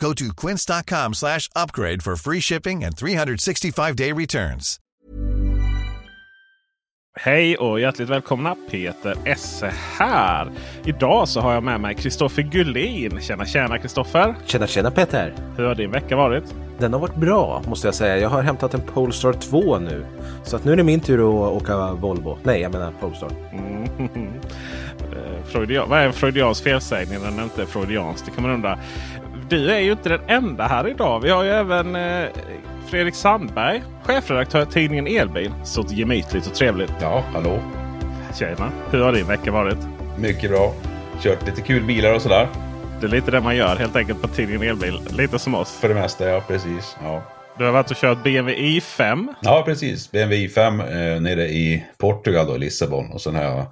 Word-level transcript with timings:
Go 0.00 0.14
to 0.14 0.46
quince.com 0.46 1.14
slash 1.14 1.48
upgrade 1.54 2.02
for 2.02 2.16
free 2.16 2.40
shipping 2.40 2.84
and 2.84 2.94
365-day 2.94 4.12
returns. 4.12 4.80
Hej 7.14 7.56
och 7.56 7.80
hjärtligt 7.80 8.08
välkomna! 8.08 8.56
Peter 8.70 9.16
Esse 9.24 9.72
här. 9.98 10.50
Idag 10.84 11.28
så 11.28 11.40
har 11.40 11.54
jag 11.54 11.62
med 11.62 11.80
mig 11.80 11.94
Kristoffer 11.94 12.42
Gullin. 12.42 13.20
Tjena 13.20 13.46
tjena 13.46 13.78
Kristoffer! 13.78 14.34
Tjena 14.46 14.66
tjena 14.66 14.90
Peter! 14.90 15.34
Hur 15.56 15.64
har 15.64 15.74
din 15.74 15.90
vecka 15.90 16.16
varit? 16.16 16.44
Den 16.78 16.92
har 16.92 17.00
varit 17.00 17.16
bra 17.16 17.62
måste 17.68 17.86
jag 17.86 17.94
säga. 17.94 18.18
Jag 18.18 18.28
har 18.28 18.42
hämtat 18.42 18.74
en 18.74 18.80
Polestar 18.80 19.32
2 19.32 19.78
nu. 19.78 20.06
Så 20.44 20.56
att 20.56 20.64
nu 20.64 20.72
är 20.72 20.76
det 20.76 20.82
min 20.82 21.00
tur 21.00 21.18
att 21.18 21.62
åka 21.62 21.92
Volvo. 21.92 22.38
Nej, 22.42 22.60
jag 22.60 22.72
menar 22.72 22.92
Polestar. 23.00 23.30
Mm. 23.52 24.30
Eh, 25.00 25.44
Freudia 25.44 25.86
Vad 25.86 25.98
är 25.98 26.06
en 26.06 26.12
freudiansk 26.12 26.64
felsägning 26.64 27.18
när 27.18 27.30
den 27.30 27.40
inte 27.40 27.62
är 27.62 27.66
freudiansk? 27.66 28.24
Det 28.24 28.30
kan 28.30 28.42
man 28.42 28.52
undra. 28.52 28.78
Du 29.50 29.70
är 29.72 29.78
ju 29.78 29.92
inte 29.92 30.08
den 30.08 30.20
enda 30.26 30.66
här 30.66 30.88
idag. 30.88 31.20
Vi 31.20 31.30
har 31.30 31.44
ju 31.44 31.50
även 31.50 31.96
eh, 31.96 32.28
Fredrik 32.86 33.14
Sandberg, 33.14 33.82
chefredaktör 34.04 34.64
tidningen 34.64 35.06
Elbil. 35.06 35.52
Så 35.64 35.86
gemytligt 35.90 36.46
och 36.46 36.54
trevligt. 36.54 36.92
Ja, 37.00 37.24
hallå. 37.32 37.58
Tjena! 38.38 38.70
Hur 38.90 39.00
har 39.02 39.12
din 39.12 39.26
vecka 39.26 39.52
varit? 39.52 39.78
Mycket 40.18 40.50
bra. 40.50 40.74
Kört 41.22 41.46
lite 41.46 41.60
kul 41.62 41.82
bilar 41.82 42.14
och 42.14 42.22
sådär. 42.22 42.48
Det 43.00 43.06
är 43.06 43.10
lite 43.10 43.30
det 43.30 43.40
man 43.40 43.56
gör 43.56 43.76
helt 43.76 43.96
enkelt 43.96 44.22
på 44.22 44.28
tidningen 44.28 44.62
Elbil. 44.62 44.98
Lite 45.10 45.38
som 45.38 45.54
oss. 45.54 45.78
För 45.80 45.88
det 45.88 45.94
mesta, 45.94 46.28
ja 46.28 46.42
precis. 46.48 46.96
Ja, 47.02 47.22
Du 47.58 47.64
har 47.64 47.72
varit 47.72 47.90
och 47.90 47.96
kört 47.96 48.22
BMW 48.24 48.62
i5. 48.80 49.26
ja 49.42 49.62
precis. 49.66 50.10
BMW 50.10 50.46
i5 50.46 50.80
eh, 51.14 51.20
nere 51.20 51.44
i 51.48 51.84
Portugal, 51.98 52.46
då, 52.46 52.56
i 52.56 52.58
Lissabon. 52.58 53.10
Och 53.12 53.20
sen 53.20 53.34
har 53.34 53.42
jag 53.42 53.66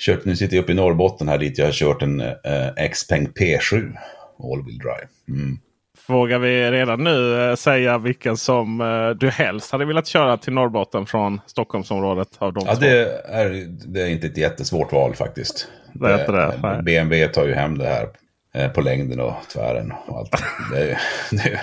kört, 0.00 0.24
nu 0.24 0.36
sitter 0.36 0.56
jag 0.56 0.62
uppe 0.62 0.72
i 0.72 0.74
Norrbotten 0.74 1.28
här 1.28 1.38
dit 1.38 1.58
jag 1.58 1.64
har 1.66 1.72
kört 1.72 2.02
en 2.02 2.20
eh, 2.20 2.88
Xpeng 2.92 3.28
P7 3.28 3.92
All-wheel 4.38 4.78
drive. 4.78 5.08
Mm. 5.28 5.58
Vågar 6.06 6.38
vi 6.38 6.70
redan 6.70 7.04
nu 7.04 7.40
eh, 7.48 7.54
säga 7.54 7.98
vilken 7.98 8.36
som 8.36 8.80
eh, 8.80 9.10
du 9.10 9.30
helst 9.30 9.72
hade 9.72 9.84
velat 9.84 10.06
köra 10.06 10.36
till 10.36 10.52
Norrbotten 10.52 11.06
från 11.06 11.40
Stockholmsområdet? 11.46 12.28
Av 12.38 12.52
de 12.52 12.64
Ja, 12.66 12.74
det 12.74 12.98
är, 13.28 13.66
det 13.86 14.02
är 14.02 14.06
inte 14.06 14.26
ett 14.26 14.36
jättesvårt 14.36 14.92
val 14.92 15.14
faktiskt. 15.14 15.68
Det 15.92 16.06
är 16.12 16.20
inte 16.20 16.32
det, 16.32 16.58
nej. 16.62 16.82
BMW 16.82 17.28
tar 17.32 17.46
ju 17.46 17.54
hem 17.54 17.78
det 17.78 17.86
här 17.86 18.08
eh, 18.54 18.70
på 18.72 18.80
längden 18.80 19.20
och 19.20 19.34
tvären 19.52 19.92
och 20.06 20.18
allt. 20.18 20.42
det, 20.72 20.78
är- 20.90 20.98
det, 21.30 21.42
är- 21.50 21.60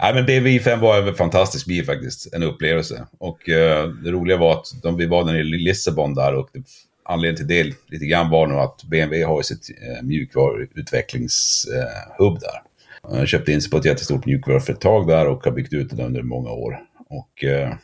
nej, 0.00 0.14
men 0.14 0.26
BMW 0.26 0.58
i5 0.58 0.76
var 0.80 0.98
en 1.08 1.14
fantastisk 1.14 1.66
bil 1.66 1.84
faktiskt. 1.86 2.34
En 2.34 2.42
upplevelse. 2.42 3.06
Och 3.18 3.48
eh, 3.48 3.88
det 3.88 4.10
roliga 4.10 4.36
var 4.36 4.52
att 4.52 4.66
de, 4.82 4.96
vi 4.96 5.06
var 5.06 5.24
nere 5.24 5.38
i 5.38 5.44
Lissabon 5.44 6.14
där 6.14 6.34
och 6.34 6.48
det, 6.52 6.62
anledningen 7.08 7.36
till 7.36 7.46
det 7.46 7.74
lite 7.86 8.06
grann 8.06 8.30
var 8.30 8.46
nog 8.46 8.58
att 8.58 8.84
BMW 8.84 9.24
har 9.24 9.38
ju 9.38 9.42
sitt 9.42 9.70
eh, 9.70 10.02
mjukvaruutvecklingshub 10.02 12.40
där. 12.40 12.62
De 13.02 13.26
köpte 13.26 13.52
in 13.52 13.62
sig 13.62 13.70
på 13.70 13.76
ett 13.76 13.84
jättestort 13.84 14.26
mjukvaruföretag 14.26 15.08
där 15.08 15.26
och 15.26 15.44
har 15.44 15.52
byggt 15.52 15.72
ut 15.72 15.96
det 15.96 16.04
under 16.04 16.22
många 16.22 16.50
år. 16.50 16.80
Och 17.08 17.44
eh, 17.44 17.74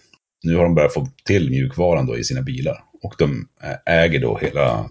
nu 0.43 0.57
har 0.57 0.63
de 0.63 0.75
börjat 0.75 0.95
få 0.95 1.09
till 1.25 1.51
mjukvaran 1.51 2.07
då 2.07 2.19
i 2.19 2.25
sina 2.25 2.43
bilar. 2.43 2.85
Och 3.03 3.15
de 3.19 3.49
eh, 3.63 3.95
äger 3.95 4.21
då 4.21 4.39
hela, 4.39 4.89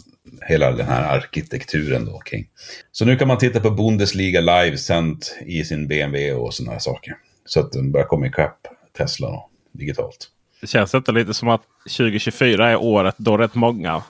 hela 0.48 0.72
den 0.72 0.88
här 0.88 1.18
arkitekturen 1.18 2.06
då 2.06 2.20
kring. 2.20 2.48
Så 2.92 3.06
nu 3.06 3.16
kan 3.16 3.28
man 3.28 3.38
titta 3.38 3.60
på 3.60 3.72
Bundesliga 3.72 4.42
live 4.42 4.78
sänt 4.78 5.38
i 5.46 5.64
sin 5.64 5.88
BMW 5.88 6.34
och 6.34 6.54
sådana 6.54 6.72
här 6.72 6.80
saker. 6.80 7.16
Så 7.46 7.60
att 7.60 7.72
den 7.72 7.92
börjar 7.92 8.08
komma 8.08 8.28
ikapp 8.28 8.68
Tesla 8.98 9.28
då, 9.28 9.50
digitalt. 9.72 10.30
Det 10.62 10.68
känns 10.68 10.94
inte 10.94 11.12
lite 11.12 11.34
som 11.34 11.50
att 11.50 11.62
2024 11.98 12.72
är 12.72 12.76
året 12.76 13.16
då 13.18 13.38
rätt 13.38 13.56
många 13.56 14.04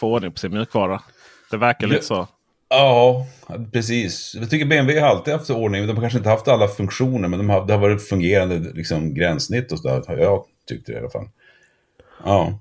får 0.00 0.06
ordning 0.06 0.32
på 0.32 0.38
sin 0.38 0.52
mjukvara. 0.54 1.02
Det 1.50 1.56
verkar 1.56 1.86
lite 1.86 2.04
så. 2.04 2.28
Ja, 2.68 3.26
precis. 3.72 4.34
Jag 4.40 4.50
tycker 4.50 4.66
BMW 4.66 5.00
har 5.00 5.08
alltid 5.08 5.34
haft 5.34 5.50
ordning. 5.50 5.86
De 5.86 5.96
har 5.96 6.02
kanske 6.02 6.18
inte 6.18 6.30
haft 6.30 6.48
alla 6.48 6.68
funktioner, 6.68 7.28
men 7.28 7.38
de 7.38 7.50
har, 7.50 7.66
det 7.66 7.72
har 7.72 7.80
varit 7.80 8.08
fungerande 8.08 8.58
liksom, 8.58 9.14
gränssnitt 9.14 9.72
och 9.72 9.78
sådär. 9.78 10.02
har 10.08 10.16
Jag 10.16 10.44
tyckte 10.68 10.92
det 10.92 10.96
i 10.96 11.00
alla 11.00 11.10
fall. 11.10 11.28
Ja. 12.24 12.60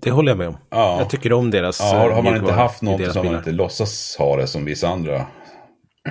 Det 0.00 0.10
håller 0.10 0.30
jag 0.30 0.38
med 0.38 0.48
om. 0.48 0.56
Ja. 0.70 0.98
Jag 0.98 1.10
tycker 1.10 1.32
om 1.32 1.50
deras 1.50 1.80
Ja, 1.80 1.86
har, 1.98 2.10
har 2.10 2.22
man 2.22 2.36
inte 2.36 2.52
haft 2.52 2.82
något 2.82 3.14
har 3.14 3.24
man 3.24 3.34
inte 3.34 3.52
låtsas 3.52 4.16
ha 4.18 4.36
det 4.36 4.46
som 4.46 4.64
vissa 4.64 4.88
andra. 4.88 5.26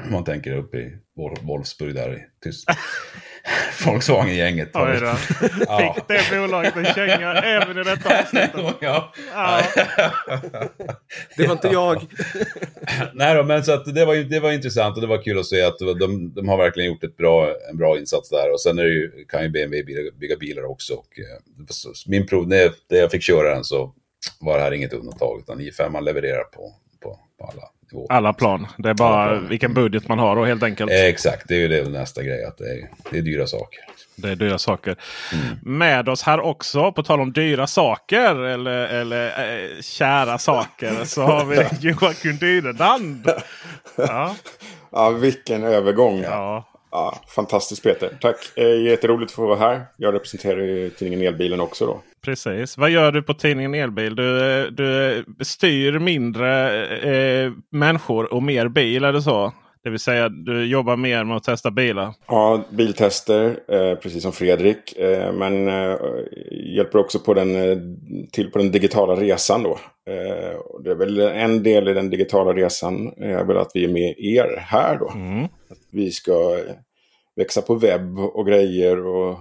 Man 0.12 0.24
tänker 0.24 0.58
uppe 0.58 0.78
i 0.78 0.98
Wol- 1.18 1.46
Wolfsburg 1.48 1.96
där 1.96 2.14
i 2.16 2.20
Tyskland. 2.44 2.80
Volkswagen-gänget. 3.86 4.70
Oj 4.74 5.00
då. 5.00 5.06
Ja. 5.68 5.94
Fick 6.08 6.30
det 6.30 6.40
bolaget 6.40 6.76
en 6.76 6.86
känga 6.86 7.34
även 7.34 7.78
i 7.78 7.84
detta 7.84 8.20
avsnitt. 8.20 8.50
ja. 8.82 9.14
Ja. 9.34 9.64
Det 11.38 11.48
var 11.48 11.52
inte 11.52 11.68
jag. 11.68 12.06
Nej 13.14 13.36
då, 13.36 13.44
men 13.44 13.64
så 13.64 13.72
att 13.72 13.96
det 13.96 14.06
var, 14.06 14.16
det 14.16 14.40
var 14.40 14.52
intressant 14.52 14.96
och 14.96 15.02
det 15.02 15.08
var 15.08 15.24
kul 15.24 15.40
att 15.40 15.46
se 15.46 15.62
att 15.62 15.80
de, 15.80 16.34
de 16.34 16.50
har 16.50 16.58
verkligen 16.58 16.92
gjort 16.92 17.04
ett 17.04 17.18
bra, 17.18 17.56
en 17.70 17.78
bra 17.78 17.98
insats 18.00 18.30
där. 18.30 18.54
Och 18.54 18.62
sen 18.62 18.80
är 18.80 18.84
det 18.84 18.94
ju, 18.94 19.26
kan 19.30 19.44
ju 19.44 19.50
BMW 19.50 19.84
bygga, 19.84 20.12
bygga 20.20 20.38
bilar 20.38 20.64
också. 20.64 20.94
Och, 20.94 21.20
eh, 21.20 21.68
min 22.08 22.28
prov, 22.28 22.48
när, 22.48 22.72
jag 22.88 23.12
fick 23.12 23.24
köra 23.24 23.54
den 23.54 23.64
så 23.64 23.94
var 24.40 24.58
det 24.58 24.64
här 24.64 24.72
inget 24.72 24.94
undantag. 24.94 25.40
Utan 25.40 25.62
i5 25.62 25.90
man 25.90 26.06
levererar 26.06 26.44
på, 26.44 26.76
på, 27.00 27.20
på 27.40 27.46
alla 27.46 27.64
nivåer. 27.92 28.12
Alla 28.12 28.34
plan. 28.34 28.68
Det 28.78 28.90
är 28.90 28.94
bara 28.94 29.40
vilken 29.40 29.74
budget 29.74 30.08
man 30.08 30.20
har 30.20 30.36
då 30.36 30.46
helt 30.46 30.64
enkelt. 30.64 30.92
Eh, 30.92 31.06
exakt, 31.06 31.48
det 31.48 31.56
är 31.56 31.60
ju 31.60 31.68
det 31.68 31.90
nästa 31.90 32.24
grej. 32.24 32.46
Att 32.46 32.58
det 32.58 32.64
är, 32.66 32.90
det 33.12 33.18
är 33.18 33.22
dyra 33.22 33.48
saker. 33.48 33.80
Det 34.16 34.30
är 34.30 34.36
dyra 34.36 34.58
saker. 34.58 34.96
Mm. 35.34 35.78
Med 35.78 36.10
oss 36.10 36.24
här 36.24 36.40
också, 36.40 36.92
på 36.92 37.04
tal 37.04 37.22
om 37.22 37.32
dyra 37.32 37.68
saker 37.68 38.36
eller, 38.36 38.88
eller 38.88 39.28
eh, 39.28 39.82
kära 39.82 40.38
saker, 40.38 41.06
så 41.06 41.22
har 41.22 41.46
vi 41.46 41.56
Joakim 41.90 42.38
Dyredand. 42.38 43.32
Ja, 43.96 44.36
Ja, 44.92 45.10
vilken 45.10 45.64
övergång. 45.64 46.22
Ja 46.22 46.71
ja. 46.92 47.20
Fantastiskt 47.28 47.84
Peter. 47.84 48.18
Tack. 48.22 48.38
Eh, 48.56 48.82
jätteroligt 48.82 49.32
att 49.32 49.36
få 49.36 49.48
vara 49.48 49.60
här. 49.60 49.86
Jag 49.98 50.14
representerar 50.14 50.62
ju 50.62 50.90
tidningen 50.90 51.28
Elbilen 51.28 51.60
också 51.60 51.86
då. 51.86 52.02
Precis. 52.22 52.78
Vad 52.78 52.90
gör 52.90 53.12
du 53.12 53.24
på 53.24 53.34
tidningen 53.34 53.76
Elbil? 53.76 54.16
Du, 54.16 54.52
eh, 54.52 54.66
du 54.66 55.18
eh, 55.18 55.24
styr 55.42 56.00
mindre 56.00 56.86
eh, 56.98 57.52
människor 57.70 58.34
och 58.34 58.44
mer 58.44 58.68
bil, 58.68 59.04
är 59.04 59.14
det 59.14 59.22
så? 59.22 59.54
Det 59.84 59.90
vill 59.90 60.00
säga 60.00 60.30
du 60.30 60.66
jobbar 60.66 60.98
mer 60.98 61.24
med 61.24 61.38
att 61.38 61.44
testa 61.44 61.72
bilar. 61.72 62.14
Ja, 62.28 62.64
biltester, 62.70 63.60
eh, 63.68 63.96
precis 63.96 64.24
som 64.24 64.32
Fredrik. 64.32 64.98
Eh, 64.98 65.34
men 65.34 65.68
eh, 65.68 65.98
hjälper 66.52 67.00
också 67.00 67.20
på 67.20 67.34
den, 67.34 67.50
till 68.32 68.52
på 68.52 68.58
den 68.58 68.72
digitala 68.72 69.16
resan 69.16 69.64
då. 69.64 69.80
Det 70.84 70.92
är 70.92 70.96
väl 70.96 71.20
en 71.20 71.64
del 71.64 71.88
i 71.88 71.94
den 71.94 72.10
digitala 72.10 72.54
resan 72.54 73.14
är 73.18 73.44
väl 73.44 73.58
att 73.58 73.72
vi 73.74 73.84
är 73.84 73.88
med 73.88 74.16
er 74.18 74.58
här 74.60 74.98
då. 75.00 75.10
Mm. 75.10 75.44
Att 75.44 75.80
vi 75.92 76.12
ska 76.12 76.58
växa 77.36 77.62
på 77.62 77.76
webb 77.76 78.20
och 78.20 78.48
grejer 78.48 79.08
och 79.08 79.38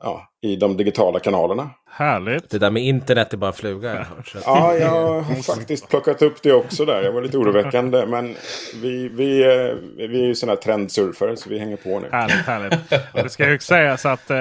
ja, 0.00 0.28
i 0.42 0.56
de 0.56 0.76
digitala 0.76 1.18
kanalerna. 1.20 1.70
Härligt. 1.90 2.50
Det 2.50 2.58
där 2.58 2.70
med 2.70 2.82
internet 2.82 3.32
är 3.32 3.36
bara 3.36 3.46
en 3.46 3.52
fluga. 3.52 3.88
Jag 3.94 4.04
hört, 4.04 4.26
så 4.28 4.38
att- 4.38 4.44
Ja, 4.46 4.74
jag 4.74 5.20
har 5.20 5.42
faktiskt 5.42 5.88
plockat 5.88 6.22
upp 6.22 6.42
det 6.42 6.52
också 6.52 6.84
där. 6.84 7.02
Jag 7.02 7.12
var 7.12 7.22
lite 7.22 7.38
oroväckande. 7.38 8.06
Men 8.06 8.34
vi, 8.82 9.08
vi, 9.08 9.42
eh, 9.42 9.74
vi 10.08 10.22
är 10.22 10.26
ju 10.26 10.34
sådana 10.34 10.52
här 10.54 10.62
trendsurfare 10.62 11.36
så 11.36 11.50
vi 11.50 11.58
hänger 11.58 11.76
på 11.76 12.00
nu. 12.00 12.08
Härligt, 12.12 12.46
härligt. 12.46 12.92
Och 13.14 13.22
det 13.22 13.28
ska 13.30 13.50
ju 13.50 13.58
sägas 13.58 14.06
att 14.06 14.30
eh, 14.30 14.36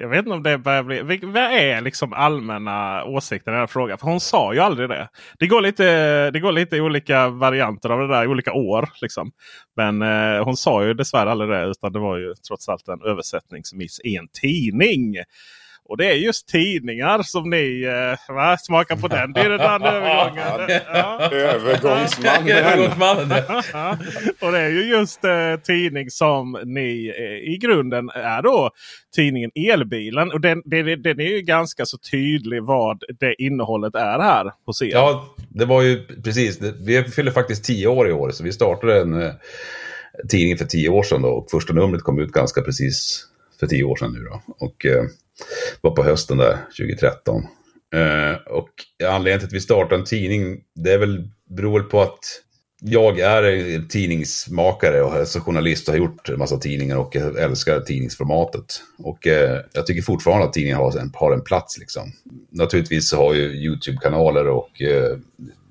jag 0.00 0.08
vet 0.08 0.18
inte 0.18 0.30
om 0.30 0.42
det 0.42 0.58
börjar 0.58 0.82
bli... 0.82 1.20
Vad 1.22 1.36
är 1.42 1.80
liksom 1.80 2.12
allmänna 2.12 3.04
åsikter 3.04 3.50
i 3.50 3.52
den 3.52 3.60
här 3.60 3.66
frågan? 3.66 3.98
För 3.98 4.06
hon 4.06 4.20
sa 4.20 4.54
ju 4.54 4.60
aldrig 4.60 4.88
det. 4.88 5.08
Det 5.38 5.46
går 5.46 5.60
lite, 5.60 6.30
det 6.30 6.40
går 6.40 6.52
lite 6.52 6.76
i 6.76 6.80
olika 6.80 7.28
varianter 7.28 7.90
av 7.90 8.00
det 8.00 8.08
där 8.08 8.24
i 8.24 8.26
olika 8.26 8.52
år. 8.52 8.88
Liksom. 9.02 9.30
Men 9.76 10.02
eh, 10.02 10.44
hon 10.44 10.56
sa 10.56 10.84
ju 10.84 10.94
dessvärre 10.94 11.30
aldrig 11.30 11.50
det. 11.50 11.64
Utan 11.64 11.92
det 11.92 11.98
var 11.98 12.16
ju 12.16 12.34
trots 12.48 12.68
allt 12.68 12.88
en 12.88 13.02
översättningsmiss 13.10 14.00
i 14.12 14.16
en 14.16 14.28
tidning. 14.42 15.16
Och 15.84 15.96
det 15.96 16.06
är 16.06 16.14
just 16.14 16.48
tidningar 16.48 17.22
som 17.22 17.50
ni 17.50 17.82
eh, 17.82 18.34
va? 18.34 18.56
smakar 18.58 18.96
på 18.96 19.08
den. 19.08 19.32
Det 19.32 19.40
är 19.40 19.48
den 19.48 19.60
övergången. 19.82 20.80
Ja. 20.94 21.30
Övergångsmannen. 21.32 23.30
Och 24.40 24.52
det 24.52 24.58
är 24.60 24.68
ju 24.68 24.82
just 24.84 25.24
eh, 25.24 25.56
tidning 25.62 26.10
som 26.10 26.58
ni 26.64 27.12
eh, 27.18 27.52
i 27.52 27.58
grunden 27.60 28.08
är 28.14 28.42
då 28.42 28.70
tidningen 29.14 29.50
Elbilen. 29.54 30.32
Och 30.32 30.40
den, 30.40 30.62
den, 30.64 31.02
den 31.02 31.20
är 31.20 31.28
ju 31.36 31.40
ganska 31.40 31.86
så 31.86 31.98
tydlig 31.98 32.62
vad 32.62 33.02
det 33.20 33.34
innehållet 33.42 33.94
är 33.94 34.18
här 34.18 34.52
hos 34.66 34.82
er. 34.82 34.86
Ja, 34.90 35.34
det 35.48 35.64
var 35.64 35.82
ju 35.82 36.06
precis. 36.24 36.58
det- 36.58 36.74
Vi 36.80 37.04
fyller 37.04 37.30
faktiskt 37.30 37.64
tio 37.64 37.86
år 37.86 38.08
i 38.08 38.12
år, 38.12 38.30
så 38.30 38.44
vi 38.44 38.52
startade 38.52 39.00
en 39.00 39.22
eh, 39.22 39.32
tidning 40.30 40.56
för 40.56 40.64
tio 40.64 40.88
år 40.88 41.02
sedan. 41.02 41.22
Då, 41.22 41.28
och 41.28 41.50
första 41.50 41.72
numret 41.74 42.02
kom 42.02 42.18
ut 42.18 42.32
ganska 42.32 42.62
precis 42.62 43.26
för 43.62 43.66
tio 43.66 43.84
år 43.84 43.96
sedan 43.96 44.12
nu. 44.12 44.24
Då, 44.24 44.42
och 44.58 44.86
eh, 44.86 45.04
var 45.80 45.90
på 45.90 46.04
hösten 46.04 46.36
där, 46.36 46.58
2013. 46.78 47.42
Eh, 47.94 48.52
och 48.52 48.68
anledningen 49.08 49.38
till 49.38 49.46
att 49.46 49.52
vi 49.52 49.60
startade 49.60 49.94
en 49.94 50.04
tidning, 50.04 50.60
det 50.74 50.92
är 50.92 50.98
väl, 50.98 51.28
beror 51.50 51.78
väl 51.78 51.88
på 51.88 52.02
att 52.02 52.18
jag 52.80 53.18
är 53.18 53.88
tidningsmakare 53.88 55.02
och 55.02 55.12
alltså 55.12 55.40
journalist 55.40 55.88
och 55.88 55.94
har 55.94 55.98
gjort 55.98 56.28
en 56.28 56.38
massa 56.38 56.58
tidningar 56.58 56.96
och 56.96 57.16
älskar 57.16 57.80
tidningsformatet. 57.80 58.82
Och 58.98 59.26
eh, 59.26 59.60
jag 59.72 59.86
tycker 59.86 60.02
fortfarande 60.02 60.46
att 60.46 60.52
tidningen 60.52 60.78
har 60.78 60.98
en, 60.98 61.12
har 61.14 61.32
en 61.32 61.44
plats 61.44 61.78
liksom. 61.78 62.12
Naturligtvis 62.50 63.08
så 63.08 63.16
har 63.16 63.34
ju 63.34 63.42
YouTube-kanaler 63.42 64.48
och 64.48 64.82
eh, 64.82 65.18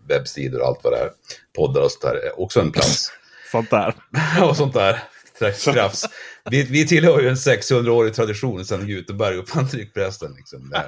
webbsidor 0.07 0.61
och 0.61 0.67
allt 0.67 0.79
vad 0.83 0.93
det 0.93 0.99
är. 0.99 1.09
Poddar 1.55 1.81
och 1.81 1.91
sånt 1.91 2.01
där 2.01 2.15
är 2.15 2.39
också 2.39 2.61
en 2.61 2.71
plats. 2.71 3.11
Sånt 3.51 3.69
där. 3.69 3.95
och 4.49 4.57
sånt 4.57 4.73
där. 4.73 5.03
Krafts. 5.73 6.05
Vi, 6.49 6.63
vi 6.63 6.87
tillhör 6.87 7.21
ju 7.21 7.27
en 7.29 7.35
600-årig 7.35 8.13
tradition 8.13 8.65
sedan 8.65 8.87
Gutenberg 8.87 9.37
uppfann 9.37 9.67
tryckpressen. 9.67 10.33
Liksom, 10.37 10.69
när, 10.71 10.85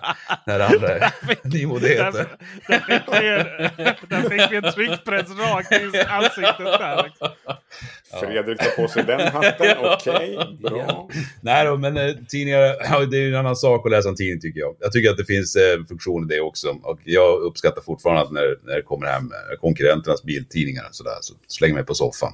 när 0.48 0.60
andra 0.60 0.90
är 0.90 1.00
Där, 1.22 1.38
nymodigheter. 1.44 2.28
där, 2.68 2.80
fick 2.80 3.22
vi 3.22 3.28
en, 3.28 3.46
där 4.10 4.30
fick 4.30 4.52
vi 4.52 4.56
en 4.56 4.74
tryckpress 4.74 5.30
rakt 5.30 5.72
i 5.72 6.00
ansiktet. 6.08 6.58
Där, 6.58 7.04
liksom. 7.04 7.30
Fredrik 8.20 8.60
tar 8.60 8.82
på 8.82 8.88
sig 8.88 9.04
den 9.04 9.22
hatten. 9.32 9.78
Okej, 9.84 10.58
bra. 10.62 11.10
Nej 11.42 11.66
då, 11.66 11.78
men 11.78 11.98
eh, 11.98 12.16
tidningar, 12.28 12.76
ja, 12.90 13.06
det 13.06 13.18
är 13.18 13.22
ju 13.22 13.30
en 13.30 13.40
annan 13.40 13.56
sak 13.56 13.86
att 13.86 13.92
läsa 13.92 14.10
en 14.10 14.16
tidning 14.16 14.42
tycker 14.42 14.60
jag. 14.60 14.76
Jag 14.80 14.92
tycker 14.92 15.10
att 15.10 15.18
det 15.18 15.26
finns 15.26 15.56
eh, 15.56 15.86
funktion 15.88 16.24
i 16.32 16.36
det 16.36 16.42
också. 16.42 16.68
Och 16.84 17.00
jag 17.04 17.42
uppskattar 17.42 17.82
fortfarande 17.82 18.22
att 18.22 18.32
när, 18.32 18.58
när 18.64 18.76
det 18.76 18.82
kommer 18.82 19.08
hem 19.08 19.24
eh, 19.24 19.60
konkurrenternas 19.60 20.24
biltidningar 20.24 20.86
och 20.90 20.96
sådär, 20.96 21.18
så 21.22 21.34
slänger 21.48 21.76
mig 21.76 21.86
på 21.86 21.94
soffan. 21.94 22.34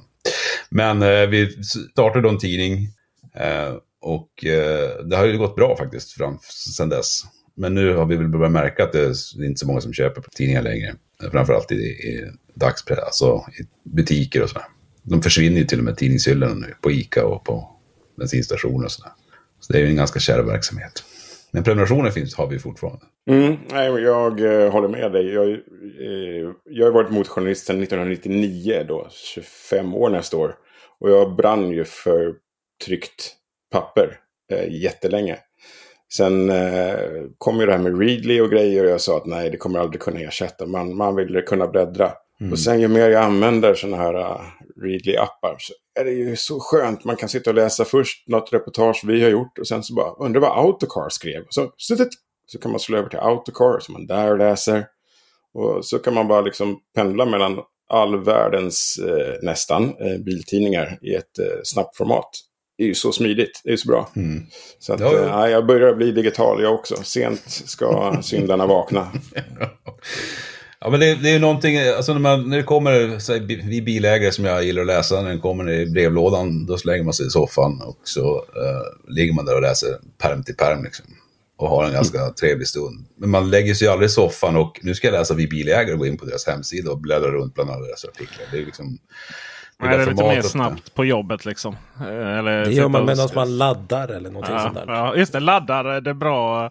Men 0.68 1.02
eh, 1.02 1.26
vi 1.26 1.62
startade 1.62 2.22
då 2.22 2.28
en 2.28 2.38
tidning 2.38 2.88
eh, 3.34 3.74
och 4.00 4.44
eh, 4.44 5.04
det 5.04 5.16
har 5.16 5.26
ju 5.26 5.38
gått 5.38 5.56
bra 5.56 5.76
faktiskt 5.76 6.12
fram 6.12 6.38
sedan 6.76 6.88
dess. 6.88 7.22
Men 7.54 7.74
nu 7.74 7.94
har 7.94 8.06
vi 8.06 8.16
väl 8.16 8.28
börjat 8.28 8.52
märka 8.52 8.84
att 8.84 8.92
det 8.92 9.00
är 9.00 9.44
inte 9.44 9.60
så 9.60 9.66
många 9.66 9.80
som 9.80 9.92
köper 9.92 10.24
tidningar 10.34 10.62
längre. 10.62 10.94
Framförallt 11.30 11.72
i, 11.72 11.74
i 11.74 12.30
dagspress, 12.54 12.98
alltså 12.98 13.44
i 13.60 13.88
butiker 13.88 14.42
och 14.42 14.48
sådär. 14.48 14.64
De 15.02 15.22
försvinner 15.22 15.58
ju 15.58 15.64
till 15.64 15.78
och 15.78 15.84
med 15.84 15.96
tidningshyllorna 15.96 16.54
nu 16.54 16.74
på 16.80 16.90
Ica 16.90 17.26
och 17.26 17.44
på 17.44 17.76
bensinstationer 18.16 18.84
och 18.84 18.92
sådär. 18.92 19.12
Så 19.60 19.72
det 19.72 19.78
är 19.78 19.82
ju 19.82 19.88
en 19.88 19.96
ganska 19.96 20.20
kärv 20.20 20.46
verksamhet. 20.46 21.04
Men 21.50 21.64
prenumerationer 21.64 22.10
finns, 22.10 22.36
har 22.36 22.46
vi 22.46 22.58
fortfarande. 22.58 23.06
Mm, 23.30 23.56
nej, 23.70 23.86
jag 24.02 24.40
eh, 24.40 24.72
håller 24.72 24.88
med 24.88 25.12
dig. 25.12 25.32
Jag, 25.32 25.48
eh, 25.50 26.50
jag 26.64 26.86
har 26.86 26.92
varit 26.92 27.10
motorjournalist 27.10 27.66
sedan 27.66 27.82
1999, 27.82 28.84
då, 28.88 29.08
25 29.10 29.94
år 29.94 30.10
nästa 30.10 30.36
år. 30.36 30.54
Och 31.00 31.10
jag 31.10 31.36
brann 31.36 31.70
ju 31.70 31.84
för 31.84 32.34
tryckt 32.86 33.32
papper 33.72 34.16
eh, 34.52 34.72
jättelänge. 34.82 35.38
Sen 36.12 36.50
eh, 36.50 36.98
kom 37.38 37.60
ju 37.60 37.66
det 37.66 37.72
här 37.72 37.78
med 37.78 38.00
Readly 38.00 38.40
och 38.40 38.50
grejer 38.50 38.84
och 38.84 38.90
jag 38.90 39.00
sa 39.00 39.16
att 39.16 39.26
nej, 39.26 39.50
det 39.50 39.56
kommer 39.56 39.78
aldrig 39.78 40.00
kunna 40.00 40.20
ersätta. 40.20 40.66
Man, 40.66 40.96
man 40.96 41.16
vill 41.16 41.42
kunna 41.46 41.66
bläddra. 41.66 42.12
Och 42.52 42.58
sen 42.58 42.80
ju 42.80 42.88
mer 42.88 43.08
jag 43.08 43.24
använder 43.24 43.74
sådana 43.74 43.96
här 43.96 44.14
uh, 44.14 44.40
Readly-appar 44.80 45.56
så 45.58 45.72
är 46.00 46.04
det 46.04 46.10
ju 46.10 46.36
så 46.36 46.60
skönt. 46.60 47.04
Man 47.04 47.16
kan 47.16 47.28
sitta 47.28 47.50
och 47.50 47.56
läsa 47.56 47.84
först 47.84 48.28
något 48.28 48.52
reportage 48.52 49.02
vi 49.06 49.22
har 49.22 49.30
gjort 49.30 49.58
och 49.58 49.68
sen 49.68 49.82
så 49.82 49.94
bara 49.94 50.12
undrar 50.26 50.40
vad 50.40 50.58
Autocar 50.64 51.08
skrev. 51.08 51.42
Så, 51.48 51.72
så, 51.76 52.58
kan 52.62 52.70
man 52.70 52.80
slå 52.80 52.98
över 52.98 53.08
till 53.08 53.18
Autocar 53.18 53.80
så 53.80 53.92
man 53.92 54.06
där 54.06 54.38
läser. 54.38 54.86
Och 55.54 55.84
så 55.84 55.98
kan 55.98 56.14
man 56.14 56.28
bara 56.28 56.40
liksom 56.40 56.78
pendla 56.94 57.24
mellan 57.26 57.60
all 57.88 58.24
världens 58.24 58.98
eh, 58.98 59.34
nästan 59.42 59.84
eh, 59.84 60.18
biltidningar 60.18 60.98
i 61.02 61.14
ett 61.14 61.38
eh, 61.38 61.60
snabbt 61.64 61.96
format. 61.96 62.30
Det 62.78 62.84
är 62.84 62.88
ju 62.88 62.94
så 62.94 63.12
smidigt, 63.12 63.60
det 63.64 63.70
är 63.70 63.72
ju 63.72 63.76
så 63.78 63.88
bra. 63.88 64.10
Så 64.78 64.92
att, 64.92 65.00
Ja, 65.00 65.12
ja. 65.12 65.46
eh, 65.46 65.52
jag 65.52 65.66
börjar 65.66 65.94
bli 65.94 66.12
digital 66.12 66.62
jag 66.62 66.74
också. 66.74 66.96
Sent 67.02 67.42
ska 67.46 68.18
syndarna 68.22 68.66
vakna. 68.66 69.08
Ja, 70.80 70.90
men 70.90 71.00
det, 71.00 71.14
det 71.14 71.28
är 71.28 71.32
ju 71.32 71.38
någonting, 71.38 71.78
alltså 71.78 72.12
när, 72.12 72.20
man, 72.20 72.50
när 72.50 72.56
det 72.56 72.62
kommer, 72.62 73.18
så 73.18 73.32
här, 73.32 73.40
vi 73.68 73.82
bilägare 73.82 74.32
som 74.32 74.44
jag 74.44 74.64
gillar 74.64 74.80
att 74.80 74.86
läsa, 74.86 75.22
när 75.22 75.28
den 75.28 75.40
kommer 75.40 75.70
i 75.70 75.86
brevlådan, 75.86 76.66
då 76.66 76.78
slänger 76.78 77.04
man 77.04 77.12
sig 77.12 77.26
i 77.26 77.30
soffan 77.30 77.82
och 77.82 77.98
så 78.04 78.36
eh, 78.36 79.14
ligger 79.14 79.32
man 79.32 79.44
där 79.44 79.54
och 79.54 79.62
läser 79.62 79.88
perm 80.18 80.42
till 80.42 80.56
perm 80.56 80.84
liksom. 80.84 81.04
Och 81.58 81.68
har 81.68 81.84
en 81.84 81.92
ganska 81.92 82.30
trevlig 82.30 82.68
stund. 82.68 83.06
Men 83.16 83.30
man 83.30 83.50
lägger 83.50 83.74
sig 83.74 83.86
ju 83.86 83.92
aldrig 83.92 84.06
i 84.06 84.12
soffan 84.12 84.56
och 84.56 84.80
nu 84.82 84.94
ska 84.94 85.06
jag 85.06 85.12
läsa 85.12 85.34
Vi 85.34 85.46
bilägare 85.46 85.92
och 85.92 85.98
gå 85.98 86.06
in 86.06 86.18
på 86.18 86.24
deras 86.24 86.46
hemsida 86.46 86.90
och 86.90 87.00
bläddra 87.00 87.30
runt 87.30 87.54
bland 87.54 87.70
alla 87.70 87.86
deras 87.86 88.04
artiklar. 88.04 88.46
Det 88.52 88.58
är 88.58 88.66
liksom... 88.66 88.98
Det 89.80 89.86
är 89.86 90.06
lite 90.06 90.22
mer 90.24 90.42
snabbt 90.42 90.94
på 90.94 91.04
jobbet 91.04 91.44
liksom. 91.44 91.76
Eh, 92.00 92.38
Eller 92.38 92.64
Det 92.64 92.72
gör 92.72 92.88
man 92.88 93.06
medan 93.06 93.28
man 93.34 93.58
laddar 93.58 94.08
eller 94.08 94.30
någonting 94.30 94.58
sånt 94.58 94.78
Ja, 94.80 94.84
där. 94.86 94.92
ja, 94.92 95.16
just 95.16 95.32
det. 95.32 95.40
Laddar. 95.40 96.00
Det 96.00 96.10
är 96.10 96.14
bra 96.14 96.70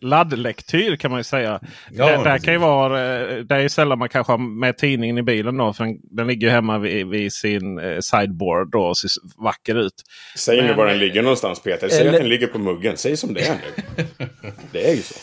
laddlektyr 0.00 0.96
kan 0.96 1.10
man 1.10 1.20
ju 1.20 1.24
säga. 1.24 1.60
Ja, 1.90 2.06
det, 2.18 2.24
där 2.24 2.38
kan 2.38 2.54
ju 2.54 2.60
vara, 2.60 3.20
eh, 3.20 3.36
det 3.36 3.54
är 3.54 3.58
ju 3.58 3.68
sällan 3.68 3.98
man 3.98 4.08
kanske 4.08 4.32
har 4.32 4.38
med 4.38 4.78
tidningen 4.78 5.18
i 5.18 5.22
bilen. 5.22 5.56
Då, 5.56 5.72
för 5.72 5.84
den, 5.84 5.96
den 6.02 6.26
ligger 6.26 6.46
ju 6.46 6.52
hemma 6.52 6.78
vid, 6.78 7.06
vid 7.06 7.32
sin 7.32 7.78
eh, 7.78 7.98
sideboard 8.00 8.70
då, 8.70 8.82
och 8.82 8.96
ser 8.96 9.10
vacker 9.44 9.74
ut. 9.74 9.94
Säg 10.36 10.56
nu 10.62 10.66
Men- 10.68 10.76
var 10.76 10.86
den 10.86 10.98
ligger 10.98 11.22
någonstans 11.22 11.62
Peter. 11.62 11.88
Säg 11.88 12.00
Eller- 12.00 12.10
att 12.12 12.16
den 12.18 12.28
ligger 12.28 12.46
på 12.46 12.58
muggen. 12.58 12.96
Säg 12.96 13.16
som 13.16 13.34
det 13.34 13.40
är 13.48 13.54
nu. 13.96 14.06
Det 14.72 14.90
är 14.90 14.94
ju 14.94 15.02
så. 15.02 15.14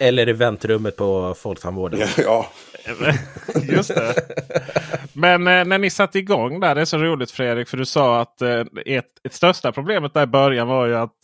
Eller 0.00 0.28
i 0.28 0.32
väntrummet 0.32 0.96
på 0.96 1.34
Folktandvården. 1.42 2.00
Ja, 2.16 2.22
ja. 2.24 2.46
Just 3.72 3.94
det. 3.94 4.14
Men 5.12 5.46
eh, 5.46 5.64
när 5.64 5.78
ni 5.78 5.90
satte 5.90 6.18
igång 6.18 6.60
där, 6.60 6.74
det 6.74 6.80
är 6.80 6.84
så 6.84 6.98
roligt 6.98 7.30
Fredrik. 7.30 7.68
För 7.68 7.76
du 7.76 7.84
sa 7.84 8.20
att 8.20 8.42
eh, 8.42 8.64
ett, 8.86 9.04
ett 9.24 9.34
största 9.34 9.72
problemet 9.72 10.14
där 10.14 10.22
i 10.22 10.26
början 10.26 10.68
var 10.68 10.86
ju 10.86 10.96
att 10.96 11.14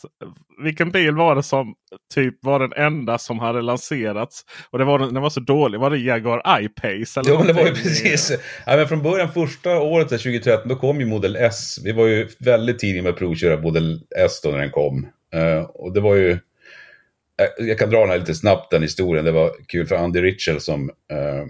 vilken 0.62 0.90
bil 0.90 1.14
var 1.14 1.36
det 1.36 1.42
som 1.42 1.74
typ 2.14 2.34
var 2.40 2.58
den 2.58 2.72
enda 2.72 3.18
som 3.18 3.38
hade 3.38 3.62
lanserats? 3.62 4.44
Och 4.70 4.78
det 4.78 4.84
var, 4.84 4.98
den 4.98 5.22
var 5.22 5.30
så 5.30 5.40
dålig. 5.40 5.80
Var 5.80 5.90
det 5.90 5.98
Jaguar 5.98 6.60
I-Pace? 6.60 7.22
Men 7.24 7.46
det 7.46 7.52
var 7.52 7.66
ju 7.66 7.74
precis. 7.74 8.32
Ja, 8.66 8.76
men 8.76 8.88
från 8.88 9.02
början, 9.02 9.32
första 9.32 9.80
året, 9.80 10.08
där, 10.08 10.18
2013, 10.18 10.68
då 10.68 10.76
kom 10.76 11.00
ju 11.00 11.06
Model 11.06 11.36
S. 11.36 11.78
Vi 11.84 11.92
var 11.92 12.06
ju 12.06 12.28
väldigt 12.38 12.78
tidiga 12.78 13.02
med 13.02 13.10
att 13.10 13.18
provköra 13.18 13.60
Model 13.60 14.00
S 14.16 14.40
då 14.42 14.50
när 14.50 14.58
den 14.58 14.70
kom. 14.70 15.06
Eh, 15.34 15.62
och 15.64 15.92
det 15.92 16.00
var 16.00 16.14
ju... 16.14 16.38
Eh, 17.42 17.66
jag 17.66 17.78
kan 17.78 17.90
dra 17.90 18.00
den 18.00 18.10
här 18.10 18.18
lite 18.18 18.34
snabbt, 18.34 18.70
den 18.70 18.82
historien. 18.82 19.24
Det 19.24 19.32
var 19.32 19.52
kul 19.68 19.86
för 19.86 19.96
Andy 19.96 20.22
Ritchell 20.22 20.60
som, 20.60 20.90
eh, 21.10 21.46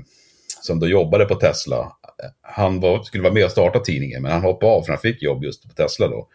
som 0.63 0.81
då 0.81 0.89
jobbade 0.89 1.25
på 1.25 1.35
Tesla. 1.35 1.97
Han 2.43 2.81
var, 2.81 3.03
skulle 3.03 3.23
vara 3.23 3.35
med 3.35 3.45
och 3.45 3.51
starta 3.51 3.79
tidningen, 3.79 4.23
men 4.23 4.33
han 4.33 4.43
hoppade 4.43 4.73
av 4.73 4.83
för 4.83 4.93
han 4.93 5.01
fick 5.01 5.23
jobb 5.23 5.45
just 5.45 5.69
på 5.69 5.75
Tesla 5.75 6.09
då. 6.09 6.29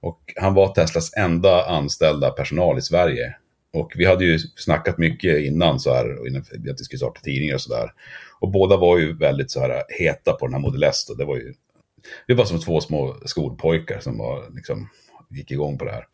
Och 0.00 0.20
han 0.36 0.54
var 0.54 0.74
Teslas 0.74 1.16
enda 1.16 1.64
anställda 1.64 2.30
personal 2.30 2.78
i 2.78 2.82
Sverige. 2.82 3.36
Och 3.72 3.92
vi 3.94 4.04
hade 4.04 4.24
ju 4.24 4.38
snackat 4.38 4.98
mycket 4.98 5.40
innan 5.40 5.80
så 5.80 5.94
här, 5.94 6.26
innan 6.26 6.42
att 6.42 6.80
vi 6.80 6.84
skulle 6.84 6.98
starta 6.98 7.20
tidningar 7.20 7.54
och 7.54 7.60
så 7.60 7.74
där. 7.74 7.92
Och 8.40 8.50
båda 8.50 8.76
var 8.76 8.98
ju 8.98 9.16
väldigt 9.16 9.50
så 9.50 9.60
här 9.60 9.82
heta 9.88 10.32
på 10.32 10.46
den 10.46 10.54
här 10.54 10.60
Model 10.60 10.82
S. 10.82 11.06
Då. 11.08 11.14
Det 11.14 11.24
var 11.24 11.36
ju, 11.36 11.54
vi 12.26 12.34
var 12.34 12.44
som 12.44 12.60
två 12.60 12.80
små 12.80 13.16
skolpojkar 13.24 14.00
som 14.00 14.18
var, 14.18 14.44
liksom, 14.54 14.88
gick 15.30 15.50
igång 15.50 15.78
på 15.78 15.84
det 15.84 15.92
här. 15.92 16.06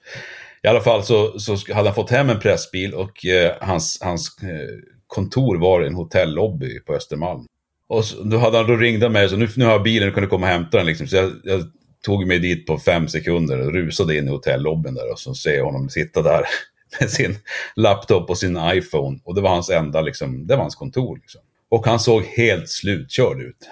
I 0.62 0.68
alla 0.68 0.80
fall 0.80 1.04
så, 1.04 1.38
så 1.38 1.56
hade 1.74 1.88
han 1.88 1.94
fått 1.94 2.10
hem 2.10 2.30
en 2.30 2.40
pressbil 2.40 2.94
och 2.94 3.26
eh, 3.26 3.52
hans, 3.60 3.98
hans 4.00 4.38
eh, 4.42 4.78
kontor 5.06 5.56
var 5.56 5.80
en 5.80 5.94
hotellobby 5.94 6.80
på 6.80 6.94
Östermalm. 6.94 7.46
Och 7.88 8.04
så, 8.04 8.22
då 8.22 8.38
hade 8.38 8.56
han 8.56 8.66
då 8.66 8.76
ringde 8.76 9.04
han 9.04 9.12
mig 9.12 9.24
och 9.24 9.30
sa 9.30 9.36
nu, 9.36 9.48
nu 9.56 9.64
har 9.64 9.72
jag 9.72 9.82
bilen, 9.82 10.08
nu 10.08 10.14
kan 10.14 10.22
du 10.22 10.28
komma 10.28 10.46
och 10.46 10.52
hämta 10.52 10.76
den. 10.76 10.86
Liksom. 10.86 11.06
Så 11.06 11.16
jag, 11.16 11.32
jag 11.44 11.62
tog 12.04 12.26
mig 12.26 12.38
dit 12.38 12.66
på 12.66 12.78
fem 12.78 13.08
sekunder 13.08 13.60
och 13.60 13.72
rusade 13.72 14.16
in 14.16 14.28
i 14.28 14.30
hotellobbyn 14.30 14.94
där 14.94 15.12
och 15.12 15.18
så 15.18 15.34
ser 15.34 15.56
jag 15.56 15.64
honom 15.64 15.88
sitta 15.88 16.22
där 16.22 16.44
med 17.00 17.10
sin 17.10 17.36
laptop 17.76 18.30
och 18.30 18.38
sin 18.38 18.58
iPhone. 18.64 19.18
Och 19.24 19.34
det 19.34 19.40
var 19.40 19.50
hans 19.50 19.70
enda, 19.70 20.00
liksom, 20.00 20.46
det 20.46 20.56
var 20.56 20.62
hans 20.62 20.74
kontor. 20.74 21.16
Liksom. 21.16 21.40
Och 21.68 21.86
han 21.86 22.00
såg 22.00 22.24
helt 22.24 22.68
slutkörd 22.68 23.40
ut. 23.40 23.68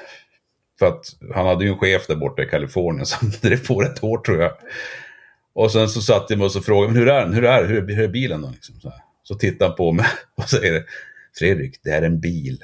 För 0.78 0.86
att 0.86 1.04
han 1.34 1.46
hade 1.46 1.64
ju 1.64 1.70
en 1.70 1.78
chef 1.78 2.06
där 2.06 2.16
borta 2.16 2.42
i 2.42 2.46
Kalifornien 2.46 3.06
som 3.06 3.30
drev 3.42 3.66
på 3.66 3.80
rätt 3.80 3.98
hårt 3.98 4.26
tror 4.26 4.42
jag. 4.42 4.52
Och 5.56 5.72
sen 5.72 5.88
så 5.88 6.00
satt 6.00 6.30
jag 6.30 6.38
mig 6.38 6.44
och 6.44 6.52
så 6.52 6.60
frågade, 6.60 6.92
men 6.92 7.02
hur 7.02 7.08
är 7.08 7.20
den? 7.20 7.34
Hur 7.34 7.44
är, 7.44 7.64
hur 7.64 7.76
är, 7.76 7.94
hur 7.94 8.04
är 8.04 8.08
bilen 8.08 8.42
då? 8.42 8.50
Liksom, 8.50 8.80
så, 8.80 8.92
så 9.22 9.34
tittade 9.34 9.70
han 9.70 9.76
på 9.76 9.92
mig 9.92 10.06
och 10.36 10.48
säger, 10.48 10.84
Fredrik, 11.38 11.80
det 11.82 11.90
är 11.90 12.02
en 12.02 12.20
bil. 12.20 12.58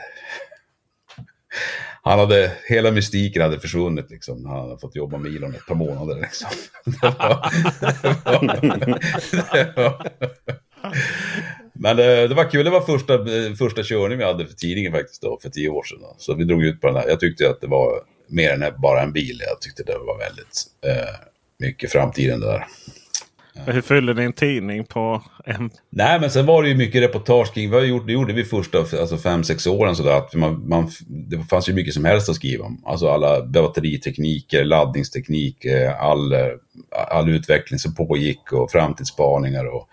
Han 2.03 2.19
hade, 2.19 2.53
hela 2.69 2.91
mystiken 2.91 3.43
hade 3.43 3.61
försvunnit 3.61 4.11
liksom. 4.11 4.47
Han 4.47 4.61
hade 4.61 4.79
fått 4.79 4.97
jobba 4.97 5.19
med 5.19 5.37
Elon 5.37 5.55
ett 5.55 5.67
par 5.67 5.75
månader 5.75 6.21
liksom. 6.21 6.49
Det 6.85 7.15
var, 7.19 7.51
det 9.53 9.77
var, 9.77 10.13
men 11.73 11.97
det, 11.97 12.29
det, 12.29 12.35
var 12.35 12.51
kul, 12.51 12.65
det 12.65 12.71
var 12.71 12.81
första, 12.81 13.15
eh, 13.15 13.55
första 13.59 13.83
körningen 13.83 14.19
vi 14.19 14.25
hade 14.25 14.47
för 14.47 14.55
tidningen 14.55 14.93
faktiskt 14.93 15.23
då, 15.23 15.39
för 15.43 15.49
tio 15.49 15.69
år 15.69 15.83
sedan. 15.83 15.99
Då. 16.01 16.15
Så 16.19 16.35
vi 16.35 16.45
drog 16.45 16.65
ut 16.65 16.81
på 16.81 16.87
den 16.87 16.97
där. 16.97 17.09
Jag 17.09 17.21
tyckte 17.21 17.51
att 17.51 17.61
det 17.61 17.67
var 17.67 18.03
mer 18.29 18.51
än 18.51 18.81
bara 18.81 19.03
en 19.03 19.13
bil. 19.13 19.43
Jag 19.49 19.61
tyckte 19.61 19.83
det 19.83 19.99
var 19.99 20.19
väldigt 20.19 20.65
eh, 20.87 21.32
mycket 21.63 21.93
framtiden 21.93 22.41
där. 22.41 22.67
Hur 23.67 23.81
fyllde 23.81 24.15
ni 24.15 24.23
en 24.23 24.33
tidning 24.33 24.85
på 24.85 25.23
en... 25.45 25.71
Nej, 25.91 26.21
men 26.21 26.31
sen 26.31 26.47
var 26.47 26.63
det 26.63 26.69
ju 26.69 26.75
mycket 26.75 27.03
reportage 27.03 27.55
kring, 27.55 27.71
vad 27.71 27.87
gjorde, 27.87 28.07
det 28.07 28.13
gjorde 28.13 28.33
vi 28.33 28.45
första 28.45 28.79
alltså 28.79 29.17
fem, 29.17 29.45
sex 29.45 29.67
åren 29.67 29.97
sådär, 29.97 30.17
att 30.17 30.35
man, 30.35 30.69
man, 30.69 30.91
det 31.09 31.39
fanns 31.51 31.69
ju 31.69 31.73
mycket 31.73 31.95
som 31.95 32.05
helst 32.05 32.29
att 32.29 32.37
skriva 32.37 32.65
om. 32.65 32.83
Alltså 32.87 33.09
alla 33.09 33.47
batteritekniker, 33.47 34.65
laddningsteknik, 34.65 35.67
all, 36.01 36.35
all 37.11 37.31
utveckling 37.31 37.79
som 37.79 37.95
pågick 37.95 38.53
och 38.53 38.71
framtidsspaningar 38.71 39.65
och 39.65 39.89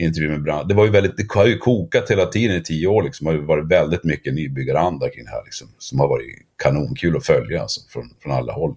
intervju 0.00 0.28
med 0.30 0.42
brand. 0.42 0.68
Det 0.68 0.74
var 0.74 0.84
ju 0.84 0.90
väldigt, 0.90 1.16
det 1.16 1.34
har 1.34 1.46
ju 1.46 1.58
kokat 1.58 2.10
hela 2.10 2.26
tiden 2.26 2.56
i 2.56 2.62
tio 2.62 2.86
år 2.86 3.02
liksom. 3.02 3.24
Det 3.24 3.32
har 3.32 3.38
ju 3.38 3.44
varit 3.44 3.70
väldigt 3.70 4.04
mycket 4.04 4.34
nybyggaranda 4.34 5.08
kring 5.08 5.24
det 5.24 5.30
här 5.30 5.44
liksom. 5.44 5.68
Som 5.78 6.00
har 6.00 6.08
varit 6.08 6.46
kanonkul 6.62 7.16
att 7.16 7.26
följa 7.26 7.62
alltså, 7.62 7.80
från, 7.88 8.10
från 8.22 8.32
alla 8.32 8.52
håll. 8.52 8.74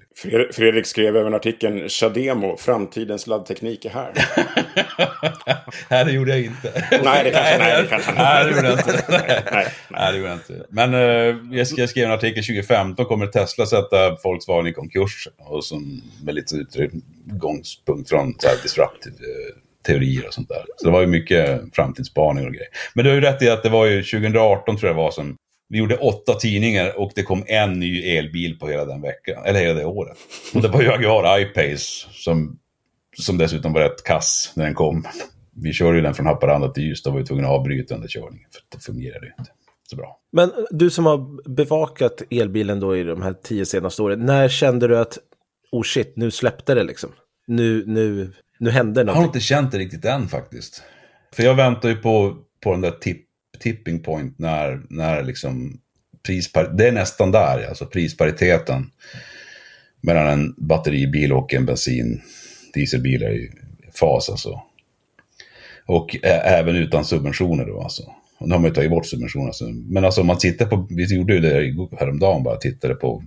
Fredrik 0.52 0.86
skrev 0.86 1.18
även 1.18 1.34
artikeln 1.34 1.90
Shademo, 1.90 2.58
framtidens 2.58 3.28
laddteknik 3.28 3.86
är 3.86 3.90
här. 3.90 4.14
nej, 5.90 6.06
det 6.06 6.12
gjorde 6.12 6.32
jag 6.32 6.42
inte. 6.42 6.88
nej, 7.04 7.24
det 7.24 7.32
kanske, 7.32 7.58
nej, 7.58 7.82
det 7.84 7.88
kanske 7.90 8.14
nej, 8.14 8.46
det 8.46 8.56
gjorde 8.56 8.68
jag 8.68 8.80
inte. 8.80 9.06
nej, 9.10 9.44
nej, 9.52 9.68
nej. 9.90 10.12
det 10.12 10.18
gjorde 10.18 10.30
jag 10.30 10.38
inte. 10.38 10.66
Men 10.70 10.94
uh, 10.94 11.58
jag, 11.58 11.68
skrev, 11.68 11.80
jag 11.80 11.90
skrev 11.90 12.06
en 12.06 12.12
artikel 12.12 12.44
2015, 12.44 13.06
kommer 13.06 13.28
Tesla 13.28 13.66
sätta 13.66 14.18
Volkswagen 14.24 14.68
i 14.68 14.74
konkurs? 14.74 15.28
Och 15.38 15.66
som 15.66 16.02
med 16.24 16.36
lite 16.36 16.56
utgångspunkt 16.56 18.10
från 18.10 18.36
så 18.40 18.48
här, 18.48 18.58
disruptive 18.64 19.16
uh, 19.16 19.63
teorier 19.84 20.28
och 20.28 20.34
sånt 20.34 20.50
där. 20.50 20.66
Så 20.78 20.86
det 20.86 20.92
var 20.92 21.02
ju 21.02 21.08
mycket 21.08 21.62
framtidsspaning 21.74 22.46
och 22.46 22.54
grejer. 22.54 22.68
Men 22.94 23.06
du 23.06 23.12
har 23.12 23.16
ju 23.16 23.22
rätt 23.22 23.42
i 23.42 23.50
att 23.50 23.64
det 23.64 23.70
var 23.70 23.86
ju 23.86 24.04
2018 24.04 24.78
tror 24.78 24.90
jag 24.90 24.96
det 24.96 25.02
var 25.02 25.12
som 25.12 25.36
vi 25.70 25.80
gjorde 25.80 25.98
åtta 25.98 26.34
tidningar 26.34 27.00
och 27.00 27.12
det 27.16 27.24
kom 27.24 27.44
en 27.48 27.80
ny 27.80 28.18
elbil 28.18 28.60
på 28.60 28.68
hela 28.68 28.86
den 28.86 29.02
veckan, 29.02 29.46
eller 29.46 29.60
hela 29.60 29.74
det 29.74 29.86
året. 29.86 30.18
Och 30.54 30.62
det 30.62 30.68
var 30.68 30.82
Jaguar 30.82 31.40
I-Pace 31.40 32.08
som, 32.12 32.60
som 33.18 33.38
dessutom 33.38 33.74
var 33.74 33.82
rätt 33.82 34.04
kass 34.04 34.54
när 34.56 34.66
den 34.66 34.74
kom. 34.74 35.04
Vi 35.56 35.74
körde 35.74 35.96
ju 35.96 36.02
den 36.02 36.14
från 36.14 36.26
Haparanda 36.26 36.70
till 36.70 36.92
Ystad 36.92 37.10
och 37.10 37.14
var 37.14 37.20
ju 37.20 37.26
tvungna 37.26 37.48
att 37.48 37.54
avbryta 37.54 37.94
den 37.94 38.02
där 38.02 38.10
körningen 38.10 38.50
för 38.52 38.78
det 38.78 38.84
fungerade 38.84 39.26
ju 39.26 39.32
inte 39.40 39.52
så 39.90 39.96
bra. 39.96 40.20
Men 40.32 40.52
du 40.72 40.90
som 40.90 41.06
har 41.06 41.50
bevakat 41.50 42.22
elbilen 42.30 42.80
då 42.80 42.98
i 42.98 43.04
de 43.04 43.22
här 43.22 43.34
tio 43.34 43.66
senaste 43.66 44.02
åren, 44.02 44.26
när 44.26 44.50
kände 44.50 44.88
du 44.88 44.98
att 44.98 45.18
oh 45.72 45.84
shit, 45.84 46.14
nu 46.16 46.32
släppte 46.32 46.74
det 46.74 46.84
liksom? 46.84 47.10
Nu, 47.48 47.84
nu 47.88 48.32
nu 48.58 48.70
hände 48.70 49.04
någonting. 49.04 49.08
Jag 49.08 49.14
har 49.14 49.24
inte 49.28 49.40
känt 49.40 49.72
det 49.72 49.78
riktigt 49.78 50.06
än 50.06 50.28
faktiskt. 50.28 50.84
För 51.36 51.44
jag 51.44 51.56
väntar 51.56 51.90
ju 51.90 51.96
på, 51.96 52.38
på 52.64 52.72
den 52.72 52.82
där 52.82 52.92
tip, 52.92 53.22
tipping 53.60 54.04
point 54.04 54.40
när, 54.40 54.82
när 54.90 55.24
liksom 55.24 55.80
prispar 56.26 56.74
det 56.78 56.88
är 56.88 56.92
nästan 56.92 57.32
där, 57.32 57.68
alltså 57.68 57.86
prispariteten 57.86 58.92
mellan 60.02 60.28
en 60.28 60.56
batteribil 60.58 61.34
och 61.34 61.54
en 61.54 61.66
bensin 61.66 62.22
dieselbil 62.74 63.24
är 63.24 63.32
i 63.32 63.52
fas 64.00 64.30
alltså. 64.30 64.62
Och 65.86 66.16
även 66.24 66.76
utan 66.76 67.06
subventioner 67.06 67.66
då 67.66 67.82
alltså. 67.82 68.04
Och 68.38 68.48
nu 68.48 68.56
har 68.56 68.60
man 68.62 68.70
ju 68.70 68.76
tagit 68.76 68.90
bort 68.90 69.06
subventioner. 69.06 69.46
Alltså. 69.46 69.66
Men 69.66 70.06
alltså 70.06 70.22
om 70.22 70.28
man 70.28 70.38
tittar 70.38 70.66
på, 70.66 70.88
vi 70.90 71.16
gjorde 71.16 71.34
ju 71.34 71.40
det 71.40 71.98
häromdagen 72.00 72.44
bara, 72.44 72.58
tittade 72.58 72.96
på 72.96 73.24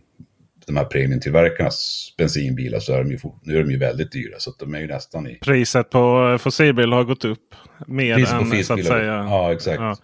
de 0.67 0.77
här 0.77 0.85
premiumtillverkarnas 0.85 2.15
bensinbilar 2.19 2.81
så 2.81 2.93
är 2.93 2.99
de 2.99 3.11
ju, 3.11 3.19
nu 3.43 3.57
är 3.57 3.63
de 3.63 3.71
ju 3.71 3.79
väldigt 3.79 4.13
dyra. 4.13 4.39
Så 4.39 4.53
de 4.59 4.75
är 4.75 4.81
ju 4.81 4.87
nästan 4.87 5.27
i... 5.27 5.35
Priset 5.35 5.91
på 5.91 6.37
fossilbilar 6.41 6.97
har 6.97 7.05
gått 7.05 7.25
upp 7.25 7.55
mer 7.87 8.15
Priset 8.15 8.35
än 8.35 8.51
på 8.51 8.57
så 8.63 8.75
att 8.75 8.85
säga. 8.85 9.15
Ja, 9.15 9.53
exakt. 9.53 9.81
Ja, 9.81 9.97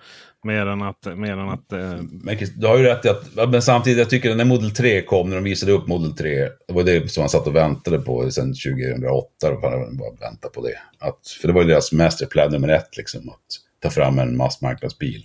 mer 0.45 0.67
än 0.67 0.83
att... 0.83 1.19
Mer 1.19 1.33
än 1.33 1.49
att 1.49 1.73
eh... 1.73 1.97
Men 2.11 2.39
du 2.57 2.67
har 2.67 2.79
ju 2.79 2.85
rätt 2.85 3.05
i 3.05 3.09
att, 3.09 3.51
men 3.51 3.63
samtidigt, 3.63 3.99
jag 3.99 4.11
tycker 4.11 4.31
att 4.31 4.37
när 4.37 4.45
Model 4.45 4.71
3 4.71 5.03
kom, 5.03 5.29
när 5.29 5.37
de 5.37 5.45
visade 5.45 5.73
upp 5.73 5.87
Model 5.87 6.17
3, 6.17 6.49
det 6.69 6.75
var 6.75 6.83
det 6.83 7.11
som 7.11 7.23
man 7.23 7.29
satt 7.29 7.47
och 7.47 7.57
väntade 7.57 7.99
på 7.99 8.31
sedan 8.31 8.55
2008. 8.55 9.27
Då 9.41 9.61
bara 9.61 9.77
vänta 10.21 10.49
på 10.49 10.67
det. 10.67 10.79
Att, 10.99 11.29
för 11.41 11.49
det 11.49 11.55
var 11.55 11.63
ju 11.63 11.69
deras 11.69 11.93
masterplan 11.93 12.53
nummer 12.53 12.69
ett, 12.69 12.97
liksom, 12.97 13.29
att 13.29 13.39
ta 13.83 13.91
fram 13.91 14.19
en 14.19 14.37
massmarknadsbil. 14.37 15.25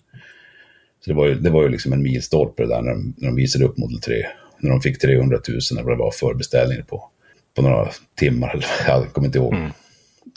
Så 1.05 1.09
det 1.09 1.15
var 1.15 1.27
ju, 1.27 1.35
det 1.35 1.49
var 1.49 1.63
ju 1.63 1.69
liksom 1.69 1.93
en 1.93 2.01
milstolpe 2.01 2.65
där 2.65 2.81
när 2.81 2.91
de, 2.91 3.13
när 3.17 3.27
de 3.27 3.35
visade 3.35 3.65
upp 3.65 3.77
Model 3.77 4.01
3 4.01 4.25
när 4.59 4.69
de 4.69 4.81
fick 4.81 4.99
300 4.99 5.37
000 5.47 5.57
eller 5.71 5.83
vad 5.83 5.93
det 5.93 6.03
var 6.03 6.11
förbeställningar 6.11 6.83
på, 6.83 7.09
på 7.55 7.61
några 7.61 7.87
timmar. 8.15 8.49
Eller, 8.49 8.65
jag 8.87 9.13
kommer 9.13 9.27
inte 9.27 9.37
ihåg. 9.37 9.53
Mm. 9.53 9.71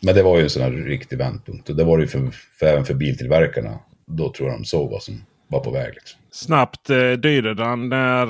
Men 0.03 0.15
det 0.15 0.23
var 0.23 0.37
ju 0.37 0.43
en 0.43 0.51
sån 0.51 0.63
här 0.63 0.71
riktig 0.71 1.19
vändpunkt. 1.19 1.69
Och 1.69 1.77
det 1.77 1.85
var 1.85 1.99
det 1.99 2.03
ju 2.03 2.09
för, 2.09 2.31
för, 2.59 2.67
även 2.67 2.85
för 2.85 2.95
biltillverkarna. 2.95 3.79
Då 4.07 4.33
tror 4.33 4.49
jag 4.49 4.59
de 4.59 4.65
såg 4.65 4.91
vad 4.91 5.03
som 5.03 5.25
var 5.49 5.61
på 5.61 5.71
väg. 5.71 5.95
Liksom. 5.95 6.21
Snabbt 6.31 6.91
eh, 6.91 7.13
Dyredan, 7.13 7.89
när, 7.89 8.27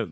eh, 0.00 0.06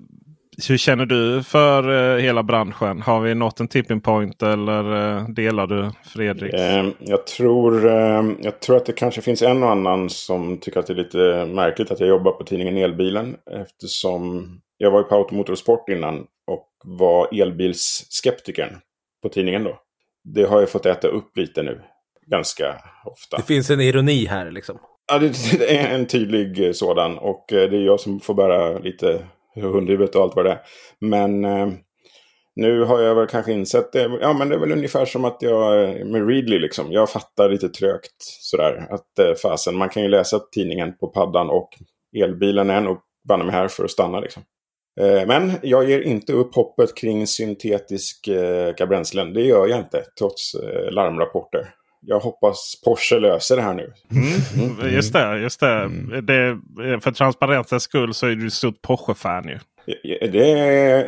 hur 0.68 0.76
känner 0.76 1.06
du 1.06 1.42
för 1.42 2.14
eh, 2.16 2.22
hela 2.22 2.42
branschen? 2.42 3.02
Har 3.02 3.20
vi 3.20 3.34
nått 3.34 3.60
en 3.60 3.68
tipping 3.68 4.00
point 4.00 4.42
eller 4.42 5.16
eh, 5.16 5.28
delar 5.28 5.66
du 5.66 5.90
Fredrik? 6.04 6.54
Eh, 6.54 6.88
jag, 6.98 7.26
tror, 7.26 7.86
eh, 7.86 8.24
jag 8.40 8.60
tror 8.60 8.76
att 8.76 8.86
det 8.86 8.92
kanske 8.92 9.20
finns 9.20 9.42
en 9.42 9.62
och 9.62 9.70
annan 9.70 10.10
som 10.10 10.58
tycker 10.58 10.80
att 10.80 10.86
det 10.86 10.92
är 10.92 10.96
lite 10.96 11.46
märkligt 11.54 11.90
att 11.90 12.00
jag 12.00 12.08
jobbar 12.08 12.32
på 12.32 12.44
tidningen 12.44 12.76
Elbilen. 12.76 13.36
Eftersom 13.50 14.48
jag 14.78 14.90
var 14.90 14.98
ju 14.98 15.04
på 15.04 15.14
Automotorsport 15.14 15.88
innan 15.88 16.26
och 16.46 16.68
var 16.84 17.42
elbilsskeptikern 17.42 18.80
på 19.22 19.28
tidningen 19.28 19.64
då. 19.64 19.80
Det 20.24 20.44
har 20.44 20.60
jag 20.60 20.70
fått 20.70 20.86
äta 20.86 21.08
upp 21.08 21.36
lite 21.36 21.62
nu. 21.62 21.80
Ganska 22.26 22.82
ofta. 23.04 23.36
Det 23.36 23.42
finns 23.42 23.70
en 23.70 23.80
ironi 23.80 24.26
här 24.26 24.50
liksom. 24.50 24.78
Ja, 25.12 25.18
det, 25.18 25.76
är 25.76 25.94
en 25.94 26.06
tydlig 26.06 26.76
sådan. 26.76 27.18
Och 27.18 27.52
eh, 27.52 27.70
det 27.70 27.76
är 27.76 27.82
jag 27.82 28.00
som 28.00 28.20
får 28.20 28.34
bära 28.34 28.78
lite 28.78 29.26
hundhuvudet 29.54 30.14
och 30.14 30.22
allt 30.22 30.36
vad 30.36 30.44
det 30.44 30.50
är. 30.50 30.60
Men 31.00 31.44
eh, 31.44 31.68
nu 32.56 32.84
har 32.84 33.00
jag 33.00 33.14
väl 33.14 33.26
kanske 33.26 33.52
insett 33.52 33.92
det. 33.92 34.18
Ja, 34.20 34.32
men 34.32 34.48
det 34.48 34.54
är 34.54 34.58
väl 34.58 34.72
ungefär 34.72 35.04
som 35.04 35.24
att 35.24 35.36
jag 35.40 35.84
eh, 35.84 36.04
med 36.04 36.28
Readly 36.28 36.58
liksom. 36.58 36.92
Jag 36.92 37.10
fattar 37.10 37.48
lite 37.48 37.68
trögt 37.68 38.16
sådär. 38.18 38.86
Att 38.90 39.18
eh, 39.18 39.34
fasen, 39.42 39.76
man 39.76 39.88
kan 39.88 40.02
ju 40.02 40.08
läsa 40.08 40.38
tidningen 40.38 40.96
på 40.96 41.06
paddan 41.06 41.50
och 41.50 41.68
elbilen 42.16 42.70
är 42.70 42.80
nog 42.80 42.98
banne 43.28 43.44
mig 43.44 43.54
här 43.54 43.68
för 43.68 43.84
att 43.84 43.90
stanna 43.90 44.20
liksom. 44.20 44.42
Eh, 45.00 45.26
men 45.26 45.52
jag 45.62 45.90
ger 45.90 46.00
inte 46.00 46.32
upp 46.32 46.54
hoppet 46.54 46.96
kring 46.96 47.26
syntetiska 47.26 48.86
bränslen. 48.88 49.32
Det 49.32 49.42
gör 49.42 49.66
jag 49.66 49.78
inte, 49.78 50.04
trots 50.18 50.54
eh, 50.54 50.90
larmrapporter. 50.92 51.68
Jag 52.00 52.20
hoppas 52.20 52.80
Porsche 52.84 53.18
löser 53.18 53.56
det 53.56 53.62
här 53.62 53.74
nu. 53.74 53.92
Mm. 54.10 54.78
Mm. 54.80 54.94
Just 54.94 55.12
det, 55.12 55.38
just 55.38 55.60
det. 55.60 55.72
Mm. 55.72 56.26
det. 56.26 56.60
För 57.00 57.10
transparensens 57.10 57.82
skull 57.82 58.14
så 58.14 58.26
är 58.26 58.34
du 58.34 58.50
stort 58.50 58.82
Porsche-fan 58.82 59.48
ju. 59.48 59.58
Det 60.28 60.50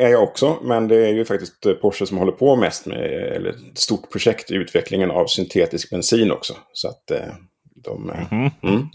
är 0.03 0.09
jag 0.09 0.23
också, 0.23 0.57
men 0.63 0.89
det 0.89 1.07
är 1.07 1.13
ju 1.13 1.25
faktiskt 1.25 1.81
Porsche 1.81 2.07
som 2.07 2.19
håller 2.19 2.33
på 2.33 2.57
mest 2.57 2.87
med 2.87 2.99
eller 2.99 3.51
ett 3.51 3.79
stort 3.79 4.11
projekt 4.13 4.51
i 4.51 4.55
utvecklingen 4.55 5.11
av 5.11 5.27
syntetisk 5.27 5.91
bensin 5.91 6.33
också. 6.33 6.55
Så 6.73 6.89
att 6.89 7.11
eh, 7.89 8.27
de, 8.31 8.37
mm. 8.37 8.51
Mm. 8.63 8.89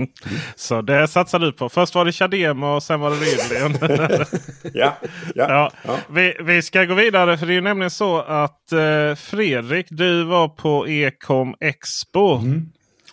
Så 0.56 0.82
det 0.82 1.08
satsar 1.08 1.40
du 1.40 1.52
på. 1.52 1.70
Först 1.70 1.96
var 1.96 2.06
det 2.06 2.12
Chademo 2.12 2.76
och 2.76 2.84
sen 2.84 3.00
var 3.00 3.10
det 3.10 3.16
Ridley. 3.16 4.26
ja, 4.74 4.98
ja, 5.36 5.46
ja. 5.50 5.72
ja. 5.84 5.98
Vi, 6.10 6.34
vi, 6.44 6.62
ska 6.62 6.86
gå 6.86 6.94
vidare 6.94 7.38
för 7.38 7.46
det 7.46 7.54
är 7.54 7.62
nämligen 7.62 7.92
så 7.92 8.22
att 8.22 8.72
eh, 8.72 9.16
Fredrik, 9.16 9.88
du 9.90 10.24
var 10.24 10.48
på 10.48 10.88
Ecom 10.88 11.56
Expo. 11.60 12.38
Mm. 12.38 12.70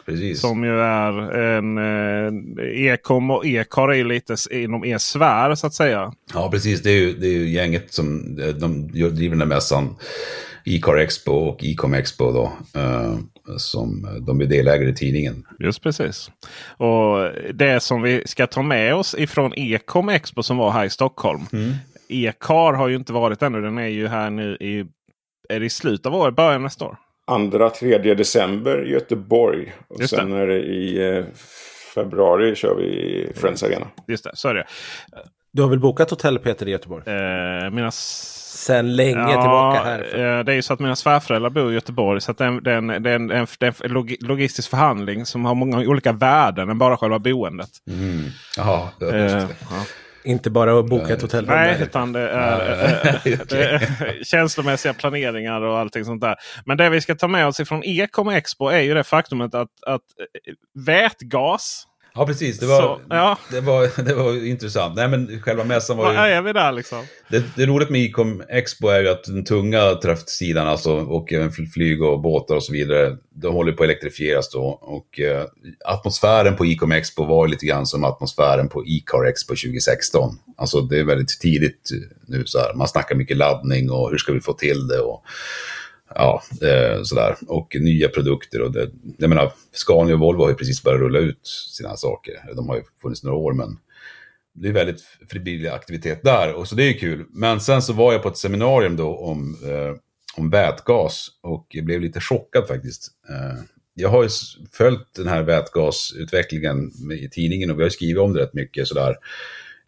Precis. 0.07 0.41
Som 0.41 0.65
ju 0.65 0.81
är 0.81 1.37
en 1.37 1.79
eh, 1.79 2.93
Ecom 2.93 3.31
och 3.31 3.47
Ecar 3.47 3.89
är 3.89 3.95
ju 3.95 4.05
lite 4.05 4.37
inom 4.51 4.85
er 4.85 4.99
sfär 4.99 5.55
så 5.55 5.67
att 5.67 5.75
säga. 5.75 6.13
Ja 6.35 6.51
precis, 6.51 6.83
det 6.83 6.91
är 6.91 6.99
ju, 6.99 7.13
det 7.13 7.27
är 7.27 7.33
ju 7.33 7.51
gänget 7.51 7.93
som 7.95 8.37
de 8.61 8.89
driver 8.93 9.31
den 9.31 9.39
där 9.39 9.47
mässan. 9.47 9.97
Ecar 10.65 10.97
Expo 10.97 11.33
och 11.33 11.65
Ecom 11.65 11.95
Expo 11.95 12.33
då. 12.33 12.53
Uh, 12.81 13.19
som 13.57 14.19
de 14.27 14.41
är 14.41 14.47
delägare 14.47 14.91
i 14.91 14.95
tidningen. 14.95 15.47
Just 15.59 15.83
precis. 15.83 16.31
Och 16.77 17.31
det 17.55 17.81
som 17.81 18.03
vi 18.03 18.23
ska 18.27 18.47
ta 18.47 18.63
med 18.63 18.95
oss 18.95 19.15
ifrån 19.19 19.53
Ecom 19.57 20.09
Expo 20.09 20.43
som 20.43 20.57
var 20.57 20.71
här 20.71 20.85
i 20.85 20.91
Stockholm. 20.91 21.41
Mm. 21.53 21.73
E-car 22.09 22.73
har 22.73 22.89
ju 22.89 22.97
inte 22.97 23.13
varit 23.13 23.43
ännu. 23.43 23.61
Den 23.61 23.79
är 23.79 23.87
ju 23.87 24.09
här 24.09 24.31
nu 24.31 24.57
i, 24.61 24.85
är 25.49 25.61
det 25.61 25.67
i 25.67 25.71
slutet 25.71 26.07
av 26.07 26.15
året, 26.15 26.37
början 26.37 26.63
nästa 26.63 26.85
år. 26.85 26.97
Andra, 27.27 27.71
tredje 27.71 28.15
december 28.15 28.87
i 28.87 28.91
Göteborg. 28.91 29.73
Och 29.89 30.01
Just 30.01 30.17
sen 30.17 30.33
är 30.33 30.47
det 30.47 30.59
i 30.59 31.09
eh, 31.09 31.25
februari 31.95 32.55
kör 32.55 32.75
vi 32.75 32.85
i 32.85 33.33
Friends 33.35 33.63
Arena. 33.63 33.87
Just 34.09 34.25
det, 34.25 34.31
så 34.35 34.49
är 34.49 34.55
det. 34.55 34.67
Du 35.53 35.63
har 35.63 35.69
väl 35.69 35.79
bokat 35.81 36.11
hotell 36.11 36.39
Peter 36.39 36.69
i 36.69 36.71
Göteborg? 36.71 37.05
Eh, 37.07 37.71
mina 37.71 37.91
Sen 37.91 38.97
länge 38.97 39.27
tillbaka 39.27 39.83
här. 39.85 39.99
eh, 40.39 40.45
Det 40.45 40.53
är 40.53 40.57
ju 40.57 40.63
så 40.63 40.73
att 40.73 40.81
mina 40.81 40.97
svärföräldrar 40.97 41.51
bor 41.51 41.71
i 41.71 41.75
Göteborg. 41.75 42.21
Så 42.21 42.31
att 42.31 42.39
det, 42.39 42.45
är 42.45 42.49
en, 42.49 42.63
det, 42.63 42.73
är 42.73 42.77
en, 42.77 42.87
det, 42.87 43.11
är 43.11 43.15
en, 43.15 43.29
det 43.29 43.67
är 43.67 43.85
en 43.85 43.91
log- 43.93 44.17
logistisk 44.21 44.71
förhandling 44.71 45.27
som 45.27 45.45
har 45.45 45.55
många 45.55 45.79
olika 45.79 46.13
värden 46.13 46.69
än 46.71 46.79
bara 46.79 46.97
själva 46.97 47.19
boendet. 47.19 47.69
Mm. 47.91 48.25
Jaha, 48.57 48.89
just 49.01 49.13
Eh, 49.13 49.19
det. 49.21 49.49
ja. 49.71 49.85
Inte 50.25 50.51
bara 50.51 50.79
att 50.79 50.87
boka 50.89 51.13
ett 51.15 51.23
hotellrum. 51.23 51.55
Nej, 51.57 51.75
där. 51.79 51.85
utan 51.87 52.13
det 52.13 52.31
är, 52.31 52.85
eh, 52.85 53.39
det 53.49 53.65
är 53.65 54.25
känslomässiga 54.25 54.95
planeringar 54.95 55.61
och 55.61 55.79
allting 55.79 56.05
sånt 56.05 56.21
där. 56.21 56.37
Men 56.67 56.77
det 56.77 56.89
vi 56.91 57.01
ska 57.01 57.15
ta 57.15 57.29
med 57.29 57.47
oss 57.47 57.61
ifrån 57.61 57.83
Ecom 57.85 58.29
Expo 58.29 58.69
är 58.69 58.81
ju 58.81 58.95
det 58.95 59.05
faktumet 59.05 59.55
att, 59.55 59.69
att 59.87 60.01
eh, 60.47 60.55
vätgas. 60.87 61.87
Ja, 62.15 62.27
precis. 62.27 62.59
Det 62.59 62.67
var, 62.67 62.81
Så, 62.81 63.01
ja. 63.11 63.39
det, 63.51 63.61
var, 63.61 64.03
det 64.05 64.15
var 64.15 64.47
intressant. 64.47 64.97
Nej, 64.97 65.09
men 65.09 65.43
själva 65.43 65.65
mässan 65.65 65.97
var 65.97 66.05
Vad 66.05 66.29
ju... 66.29 66.35
är 66.35 66.43
vi 66.43 66.53
där 66.53 66.73
liksom? 66.73 67.05
Det, 67.29 67.45
det 67.57 67.67
roligt 67.67 67.91
med 67.91 68.05
Ecom 68.05 68.43
Expo 68.49 68.89
är 68.89 69.01
ju 69.01 69.09
att 69.09 69.25
den 69.25 69.45
tunga 69.45 69.95
trafiksidan, 69.95 70.69
alltså, 70.69 70.93
och 70.93 71.33
även 71.33 71.51
fl- 71.51 71.67
flyg 71.73 72.03
och 72.03 72.21
båtar 72.21 72.55
och 72.55 72.65
så 72.65 72.73
vidare, 72.73 73.17
de 73.35 73.55
håller 73.55 73.73
på 73.73 73.83
att 73.83 73.89
elektrifieras 73.89 74.51
då. 74.51 74.63
Och 74.83 75.21
eh, 75.21 75.45
atmosfären 75.85 76.57
på 76.57 76.65
Ecom 76.65 76.93
Expo 76.93 77.25
var 77.25 77.49
lite 77.49 77.67
grann 77.67 77.87
som 77.87 78.05
atmosfären 78.05 78.69
på 78.69 78.85
E-car 78.87 79.25
Expo 79.25 79.55
2016. 79.55 80.39
Alltså 80.57 80.81
det 80.81 80.99
är 80.99 81.05
väldigt 81.05 81.41
tidigt 81.41 81.91
nu 82.27 82.43
så 82.47 82.59
här. 82.59 82.75
Man 82.75 82.89
snackar 82.89 83.15
mycket 83.15 83.37
laddning 83.37 83.91
och 83.91 84.11
hur 84.11 84.19
ska 84.19 84.33
vi 84.33 84.41
få 84.41 84.53
till 84.53 84.87
det 84.89 84.99
och 85.01 85.25
ja, 86.15 86.43
eh, 86.63 87.03
sådär. 87.03 87.37
Och 87.47 87.77
nya 87.81 88.09
produkter 88.09 88.63
och 88.63 88.73
det, 88.73 88.91
jag 89.19 89.29
menar, 89.29 89.53
Scania 89.73 90.15
och 90.15 90.21
Volvo 90.21 90.43
har 90.43 90.49
ju 90.49 90.55
precis 90.55 90.83
börjat 90.83 91.01
rulla 91.01 91.19
ut 91.19 91.47
sina 91.77 91.97
saker. 91.97 92.35
De 92.57 92.69
har 92.69 92.77
ju 92.77 92.83
funnits 93.03 93.23
några 93.23 93.37
år, 93.37 93.53
men 93.53 93.79
det 94.55 94.69
är 94.69 94.73
väldigt 94.73 95.01
frivillig 95.31 95.69
aktivitet 95.69 96.23
där 96.23 96.53
och 96.55 96.69
så 96.69 96.75
det 96.75 96.85
är 96.85 96.99
kul. 96.99 97.27
Men 97.31 97.61
sen 97.61 97.83
så 97.83 97.93
var 97.93 98.13
jag 98.13 98.23
på 98.23 98.29
ett 98.29 98.37
seminarium 98.37 98.97
då 98.97 99.17
om, 99.17 99.59
eh, 99.65 99.97
om 100.37 100.51
vätgas 100.51 101.29
och 101.41 101.67
jag 101.69 101.85
blev 101.85 102.01
lite 102.01 102.21
chockad 102.21 102.69
faktiskt. 102.69 103.09
Eh, 103.29 103.63
jag 103.95 104.09
har 104.09 104.23
ju 104.23 104.29
följt 104.73 105.15
den 105.17 105.29
här 105.29 105.43
vätgasutvecklingen 105.43 106.91
i 107.13 107.29
tidningen 107.29 107.71
och 107.71 107.79
vi 107.79 107.83
har 107.83 107.91
skrivit 107.91 108.19
om 108.19 108.33
det 108.33 108.43
rätt 108.43 108.55
mycket 108.55 108.89
sådär. 108.89 109.17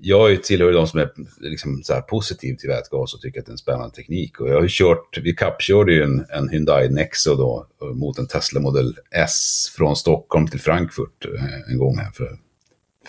Jag 0.05 0.45
tillhör 0.45 0.69
ju 0.69 0.75
de 0.75 0.87
som 0.87 1.01
är 1.01 1.11
liksom 1.41 1.83
så 1.83 1.95
här 1.95 2.01
positiv 2.01 2.57
till 2.57 2.69
vätgas 2.69 3.15
och 3.15 3.21
tycker 3.21 3.41
att 3.41 3.47
det 3.47 3.51
är 3.51 3.53
en 3.53 3.59
spännande 3.59 3.95
teknik. 3.95 4.41
Och 4.41 4.49
jag 4.49 4.61
har 4.61 4.69
kört, 4.69 5.19
vi 5.23 5.35
kappkörde 5.35 5.93
ju 5.93 6.03
en, 6.03 6.27
en 6.31 6.49
Hyundai 6.49 6.89
Nexo 6.89 7.35
då 7.35 7.67
eh, 7.83 7.89
mot 7.89 8.19
en 8.19 8.27
Tesla 8.27 8.61
Model 8.61 8.95
S 9.11 9.67
från 9.77 9.97
Stockholm 9.97 10.47
till 10.47 10.61
Frankfurt 10.61 11.25
eh, 11.25 11.73
en 11.73 11.79
gång 11.79 11.99
här 11.99 12.11
för 12.11 12.39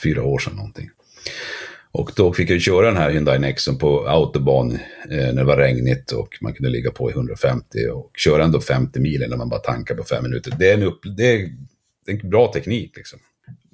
fyra 0.03 0.23
år 0.23 0.39
sedan 0.39 0.55
någonting. 0.55 0.89
Och 1.91 2.11
då 2.15 2.33
fick 2.33 2.49
jag 2.49 2.61
köra 2.61 2.85
den 2.85 2.97
här 2.97 3.09
Hyundai 3.09 3.39
Nexon 3.39 3.77
på 3.77 4.07
autobahn 4.07 4.71
eh, 4.71 4.79
när 5.09 5.33
det 5.33 5.43
var 5.43 5.57
regnigt 5.57 6.11
och 6.11 6.37
man 6.41 6.53
kunde 6.53 6.69
ligga 6.69 6.91
på 6.91 7.09
i 7.09 7.13
150 7.13 7.65
och 7.93 8.11
köra 8.17 8.43
ändå 8.43 8.61
50 8.61 8.99
mil 8.99 9.25
när 9.29 9.37
man 9.37 9.49
bara 9.49 9.59
tankar 9.59 9.95
på 9.95 10.03
fem 10.03 10.23
minuter. 10.23 10.53
Det 10.59 10.69
är 10.69 10.73
en, 10.73 10.83
upp, 10.83 10.99
det 11.17 11.23
är, 11.23 11.49
det 12.05 12.11
är 12.11 12.23
en 12.23 12.29
bra 12.29 12.51
teknik 12.53 12.97
liksom. 12.97 13.19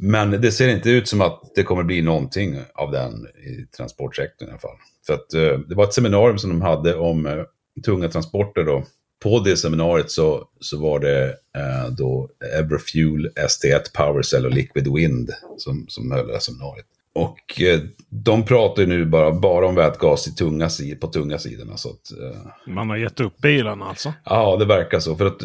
Men 0.02 0.32
det 0.32 0.52
ser 0.52 0.68
inte 0.68 0.90
ut 0.90 1.08
som 1.08 1.22
att 1.22 1.42
det 1.56 1.64
kommer 1.64 1.84
bli 1.84 2.02
någonting 2.02 2.60
av 2.76 2.92
den 2.92 3.28
i 3.28 3.66
transportsektorn 3.78 4.48
i 4.48 4.52
alla 4.52 4.60
fall. 4.60 4.78
För 5.08 5.14
att 5.14 5.34
eh, 5.34 5.60
det 5.60 5.76
var 5.76 5.84
ett 5.84 5.94
seminarium 5.94 6.38
som 6.38 6.50
de 6.50 6.62
hade 6.62 6.96
om 6.96 7.26
eh, 7.26 7.44
tunga 7.86 8.10
transporter 8.10 8.64
då. 8.64 8.84
På 9.24 9.40
det 9.40 9.58
seminariet 9.58 10.12
så, 10.12 10.48
så 10.60 10.82
var 10.82 11.00
det 11.00 11.26
eh, 11.30 11.92
då 11.98 12.30
Everfuel, 12.60 13.30
ST1 13.36 13.82
Powercell 13.98 14.46
och 14.46 14.52
Liquid 14.52 14.94
Wind 14.94 15.30
som, 15.58 15.86
som 15.88 16.12
höll 16.12 16.28
det 16.28 16.34
här 16.34 16.40
seminariet. 16.40 16.86
Och 17.14 17.62
eh, 17.62 17.80
de 18.10 18.46
pratar 18.46 18.82
ju 18.82 18.88
nu 18.88 19.06
bara, 19.06 19.32
bara 19.32 19.68
om 19.68 19.76
vätgas 19.76 20.28
i 20.28 20.32
tunga, 20.32 20.70
på 21.02 21.08
tunga 21.08 21.38
sidorna. 21.40 21.78
Så 21.78 21.90
att, 21.90 22.12
eh, 22.12 22.74
Man 22.74 22.90
har 22.90 22.98
gett 22.98 23.20
upp 23.20 23.38
bilarna 23.38 23.86
alltså. 23.86 24.14
Ja, 24.24 24.58
det 24.58 24.66
verkar 24.66 25.00
så. 25.00 25.16
För 25.16 25.26
att 25.26 25.42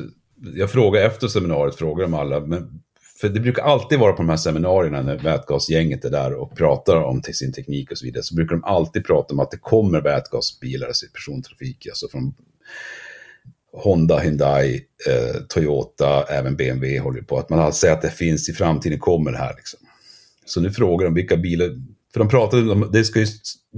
jag 0.55 0.71
frågade 0.71 1.07
efter 1.07 1.29
seminariet, 1.29 1.75
frågade 1.75 2.11
de 2.11 2.15
alla. 2.15 2.41
Men, 2.41 2.81
för 3.25 3.29
det 3.29 3.41
brukar 3.41 3.63
alltid 3.63 3.99
vara 3.99 4.13
på 4.13 4.23
de 4.23 4.29
här 4.29 4.37
seminarierna 4.37 5.03
när 5.03 5.19
vätgasgänget 5.19 6.05
är 6.05 6.11
där 6.11 6.35
och 6.35 6.57
pratar 6.57 6.97
om 6.97 7.23
sin 7.23 7.53
teknik 7.53 7.91
och 7.91 7.99
så 7.99 8.05
vidare. 8.07 8.23
Så 8.23 8.35
brukar 8.35 8.55
de 8.55 8.65
alltid 8.65 9.07
prata 9.07 9.35
om 9.35 9.41
att 9.41 9.51
det 9.51 9.57
kommer 9.57 10.01
vätgasbilar 10.01 10.89
i 10.89 11.13
persontrafik. 11.13 11.87
Alltså 11.87 12.09
från 12.09 12.35
Honda, 13.73 14.19
Hyundai, 14.19 14.75
eh, 15.09 15.41
Toyota, 15.49 16.23
även 16.23 16.57
BMW 16.57 16.99
håller 16.99 17.23
på. 17.23 17.39
Att 17.39 17.51
man 17.51 17.73
säger 17.73 17.95
att 17.95 18.03
det 18.03 18.11
finns 18.11 18.49
i 18.49 18.53
framtiden, 18.53 18.99
kommer 18.99 19.33
det 19.33 19.39
här 19.39 19.55
liksom. 19.57 19.81
Så 20.47 20.61
nu 20.61 20.71
frågar 20.71 21.05
de 21.05 21.15
vilka 21.15 21.37
bilar, 21.37 21.69
för 22.13 22.19
de 22.19 22.29
pratade 22.29 22.73
om, 22.73 22.91
det 22.93 23.05
ska 23.05 23.21
ju 23.21 23.27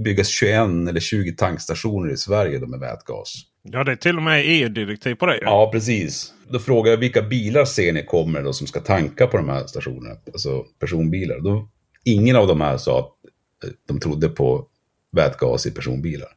byggas 0.03 0.27
21 0.27 0.59
eller 0.89 0.99
20 0.99 1.31
tankstationer 1.31 2.13
i 2.13 2.17
Sverige 2.17 2.59
med 2.59 2.79
vätgas. 2.79 3.33
Ja, 3.63 3.83
det 3.83 3.91
är 3.91 3.95
till 3.95 4.17
och 4.17 4.23
med 4.23 4.43
EU-direktiv 4.45 5.15
på 5.15 5.25
det. 5.25 5.35
ju. 5.35 5.41
Ja, 5.43 5.69
precis. 5.71 6.33
Då 6.49 6.59
frågar 6.59 6.91
jag 6.91 6.97
vilka 6.97 7.21
bilar 7.21 7.65
ser 7.65 7.93
ni 7.93 8.03
kommer 8.03 8.43
då 8.43 8.53
som 8.53 8.67
ska 8.67 8.79
tanka 8.79 9.27
på 9.27 9.37
de 9.37 9.49
här 9.49 9.67
stationerna? 9.67 10.15
Alltså 10.33 10.65
personbilar. 10.79 11.39
Då, 11.39 11.69
ingen 12.03 12.35
av 12.35 12.47
de 12.47 12.61
här 12.61 12.77
sa 12.77 12.99
att 12.99 13.11
eh, 13.69 13.73
de 13.87 13.99
trodde 13.99 14.29
på 14.29 14.67
vätgas 15.11 15.65
i 15.65 15.71
personbilar. 15.71 16.29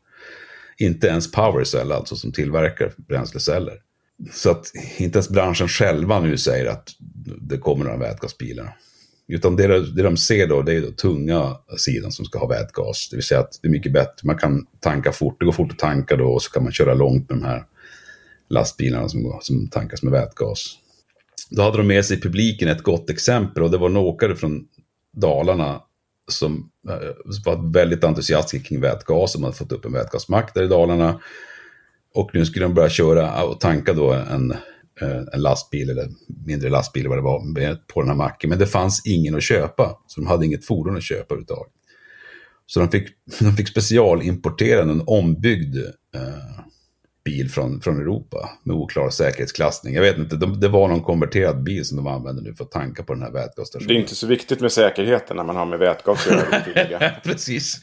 Inte 0.78 1.06
ens 1.06 1.32
Powercell, 1.32 1.92
alltså 1.92 2.16
som 2.16 2.32
tillverkar 2.32 2.92
bränsleceller. 2.96 3.74
Så 4.32 4.50
att 4.50 4.66
inte 4.96 5.18
ens 5.18 5.28
branschen 5.28 5.68
själva 5.68 6.20
nu 6.20 6.38
säger 6.38 6.66
att 6.66 6.88
det 7.40 7.58
kommer 7.58 7.84
några 7.84 7.98
vätgasbilar. 7.98 8.76
Utan 9.28 9.56
det, 9.56 9.94
det 9.96 10.02
de 10.02 10.16
ser 10.16 10.46
då, 10.46 10.62
det 10.62 10.74
är 10.74 10.80
då 10.80 10.90
tunga 10.90 11.56
sidan 11.76 12.12
som 12.12 12.24
ska 12.24 12.38
ha 12.38 12.46
vätgas. 12.46 13.08
Det 13.10 13.16
vill 13.16 13.24
säga 13.24 13.40
att 13.40 13.58
det 13.62 13.68
är 13.68 13.72
mycket 13.72 13.92
bättre, 13.92 14.26
man 14.26 14.38
kan 14.38 14.66
tanka 14.80 15.12
fort, 15.12 15.36
det 15.38 15.44
går 15.44 15.52
fort 15.52 15.72
att 15.72 15.78
tanka 15.78 16.16
då 16.16 16.24
och 16.24 16.42
så 16.42 16.50
kan 16.50 16.62
man 16.62 16.72
köra 16.72 16.94
långt 16.94 17.30
med 17.30 17.38
de 17.38 17.44
här 17.44 17.64
lastbilarna 18.50 19.08
som, 19.08 19.22
går, 19.22 19.38
som 19.42 19.68
tankas 19.68 20.02
med 20.02 20.12
vätgas. 20.12 20.76
Då 21.50 21.62
hade 21.62 21.76
de 21.76 21.86
med 21.86 22.04
sig 22.04 22.18
i 22.18 22.20
publiken 22.20 22.68
ett 22.68 22.82
gott 22.82 23.10
exempel 23.10 23.62
och 23.62 23.70
det 23.70 23.78
var 23.78 23.88
en 23.88 23.96
åkare 23.96 24.36
från 24.36 24.64
Dalarna 25.16 25.82
som 26.28 26.70
eh, 26.88 26.94
var 27.44 27.72
väldigt 27.72 28.04
entusiastisk 28.04 28.66
kring 28.66 28.80
vätgas. 28.80 29.32
De 29.32 29.42
hade 29.44 29.56
fått 29.56 29.72
upp 29.72 29.84
en 29.84 29.92
vätgasmack 29.92 30.54
där 30.54 30.62
i 30.62 30.66
Dalarna. 30.66 31.20
Och 32.14 32.30
nu 32.34 32.46
skulle 32.46 32.64
de 32.64 32.74
börja 32.74 32.90
köra 32.90 33.44
och 33.44 33.60
tanka 33.60 33.92
då 33.92 34.12
en, 34.12 34.50
eh, 35.00 35.22
en 35.32 35.42
lastbil 35.42 35.90
eller 35.90 36.08
mindre 36.46 36.70
lastbil 36.70 37.08
vad 37.08 37.18
det 37.18 37.22
var 37.22 37.76
på 37.86 38.00
den 38.00 38.10
här 38.10 38.16
macken. 38.16 38.50
Men 38.50 38.58
det 38.58 38.66
fanns 38.66 39.06
ingen 39.06 39.34
att 39.34 39.42
köpa. 39.42 39.98
Så 40.06 40.20
de 40.20 40.26
hade 40.26 40.46
inget 40.46 40.66
fordon 40.66 40.96
att 40.96 41.02
köpa 41.02 41.34
överhuvudtaget. 41.34 41.72
Så 42.66 42.80
de 42.80 42.88
fick, 42.88 43.08
de 43.40 43.56
fick 43.56 43.68
specialimportera 43.68 44.82
en 44.82 45.02
ombyggd 45.06 45.76
eh, 46.14 46.60
bil 47.30 47.50
från, 47.50 47.80
från 47.80 48.00
Europa 48.00 48.50
med 48.64 48.76
oklar 48.76 49.10
säkerhetsklassning. 49.10 49.94
Jag 49.94 50.02
vet 50.02 50.18
inte, 50.18 50.36
de, 50.36 50.60
det 50.60 50.68
var 50.68 50.88
någon 50.88 51.02
konverterad 51.02 51.62
bil 51.62 51.84
som 51.84 51.96
de 51.96 52.06
använde 52.06 52.42
nu 52.42 52.54
för 52.54 52.64
att 52.64 52.70
tanka 52.70 53.02
på 53.02 53.14
den 53.14 53.22
här 53.22 53.30
vätgasstationen. 53.30 53.88
Det 53.88 53.94
är 53.94 54.00
inte 54.00 54.14
så 54.14 54.26
viktigt 54.26 54.60
med 54.60 54.72
säkerheten 54.72 55.36
när 55.36 55.44
man 55.44 55.56
har 55.56 55.66
med 55.66 55.78
vätgas 55.78 56.26
att 56.26 56.90
göra. 56.90 57.10
Precis. 57.22 57.80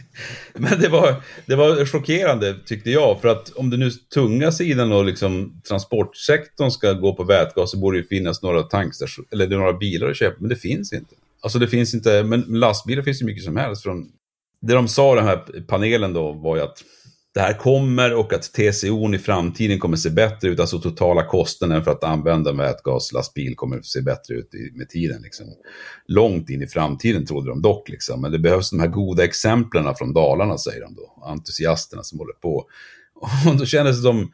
Men 0.54 0.80
det 0.82 0.90
var, 0.90 1.16
det 1.46 1.56
var 1.56 1.86
chockerande 1.86 2.56
tyckte 2.66 2.92
jag. 2.92 3.22
För 3.22 3.28
att 3.28 3.50
om 3.50 3.70
det 3.70 3.78
nu 3.78 3.92
tunga 4.14 4.52
sidan 4.52 4.92
och 4.92 5.06
liksom 5.06 5.62
transportsektorn 5.68 6.72
ska 6.72 6.94
gå 6.94 7.14
på 7.14 7.24
vätgas 7.24 7.72
så 7.72 7.78
borde 7.78 7.98
det 7.98 8.02
ju 8.02 8.08
finnas 8.08 8.42
några 8.42 8.64
tankstationer, 8.64 9.28
eller 9.32 9.48
några 9.48 9.74
bilar 9.74 10.10
att 10.10 10.18
köpa. 10.18 10.36
Men 10.40 10.50
det 10.50 10.56
finns 10.56 10.94
inte. 10.94 11.16
Alltså 11.42 11.60
det 11.60 11.68
finns 11.68 11.94
inte, 11.94 12.24
men 12.24 12.42
lastbilar 12.42 13.04
finns 13.04 13.22
ju 13.22 13.26
mycket 13.26 13.44
som 13.44 13.58
helst. 13.58 13.84
Från, 13.84 14.12
det 14.62 14.74
de 14.74 14.88
sa 14.88 15.16
den 15.16 15.26
här 15.26 15.64
panelen 15.68 16.14
då 16.14 16.32
var 16.32 16.56
ju 16.56 16.62
att 16.62 16.84
det 17.38 17.44
här 17.44 17.54
kommer 17.54 18.14
och 18.14 18.34
att 18.34 18.54
TCO 18.54 19.14
i 19.14 19.18
framtiden 19.18 19.80
kommer 19.80 19.98
se 19.98 20.10
bättre 20.10 20.50
ut. 20.50 20.60
Alltså 20.60 20.80
totala 20.80 21.24
kostnaden 21.24 21.84
för 21.84 21.92
att 21.92 22.04
använda 22.04 22.50
en 22.50 22.58
vätgaslastbil 22.58 23.56
kommer 23.56 23.82
se 23.82 24.02
bättre 24.02 24.36
ut 24.36 24.54
i, 24.54 24.72
med 24.78 24.90
tiden. 24.90 25.22
Liksom. 25.22 25.46
Långt 26.08 26.50
in 26.50 26.62
i 26.62 26.68
framtiden 26.68 27.26
trodde 27.26 27.50
de 27.50 27.62
dock. 27.62 27.90
Liksom. 27.90 28.22
Men 28.22 28.32
det 28.32 28.40
behövs 28.40 28.70
de 28.70 28.80
här 28.80 28.88
goda 28.88 29.24
exemplen 29.24 29.96
från 29.96 30.14
Dalarna 30.14 30.58
säger 30.58 30.82
de 30.82 30.96
då. 30.96 31.24
Entusiasterna 31.26 32.04
som 32.04 32.20
håller 32.20 32.34
på. 32.34 32.66
Och 33.46 33.58
då 33.58 33.66
kändes 33.66 33.96
det 33.98 34.02
som... 34.02 34.32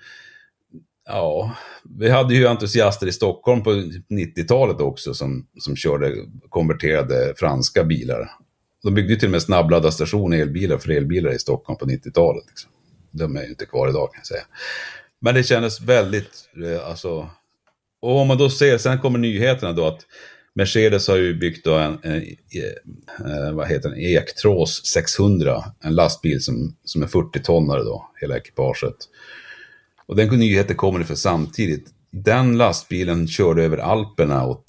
Ja, 1.05 1.55
vi 1.99 2.09
hade 2.09 2.33
ju 2.33 2.47
entusiaster 2.47 3.07
i 3.07 3.11
Stockholm 3.11 3.63
på 3.63 3.71
90-talet 4.09 4.81
också 4.81 5.13
som, 5.13 5.47
som 5.59 5.75
körde 5.75 6.15
konverterade 6.49 7.33
franska 7.37 7.83
bilar. 7.83 8.29
De 8.83 8.93
byggde 8.93 9.15
till 9.15 9.27
och 9.27 9.31
med 9.31 9.41
snabbladdarstationer, 9.41 10.37
elbilar 10.37 10.77
för 10.77 10.91
elbilar 10.91 11.33
i 11.33 11.39
Stockholm 11.39 11.77
på 11.77 11.85
90-talet. 11.85 12.43
Liksom. 12.47 12.69
De 13.13 13.37
är 13.37 13.43
ju 13.43 13.49
inte 13.49 13.65
kvar 13.65 13.89
idag 13.89 14.13
kan 14.13 14.19
jag 14.19 14.27
säga. 14.27 14.43
Men 15.19 15.35
det 15.35 15.43
kändes 15.43 15.81
väldigt, 15.81 16.49
eh, 16.65 16.87
alltså... 16.87 17.29
Och 18.01 18.19
om 18.19 18.27
man 18.27 18.37
då 18.37 18.49
ser, 18.49 18.77
sen 18.77 18.99
kommer 18.99 19.19
nyheterna 19.19 19.73
då 19.73 19.87
att 19.87 20.05
Mercedes 20.55 21.07
har 21.07 21.17
ju 21.17 21.33
byggt 21.33 21.65
då 21.65 21.73
en, 21.73 21.99
en, 22.03 22.25
en 23.25 23.55
vad 23.55 23.67
heter 23.67 23.89
den, 23.89 23.99
Ektros 23.99 24.85
600, 24.85 25.63
en 25.83 25.95
lastbil 25.95 26.43
som, 26.43 26.75
som 26.83 27.03
är 27.03 27.07
40-tonnare 27.07 27.83
då, 27.83 28.09
hela 28.21 28.37
ekipaget. 28.37 28.95
Och 30.05 30.15
den 30.15 30.39
nyheten 30.39 30.75
kommer 30.75 31.03
för 31.03 31.15
samtidigt. 31.15 31.89
Den 32.11 32.57
lastbilen 32.57 33.27
körde 33.27 33.63
över 33.63 33.77
Alperna 33.77 34.45
och, 34.45 34.63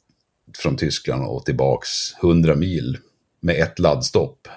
från 0.58 0.76
Tyskland 0.76 1.26
och 1.26 1.44
tillbaks 1.44 1.88
100 2.22 2.54
mil 2.54 2.98
med 3.40 3.62
ett 3.62 3.78
laddstopp. 3.78 4.48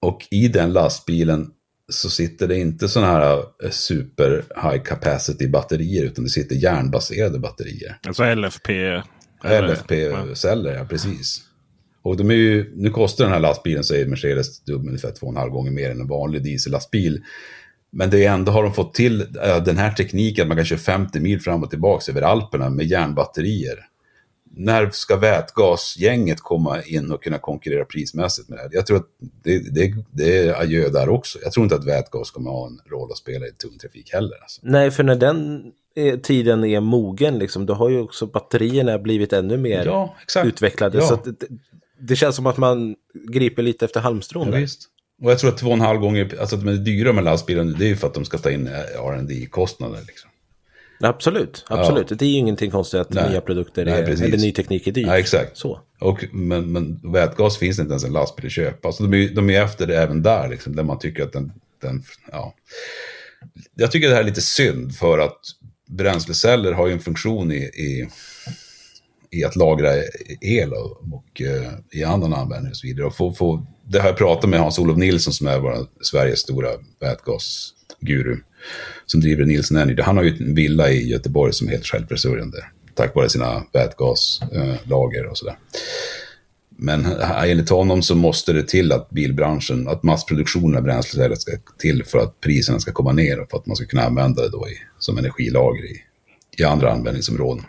Och 0.00 0.26
i 0.30 0.48
den 0.48 0.72
lastbilen 0.72 1.50
så 1.88 2.10
sitter 2.10 2.48
det 2.48 2.58
inte 2.58 2.88
sådana 2.88 3.12
här 3.12 3.38
eh, 3.64 3.70
super 3.70 4.44
high 4.62 4.82
capacity 4.82 5.48
batterier 5.48 6.04
utan 6.04 6.24
det 6.24 6.30
sitter 6.30 6.56
järnbaserade 6.56 7.38
batterier. 7.38 7.98
Alltså 8.06 8.34
LFP? 8.34 9.02
LFP-celler, 9.44 10.74
ja 10.74 10.84
precis. 10.84 11.42
Och 12.02 12.16
de 12.16 12.30
är 12.30 12.34
ju, 12.34 12.72
nu 12.76 12.90
kostar 12.90 13.24
den 13.24 13.32
här 13.32 13.40
lastbilen, 13.40 13.84
säger 13.84 14.06
Mercedes, 14.06 14.68
ungefär 14.68 15.10
två 15.10 15.26
och 15.26 15.32
en 15.32 15.38
halv 15.38 15.50
gånger 15.50 15.70
mer 15.70 15.90
än 15.90 16.00
en 16.00 16.06
vanlig 16.06 16.42
diesellastbil. 16.42 17.22
Men 17.90 18.10
det 18.10 18.24
är 18.24 18.32
ändå 18.32 18.52
har 18.52 18.62
de 18.62 18.74
fått 18.74 18.94
till 18.94 19.20
äh, 19.20 19.64
den 19.64 19.76
här 19.76 19.92
tekniken 19.92 20.42
att 20.42 20.48
man 20.48 20.56
kan 20.56 20.66
köra 20.66 20.78
50 20.78 21.20
mil 21.20 21.40
fram 21.40 21.62
och 21.62 21.70
tillbaka 21.70 22.12
över 22.12 22.22
Alperna 22.22 22.70
med 22.70 22.86
järnbatterier 22.86 23.78
när 24.58 24.90
ska 24.90 25.16
vätgasgänget 25.16 26.40
komma 26.40 26.82
in 26.82 27.12
och 27.12 27.22
kunna 27.22 27.38
konkurrera 27.38 27.84
prismässigt 27.84 28.48
med 28.48 28.58
det 28.58 28.62
här? 28.62 28.70
Jag 28.72 28.86
tror 28.86 28.96
att 28.96 29.06
det, 29.42 29.58
det, 29.58 29.94
det 30.10 30.38
är 30.38 30.60
adjö 30.60 30.88
där 30.88 31.08
också. 31.08 31.38
Jag 31.42 31.52
tror 31.52 31.64
inte 31.64 31.76
att 31.76 31.86
vätgas 31.86 32.30
kommer 32.30 32.50
ha 32.50 32.66
en 32.66 32.80
roll 32.90 33.10
att 33.12 33.18
spela 33.18 33.46
i 33.46 33.52
tung 33.52 33.78
trafik 33.78 34.12
heller. 34.12 34.42
Alltså. 34.42 34.60
Nej, 34.64 34.90
för 34.90 35.02
när 35.02 35.16
den 35.16 35.72
tiden 36.22 36.64
är 36.64 36.80
mogen, 36.80 37.38
liksom, 37.38 37.66
då 37.66 37.74
har 37.74 37.90
ju 37.90 38.00
också 38.00 38.26
batterierna 38.26 38.98
blivit 38.98 39.32
ännu 39.32 39.56
mer 39.56 39.84
ja, 39.84 40.16
utvecklade. 40.44 40.98
Ja. 40.98 41.06
Så 41.06 41.16
det, 41.24 41.46
det, 41.98 42.16
känns 42.16 42.36
som 42.36 42.46
att 42.46 42.56
man 42.56 42.96
griper 43.28 43.62
lite 43.62 43.84
efter 43.84 44.00
halmstrån. 44.00 44.48
Ja, 44.52 44.58
visst. 44.58 44.88
Och 45.22 45.30
jag 45.30 45.38
tror 45.38 45.50
att 45.50 45.58
två 45.58 45.66
och 45.66 45.72
en 45.72 45.80
halv 45.80 46.00
gånger, 46.00 46.34
alltså 46.40 46.56
att 46.56 46.64
de 46.64 46.68
är 46.70 46.76
dyra 46.76 47.12
med 47.12 47.24
lastbilen, 47.24 47.76
det 47.78 47.84
är 47.84 47.88
ju 47.88 47.96
för 47.96 48.06
att 48.06 48.14
de 48.14 48.24
ska 48.24 48.38
ta 48.38 48.50
in 48.50 48.68
rd 48.68 49.50
kostnader 49.50 50.00
liksom. 50.06 50.30
Absolut, 51.00 51.64
absolut. 51.68 52.10
Ja. 52.10 52.16
Det 52.16 52.24
är 52.24 52.28
ju 52.28 52.36
ingenting 52.36 52.70
konstigt 52.70 53.00
att 53.00 53.10
Nej. 53.10 53.30
nya 53.30 53.40
produkter 53.40 53.84
Nej, 53.84 53.94
är, 53.94 54.22
eller 54.22 54.38
ny 54.38 54.52
teknik 54.52 54.86
är 54.86 54.92
dyr. 54.92 55.06
Ja, 55.06 55.18
exakt. 55.18 55.56
Så. 55.56 55.80
Och, 56.00 56.24
men, 56.32 56.72
men 56.72 57.12
vätgas 57.12 57.56
finns 57.56 57.78
inte 57.78 57.90
ens 57.90 58.04
en 58.04 58.12
lastbil 58.12 58.46
att 58.46 58.52
köpa. 58.52 58.92
Så 58.92 59.02
de 59.02 59.14
är, 59.14 59.28
de 59.28 59.50
är 59.50 59.62
efter 59.62 59.86
det 59.86 59.98
även 59.98 60.22
där, 60.22 60.48
liksom, 60.48 60.76
där 60.76 60.82
man 60.82 60.98
tycker 60.98 61.22
att 61.22 61.32
den, 61.32 61.52
den, 61.82 62.02
ja. 62.32 62.54
Jag 63.74 63.90
tycker 63.90 64.08
det 64.08 64.14
här 64.14 64.22
är 64.22 64.26
lite 64.26 64.40
synd 64.40 64.94
för 64.94 65.18
att 65.18 65.40
bränsleceller 65.88 66.72
har 66.72 66.86
ju 66.86 66.92
en 66.92 67.00
funktion 67.00 67.52
i, 67.52 67.56
i, 67.64 68.08
i 69.30 69.44
att 69.44 69.56
lagra 69.56 69.90
el 70.40 70.72
och, 70.72 70.90
och 71.12 71.40
uh, 71.40 72.00
i 72.00 72.04
annan 72.04 72.34
användning 72.34 72.70
och 72.70 72.76
så 72.76 72.86
vidare. 72.86 73.06
Och 73.06 73.16
få, 73.16 73.32
få, 73.32 73.66
det 73.84 74.00
har 74.00 74.08
jag 74.08 74.16
pratat 74.16 74.50
med 74.50 74.60
Hans-Olof 74.60 74.96
Nilsson 74.96 75.32
som 75.32 75.46
är 75.46 75.58
vår, 75.58 75.86
Sveriges 76.00 76.38
stora 76.38 76.68
vätgasguru 77.00 78.36
som 79.06 79.20
driver 79.20 79.44
Nilsson 79.44 79.76
Energy. 79.76 80.02
Han 80.02 80.16
har 80.16 80.24
ju 80.24 80.36
en 80.40 80.54
villa 80.54 80.90
i 80.90 81.08
Göteborg 81.08 81.52
som 81.52 81.68
är 81.68 81.72
helt 81.72 81.86
självförsörjande 81.86 82.64
tack 82.98 83.14
vare 83.14 83.28
sina 83.28 83.62
vätgaslager 83.72 85.26
och 85.30 85.38
sådär. 85.38 85.56
Men 86.80 87.06
enligt 87.44 87.70
honom 87.70 88.02
så 88.02 88.14
måste 88.14 88.52
det 88.52 88.68
till 88.68 88.92
att 88.92 89.10
bilbranschen, 89.10 89.88
att 89.88 90.02
massproduktionen 90.02 90.76
av 90.76 90.82
bränsleceller 90.82 91.34
ska 91.34 91.52
till 91.78 92.04
för 92.04 92.18
att 92.18 92.40
priserna 92.40 92.80
ska 92.80 92.92
komma 92.92 93.12
ner 93.12 93.40
och 93.40 93.50
för 93.50 93.58
att 93.58 93.66
man 93.66 93.76
ska 93.76 93.86
kunna 93.86 94.02
använda 94.02 94.42
det 94.42 94.48
då 94.48 94.68
i, 94.68 94.74
som 94.98 95.18
energilager 95.18 95.84
i, 95.84 96.02
i 96.58 96.64
andra 96.64 96.92
användningsområden. 96.92 97.64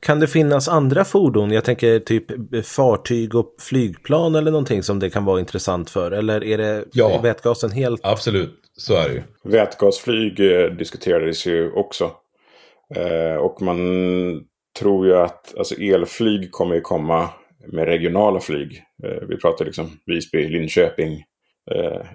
Kan 0.00 0.20
det 0.20 0.26
finnas 0.26 0.68
andra 0.68 1.04
fordon, 1.04 1.50
jag 1.50 1.64
tänker 1.64 1.98
typ 1.98 2.24
fartyg 2.66 3.34
och 3.34 3.54
flygplan 3.58 4.34
eller 4.34 4.50
någonting 4.50 4.82
som 4.82 4.98
det 4.98 5.10
kan 5.10 5.24
vara 5.24 5.40
intressant 5.40 5.90
för? 5.90 6.10
Eller 6.10 6.44
är 6.44 6.58
det 6.58 6.84
ja, 6.92 7.20
vätgasen 7.20 7.70
helt? 7.70 8.00
Absolut, 8.04 8.54
så 8.76 8.94
är 8.94 9.08
det 9.08 9.14
ju. 9.14 9.22
Vätgasflyg 9.44 10.40
eh, 10.40 10.70
diskuterades 10.70 11.46
ju 11.46 11.72
också. 11.72 12.10
Eh, 12.96 13.36
och 13.36 13.62
man 13.62 13.78
tror 14.78 15.06
ju 15.06 15.16
att 15.16 15.54
alltså 15.58 15.74
elflyg 15.74 16.52
kommer 16.52 16.74
ju 16.74 16.80
komma 16.80 17.28
med 17.72 17.84
regionala 17.84 18.40
flyg. 18.40 18.82
Eh, 19.04 19.28
vi 19.28 19.36
pratar 19.36 19.64
liksom 19.64 19.90
Visby, 20.06 20.48
Linköping, 20.48 21.24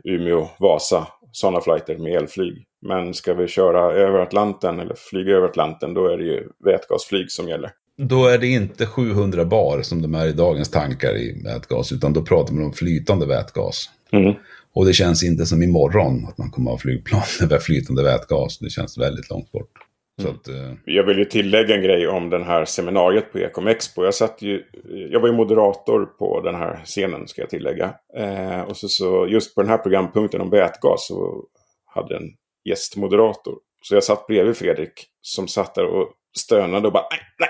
Umeå, 0.04 0.50
Vasa. 0.60 1.08
Sådana 1.32 1.62
flighter 1.62 1.98
med 1.98 2.14
elflyg. 2.14 2.66
Men 2.82 3.14
ska 3.14 3.34
vi 3.34 3.48
köra 3.48 3.94
över 3.94 4.20
Atlanten 4.20 4.80
eller 4.80 4.96
flyga 4.98 5.36
över 5.36 5.48
Atlanten 5.48 5.94
då 5.94 6.08
är 6.08 6.18
det 6.18 6.24
ju 6.24 6.48
vätgasflyg 6.66 7.32
som 7.32 7.50
gäller. 7.50 7.72
Då 7.98 8.28
är 8.28 8.38
det 8.38 8.48
inte 8.48 8.86
700 8.86 9.46
bar 9.46 9.82
som 9.82 10.02
de 10.02 10.16
är 10.16 10.28
i 10.28 10.32
dagens 10.32 10.72
tankar 10.72 11.18
i 11.18 11.42
vätgas 11.44 11.92
utan 11.92 12.14
då 12.14 12.22
pratar 12.22 12.54
man 12.54 12.66
om 12.66 12.74
flytande 12.74 13.26
vätgas. 13.26 13.90
Mm. 14.12 14.34
Och 14.74 14.86
det 14.86 14.94
känns 14.94 15.24
inte 15.24 15.46
som 15.46 15.64
imorgon 15.64 16.26
att 16.26 16.38
man 16.38 16.52
kommer 16.52 16.72
att 16.72 16.76
ha 16.76 16.82
flygplan 16.82 17.22
med 17.50 17.62
flytande 17.62 18.04
vätgas. 18.04 18.60
Det 18.60 18.70
känns 18.70 18.98
väldigt 18.98 19.30
långt 19.30 19.52
bort. 19.52 19.72
Mm. 20.20 20.32
Att, 20.32 20.48
uh... 20.50 20.74
Jag 20.86 21.04
vill 21.04 21.18
ju 21.18 21.26
tillägga 21.26 21.76
en 21.76 21.84
grej 21.84 22.08
om 22.08 22.30
den 22.30 22.44
här 22.44 22.66
seminariet 22.66 23.32
på 23.32 23.38
Ecom 23.38 23.68
Expo. 23.68 24.04
Jag, 24.04 24.14
satt 24.14 24.42
ju, 24.42 24.64
jag 25.12 25.20
var 25.20 25.28
ju 25.28 25.34
moderator 25.34 26.06
på 26.06 26.42
den 26.42 26.56
här 26.56 26.82
scenen 26.86 27.28
ska 27.28 27.42
jag 27.42 27.50
tillägga. 27.50 27.94
Eh, 28.18 28.62
och 28.62 28.78
så, 28.78 28.88
så 28.88 29.28
just 29.28 29.56
på 29.56 29.62
den 29.62 29.70
här 29.70 29.78
programpunkten 29.78 30.42
om 30.42 30.50
vätgas 30.50 31.08
så 31.08 31.44
hade 31.86 32.16
en 32.16 32.30
gästmoderator. 32.66 33.56
Så 33.82 33.96
jag 33.96 34.04
satt 34.04 34.28
bredvid 34.28 34.58
Fredrik 34.58 35.06
som 35.22 35.48
satt 35.48 35.76
där 35.76 35.86
och 35.86 36.10
stönade 36.38 36.88
och 36.88 36.94
bara 36.94 37.08
nej, 37.12 37.20
nej, 37.40 37.49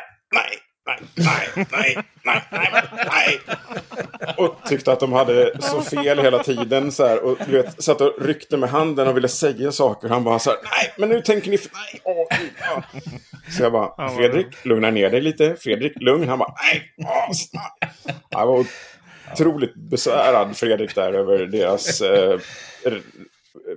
nej, 1.26 1.68
nej, 1.72 1.98
nej, 2.24 2.44
nej, 2.52 2.84
nej. 3.10 3.40
Och 4.38 4.56
tyckte 4.66 4.92
att 4.92 5.00
de 5.00 5.14
hade 5.14 5.62
så 5.62 5.82
fel 5.82 6.20
hela 6.20 6.44
tiden. 6.44 6.92
Så 6.92 7.08
här, 7.08 7.24
och 7.24 7.38
du 7.46 7.52
vet, 7.52 7.84
satt 7.84 8.02
och 8.02 8.14
ryckte 8.22 8.58
med 8.58 8.70
handen 8.70 9.08
och 9.08 9.18
ville 9.18 9.28
säga 9.28 9.72
saker. 9.72 10.10
Han 10.10 10.24
bara 10.24 10.40
så 10.40 10.50
här, 10.50 10.60
nej, 10.64 10.94
men 10.98 11.10
nu 11.10 11.22
tänker 11.22 11.52
ni... 11.52 11.58
Nej, 11.58 12.02
åh. 12.04 12.28
Så 13.58 13.64
jag 13.64 13.72
bara, 13.72 14.10
Fredrik, 14.10 14.66
lugna 14.66 14.90
ner 14.92 15.10
dig 15.10 15.22
lite. 15.22 15.56
Fredrik, 15.60 15.94
lugn. 15.96 16.30
Han 16.30 16.40
bara, 16.40 16.54
nej, 16.64 16.94
åh, 16.98 17.32
Jag 18.30 18.46
var 18.46 18.66
otroligt 19.34 19.76
besvärad, 19.76 20.58
Fredrik, 20.58 20.96
där 20.96 21.14
över 21.14 21.46
deras 21.46 22.02
eh, 22.02 22.40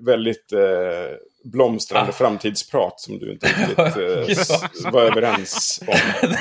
väldigt... 0.00 0.52
Eh, 0.52 1.16
blomstrande 1.44 2.10
ah. 2.10 2.12
framtidsprat 2.12 3.00
som 3.00 3.18
du 3.18 3.32
inte 3.32 3.46
riktigt 3.46 3.78
eh, 4.84 4.92
var 4.92 5.02
överens 5.02 5.82
om. 5.86 6.28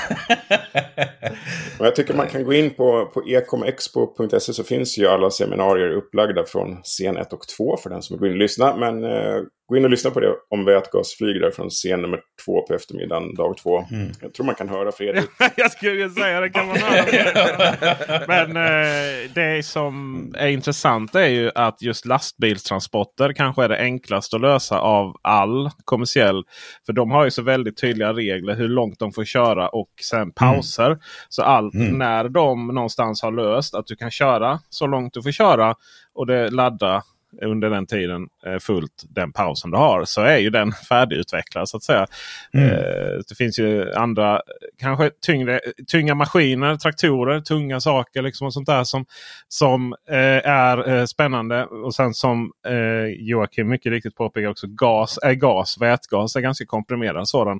Och 1.79 1.85
jag 1.85 1.95
tycker 1.95 2.13
man 2.13 2.27
kan 2.27 2.43
gå 2.43 2.53
in 2.53 2.69
på, 2.69 3.05
på 3.05 3.23
ekomexpo.se 3.27 4.53
så 4.53 4.63
finns 4.63 4.97
ju 4.97 5.07
alla 5.07 5.31
seminarier 5.31 5.89
upplagda 5.91 6.43
från 6.43 6.81
scen 6.83 7.17
1 7.17 7.33
och 7.33 7.47
2 7.47 7.77
för 7.77 7.89
den 7.89 8.01
som 8.01 8.21
vill 8.21 8.33
lyssna. 8.33 8.77
Men 8.77 9.03
eh, 9.03 9.41
gå 9.71 9.77
in 9.77 9.83
och 9.83 9.89
lyssna 9.89 10.11
på 10.11 10.19
det 10.19 10.35
om 10.49 10.65
vätgasflyg 10.65 11.41
där 11.41 11.51
från 11.51 11.69
scen 11.69 12.01
nummer 12.01 12.19
2 12.45 12.61
på 12.61 12.73
eftermiddagen, 12.73 13.35
dag 13.35 13.57
2. 13.57 13.85
Mm. 13.91 14.11
Jag 14.21 14.33
tror 14.33 14.45
man 14.45 14.55
kan 14.55 14.69
höra 14.69 14.91
Fredrik. 14.91 15.29
jag 15.55 15.71
skulle 15.71 16.09
säga 16.09 16.39
det 16.39 16.49
kan 16.49 16.67
man 16.67 16.77
höra. 16.77 18.25
Men 18.27 18.57
eh, 18.57 19.31
det 19.33 19.65
som 19.65 20.25
är 20.37 20.47
intressant 20.47 21.15
är 21.15 21.27
ju 21.27 21.51
att 21.55 21.81
just 21.81 22.05
lastbilstransporter 22.05 23.33
kanske 23.33 23.63
är 23.63 23.69
det 23.69 23.77
enklaste 23.77 24.35
att 24.35 24.41
lösa 24.41 24.79
av 24.79 25.15
all 25.21 25.69
kommersiell. 25.85 26.43
För 26.85 26.93
de 26.93 27.11
har 27.11 27.25
ju 27.25 27.31
så 27.31 27.41
väldigt 27.41 27.77
tydliga 27.77 28.13
regler 28.13 28.55
hur 28.55 28.69
långt 28.69 28.99
de 28.99 29.11
får 29.11 29.25
köra 29.25 29.69
och 29.69 29.89
sen 30.01 30.21
mm. 30.21 30.33
pauser. 30.33 30.85
Mm. 30.85 30.99
Så 31.29 31.43
allt 31.43 31.73
mm. 31.73 31.97
när 31.97 32.29
de 32.29 32.67
någonstans 32.67 33.21
har 33.21 33.31
löst 33.31 33.75
att 33.75 33.87
du 33.87 33.95
kan 33.95 34.11
köra 34.11 34.59
så 34.69 34.87
långt 34.87 35.13
du 35.13 35.23
får 35.23 35.31
köra 35.31 35.75
och 36.13 36.27
det 36.27 36.49
laddar 36.49 37.01
under 37.41 37.69
den 37.69 37.87
tiden 37.87 38.27
eh, 38.45 38.59
fullt 38.59 39.03
den 39.09 39.31
pausen 39.31 39.71
du 39.71 39.77
har. 39.77 40.05
Så 40.05 40.21
är 40.21 40.37
ju 40.37 40.49
den 40.49 40.71
färdigutvecklad 40.89 41.69
så 41.69 41.77
att 41.77 41.83
säga. 41.83 42.07
Mm. 42.53 42.69
Eh, 42.69 43.19
det 43.29 43.35
finns 43.37 43.59
ju 43.59 43.93
andra 43.93 44.41
kanske 44.79 45.11
tyngre, 45.25 45.59
tunga 45.91 46.15
maskiner, 46.15 46.75
traktorer, 46.75 47.41
tunga 47.41 47.79
saker 47.79 48.21
liksom 48.21 48.47
och 48.47 48.53
sånt 48.53 48.67
där 48.67 48.83
som, 48.83 49.05
som 49.47 49.93
eh, 50.09 50.49
är 50.49 51.05
spännande. 51.05 51.65
Och 51.65 51.95
sen 51.95 52.13
som 52.13 52.51
Joakim 53.17 53.69
mycket 53.69 53.91
riktigt 53.91 54.15
påpekar 54.15 54.49
också 54.49 54.67
gas 54.67 55.19
är 55.23 55.33
gas, 55.33 55.77
vätgas 55.81 56.35
är 56.35 56.41
ganska 56.41 56.65
komprimerad 56.65 57.27
sådan. 57.27 57.59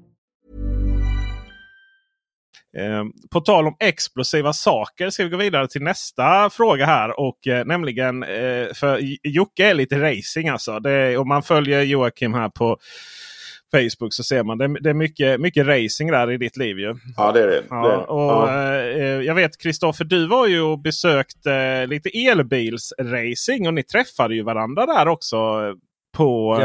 Eh, 2.77 3.03
på 3.31 3.41
tal 3.41 3.67
om 3.67 3.75
explosiva 3.79 4.53
saker 4.53 5.09
ska 5.09 5.23
vi 5.23 5.29
gå 5.29 5.37
vidare 5.37 5.67
till 5.67 5.81
nästa 5.81 6.49
fråga 6.49 6.85
här. 6.85 7.19
Och 7.19 7.47
eh, 7.47 7.65
nämligen, 7.65 8.23
eh, 8.23 8.73
för 8.73 8.99
Jocke 9.23 9.69
är 9.69 9.73
lite 9.73 9.99
racing 10.01 10.49
alltså. 10.49 10.79
Det, 10.79 11.17
om 11.17 11.27
man 11.27 11.43
följer 11.43 11.81
Joakim 11.81 12.33
här 12.33 12.49
på 12.49 12.77
Facebook 13.71 14.13
så 14.13 14.23
ser 14.23 14.43
man 14.43 14.57
det, 14.57 14.67
det 14.81 14.89
är 14.89 14.93
mycket, 14.93 15.41
mycket 15.41 15.67
racing 15.67 16.11
där 16.11 16.31
i 16.31 16.37
ditt 16.37 16.57
liv 16.57 16.79
ju. 16.79 16.95
Ja 17.17 17.31
det 17.31 17.43
är 17.43 17.47
det. 17.47 17.63
Ja, 17.69 17.97
och, 17.97 18.49
ja. 18.49 18.93
Eh, 18.93 19.03
jag 19.03 19.35
vet 19.35 19.61
Kristoffer, 19.61 20.05
du 20.05 20.27
var 20.27 20.47
ju 20.47 20.61
och 20.61 20.79
besökte 20.79 21.53
eh, 21.53 21.87
lite 21.87 22.09
elbilsracing 22.09 23.67
och 23.67 23.73
ni 23.73 23.83
träffade 23.83 24.35
ju 24.35 24.43
varandra 24.43 24.85
där 24.85 25.07
också. 25.07 25.37
På, 26.17 26.59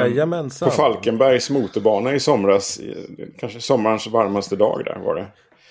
på 0.64 0.70
Falkenbergs 0.70 1.50
motorbana 1.50 2.14
i 2.14 2.20
somras. 2.20 2.80
Kanske 3.38 3.60
sommarens 3.60 4.06
varmaste 4.06 4.56
dag 4.56 4.82
där 4.84 4.98
var 5.04 5.14
det. 5.14 5.26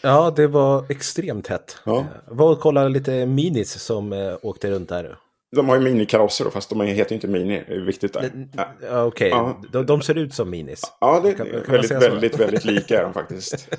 Ja, 0.06 0.34
det 0.36 0.48
var 0.48 0.86
extremt 0.90 1.48
hett. 1.48 1.78
Ja. 1.86 2.06
Jag 2.28 2.36
var 2.36 2.52
och 2.52 2.60
kollade 2.60 2.90
lite 2.90 3.26
minis 3.26 3.72
som 3.72 4.14
äh, 4.14 4.34
åkte 4.42 4.72
runt 4.72 4.90
där. 4.90 5.18
De 5.56 5.70
har 5.70 5.76
ju 5.76 5.82
minikarosser 5.82 6.46
då, 6.46 6.52
fast 6.52 6.70
de 6.70 6.82
heter 6.82 7.12
ju 7.12 7.16
inte 7.16 7.28
mini. 7.28 7.64
Det 7.68 7.74
är 7.74 7.80
viktigt 7.80 8.14
där. 8.14 8.32
Ja. 8.54 8.68
Okej, 8.82 9.02
okay. 9.04 9.30
ja. 9.30 9.62
de, 9.72 9.86
de, 9.86 10.02
ser 10.02 10.18
ut 10.18 10.34
som 10.34 10.50
minis. 10.50 10.82
Ja, 11.02 11.20
det 11.24 11.30
är 11.30 11.34
kan, 11.34 11.48
kan 11.48 11.62
väldigt, 11.72 11.92
väldigt, 11.92 12.40
väldigt 12.40 12.66
lika 12.66 13.00
är 13.00 13.04
de 13.04 13.14
faktiskt. 13.14 13.70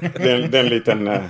det, 0.00 0.30
är, 0.30 0.48
det 0.48 0.58
är 0.58 0.64
en 0.64 0.70
liten... 0.70 1.08
Eh, 1.08 1.22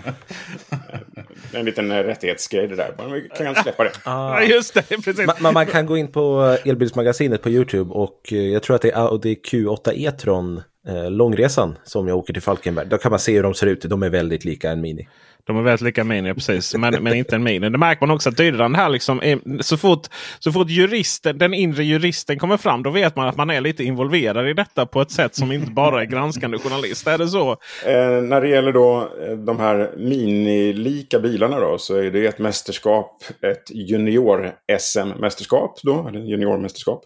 en 1.52 1.64
liten 1.64 1.92
rättighetsgrej 1.92 2.68
det 2.68 2.76
där. 2.76 2.94
Man 2.98 3.22
kan 3.36 3.54
släppa 3.54 3.84
det. 3.84 3.92
Ah. 4.04 4.42
just 4.42 4.74
det, 4.74 4.82
precis. 4.82 5.26
Man, 5.40 5.54
man, 5.54 5.66
kan 5.66 5.86
gå 5.86 5.96
in 5.96 6.12
på 6.12 6.56
Elbilsmagasinet 6.64 7.42
på 7.42 7.50
YouTube 7.50 7.94
och 7.94 8.32
jag 8.32 8.62
tror 8.62 8.76
att 8.76 8.82
det 8.82 8.90
är 8.90 8.96
Audi 8.96 9.34
Q8 9.34 9.92
E-tron 9.94 10.62
eh, 10.88 11.10
långresan 11.10 11.78
som 11.84 12.08
jag 12.08 12.18
åker 12.18 12.32
till 12.32 12.42
Falkenberg. 12.42 12.86
Då 12.86 12.98
kan 12.98 13.10
man 13.10 13.18
se 13.18 13.32
hur 13.32 13.42
de 13.42 13.54
ser 13.54 13.66
ut. 13.66 13.82
De 13.82 14.02
är 14.02 14.10
väldigt 14.10 14.44
lika 14.44 14.70
en 14.70 14.80
Mini. 14.80 15.08
De 15.44 15.58
är 15.58 15.62
väldigt 15.62 15.80
lika 15.80 16.04
Mini, 16.04 16.34
precis. 16.34 16.74
Men, 16.74 17.02
men 17.02 17.14
inte 17.14 17.36
en 17.36 17.42
Mini. 17.42 17.70
Det 17.70 17.78
märker 17.78 18.06
man 18.06 18.14
också 18.14 18.28
att 18.28 18.36
dyraren 18.36 18.74
här 18.74 18.88
liksom 18.88 19.20
är, 19.22 19.62
så 19.62 19.76
fort, 19.76 20.06
så 20.38 20.52
fort 20.52 20.70
juristen, 20.70 21.38
den 21.38 21.54
inre 21.54 21.84
juristen 21.84 22.38
kommer 22.38 22.56
fram. 22.56 22.82
Då 22.82 22.90
vet 22.90 23.16
man 23.16 23.28
att 23.28 23.36
man 23.36 23.50
är 23.50 23.60
lite 23.60 23.84
involverad 23.84 24.48
i 24.48 24.54
detta 24.54 24.86
på 24.86 25.00
ett 25.00 25.10
sätt 25.10 25.34
som 25.34 25.52
inte 25.52 25.70
bara 25.70 26.02
är 26.02 26.06
granskande 26.06 26.58
journalist. 26.58 27.06
Är 27.06 27.18
det 27.18 27.28
så? 27.28 27.50
Eh, 27.86 28.22
när 28.22 28.40
det 28.40 28.48
gäller 28.48 28.72
då 28.72 29.00
eh, 29.00 29.36
de 29.36 29.60
här 29.60 29.90
minilika 29.96 31.18
bilarna 31.18 31.60
då 31.60 31.78
så 31.78 31.96
är 31.96 32.10
det 32.10 32.26
ett 32.26 32.38
mästerskap. 32.38 33.24
Ett 33.42 33.70
junior-SM-mästerskap 33.70 35.80
då. 35.82 36.08
Eller 36.08 36.20
juniormästerskap. 36.20 37.04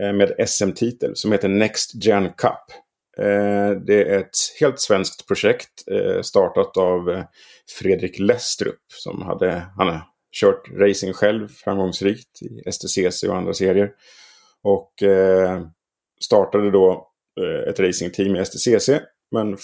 Eh, 0.00 0.12
med 0.12 0.48
SM-titel 0.48 1.10
som 1.14 1.32
heter 1.32 1.48
Next 1.48 2.04
Gen 2.04 2.24
Cup. 2.24 2.89
Eh, 3.20 3.70
det 3.86 4.02
är 4.02 4.18
ett 4.18 4.36
helt 4.60 4.80
svenskt 4.80 5.28
projekt 5.28 5.88
eh, 5.90 6.22
startat 6.22 6.76
av 6.76 7.10
eh, 7.10 7.24
Fredrik 7.78 8.18
Lestrup 8.18 8.80
som 8.88 9.22
hade, 9.22 9.62
han 9.76 9.88
har 9.88 10.02
kört 10.40 10.68
racing 10.78 11.12
själv 11.12 11.48
framgångsrikt 11.48 12.42
i 12.42 12.72
STCC 12.72 13.22
och 13.22 13.36
andra 13.36 13.54
serier. 13.54 13.90
Och 14.62 14.92
startade 16.20 16.70
då 16.70 17.08
ett 17.68 17.80
racingteam 17.80 18.36
i 18.36 18.44
STCC. 18.44 18.90
Men 19.30 19.56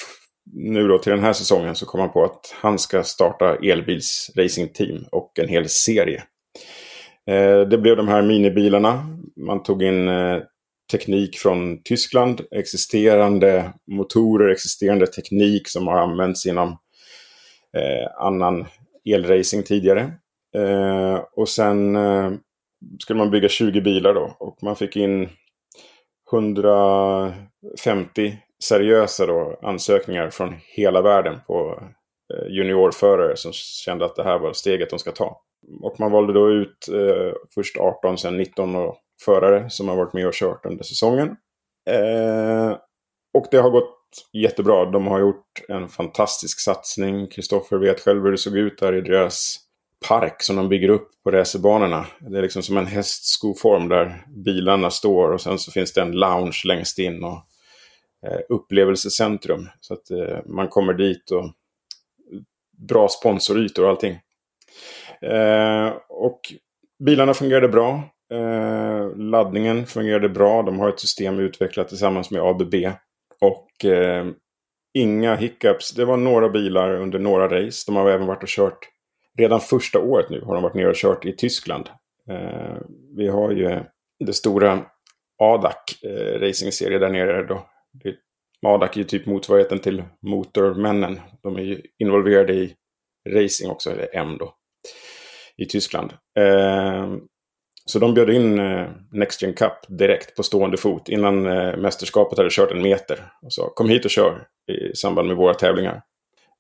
nu 0.53 0.89
då 0.89 0.99
till 0.99 1.13
den 1.13 1.25
här 1.25 1.33
säsongen 1.33 1.75
så 1.75 1.87
kom 1.87 2.01
han 2.01 2.13
på 2.13 2.25
att 2.25 2.55
han 2.61 2.79
ska 2.79 3.03
starta 3.03 3.57
elbilsracingteam 3.57 5.05
och 5.13 5.39
en 5.39 5.49
hel 5.49 5.69
serie. 5.69 6.23
Det 7.71 7.79
blev 7.79 7.97
de 7.97 8.09
här 8.09 8.23
minibilarna. 8.23 9.07
Man 9.37 9.63
tog 9.63 9.83
in 9.83 10.09
teknik 10.91 11.39
från 11.39 11.83
Tyskland, 11.83 12.41
existerande 12.51 13.73
motorer, 13.87 14.49
existerande 14.49 15.07
teknik 15.07 15.69
som 15.69 15.87
har 15.87 15.99
använts 15.99 16.47
inom 16.47 16.69
eh, 17.77 18.07
annan 18.19 18.67
elracing 19.05 19.63
tidigare. 19.63 20.13
Eh, 20.57 21.21
och 21.33 21.49
sen 21.49 21.97
eh, 21.97 22.33
skulle 23.03 23.19
man 23.19 23.31
bygga 23.31 23.49
20 23.49 23.81
bilar 23.81 24.15
då 24.15 24.37
och 24.39 24.63
man 24.63 24.77
fick 24.77 24.97
in 24.97 25.29
150 26.33 28.39
seriösa 28.65 29.27
då, 29.27 29.59
ansökningar 29.63 30.31
från 30.31 30.55
hela 30.77 31.03
världen 31.03 31.41
på 31.47 31.83
eh, 32.35 32.47
juniorförare 32.49 33.37
som 33.37 33.53
kände 33.53 34.05
att 34.05 34.17
det 34.17 34.25
här 34.25 34.39
var 34.39 34.53
steget 34.53 34.91
de 34.91 34.99
ska 34.99 35.13
ta. 35.13 35.43
Och 35.83 36.01
man 36.01 36.13
valde 36.13 36.33
då 36.33 36.51
ut 36.51 36.89
eh, 36.93 37.33
först 37.55 37.77
18, 37.77 38.19
sen 38.19 38.37
19 38.37 38.77
och 38.77 38.97
förare 39.25 39.71
som 39.71 39.89
har 39.89 39.97
varit 39.97 40.13
med 40.13 40.27
och 40.27 40.35
kört 40.35 40.67
under 40.67 40.85
säsongen. 40.85 41.37
Eh, 41.91 42.77
och 43.35 43.47
det 43.51 43.57
har 43.57 43.71
gått 43.71 43.97
jättebra. 44.33 44.85
De 44.85 45.07
har 45.07 45.21
gjort 45.21 45.63
en 45.69 45.89
fantastisk 45.89 46.61
satsning. 46.61 47.27
Kristoffer 47.27 47.77
vet 47.77 48.01
själv 48.01 48.23
hur 48.23 48.31
det 48.31 48.39
såg 48.39 48.57
ut 48.57 48.79
där 48.79 48.93
i 48.93 49.01
deras 49.01 49.59
park 50.09 50.43
som 50.43 50.57
de 50.57 50.69
bygger 50.69 50.89
upp 50.89 51.11
på 51.25 51.31
racerbanorna. 51.31 52.07
Det 52.19 52.39
är 52.39 52.43
liksom 52.43 52.63
som 52.63 52.77
en 52.77 52.87
hästskoform 52.87 53.89
där 53.89 54.25
bilarna 54.29 54.91
står 54.91 55.31
och 55.31 55.41
sen 55.41 55.59
så 55.59 55.73
finns 55.73 55.93
det 55.93 56.03
en 56.03 56.13
lounge 56.13 56.63
längst 56.65 56.99
in 56.99 57.25
och 57.25 57.39
eh, 58.27 58.41
upplevelsecentrum. 58.49 59.69
Så 59.81 59.95
att 59.95 60.11
eh, 60.11 60.39
man 60.47 60.69
kommer 60.69 60.93
dit 60.93 61.31
och 61.31 61.53
bra 62.79 63.09
sponsorytor 63.09 63.85
och 63.85 63.91
allting. 63.91 64.19
Eh, 65.23 65.93
och 66.09 66.41
bilarna 67.05 67.35
fungerade 67.35 67.69
bra. 67.69 68.03
Eh, 68.33 69.17
laddningen 69.17 69.87
fungerade 69.87 70.29
bra. 70.29 70.63
De 70.63 70.79
har 70.79 70.89
ett 70.89 71.01
system 71.01 71.39
utvecklat 71.39 71.89
tillsammans 71.89 72.31
med 72.31 72.43
ABB. 72.43 72.75
Och 73.41 73.85
eh, 73.85 74.27
inga 74.95 75.37
hiccups. 75.37 75.95
Det 75.95 76.05
var 76.05 76.17
några 76.17 76.49
bilar 76.49 76.95
under 76.95 77.19
några 77.19 77.45
race. 77.45 77.83
De 77.87 77.97
har 77.97 78.11
även 78.11 78.27
varit 78.27 78.43
och 78.43 78.49
kört. 78.49 78.79
Redan 79.39 79.61
första 79.61 79.99
året 79.99 80.31
nu 80.31 80.41
har 80.41 80.55
de 80.55 80.63
varit 80.63 80.75
nere 80.75 80.89
och 80.89 80.97
kört 80.97 81.25
i 81.25 81.37
Tyskland. 81.37 81.89
Eh, 82.31 82.77
vi 83.17 83.29
har 83.29 83.51
ju 83.51 83.67
eh, 83.67 83.83
det 84.25 84.33
stora 84.33 84.85
ADAC 85.39 85.77
eh, 86.03 86.41
racingserie 86.41 86.99
där 86.99 87.11
nere. 87.11 87.43
Då. 87.43 87.67
Det, 87.93 88.15
ADAC 88.67 88.91
är 88.91 88.99
ju 88.99 89.05
typ 89.05 89.27
motsvarigheten 89.27 89.79
till 89.79 90.05
Motormännen. 90.23 91.21
De 91.43 91.57
är 91.57 91.63
ju 91.63 91.83
involverade 91.99 92.53
i 92.55 92.75
racing 93.29 93.71
också, 93.71 93.91
eller 93.91 94.17
M 94.17 94.37
då, 94.39 94.55
i 95.57 95.67
Tyskland. 95.67 96.13
Eh, 96.39 97.07
så 97.87 97.99
de 97.99 98.15
bjöd 98.15 98.31
in 98.31 98.59
eh, 98.59 98.89
Next 99.11 99.43
Gen 99.43 99.55
Cup 99.55 99.73
direkt 99.89 100.37
på 100.37 100.43
stående 100.43 100.77
fot 100.77 101.09
innan 101.09 101.47
eh, 101.47 101.77
mästerskapet 101.77 102.39
hade 102.39 102.51
kört 102.51 102.71
en 102.71 102.83
meter. 102.83 103.33
Och 103.43 103.53
sa 103.53 103.73
kom 103.75 103.89
hit 103.89 104.05
och 104.05 104.11
kör 104.11 104.47
i 104.73 104.97
samband 104.97 105.29
med 105.29 105.37
våra 105.37 105.55
tävlingar. 105.55 106.03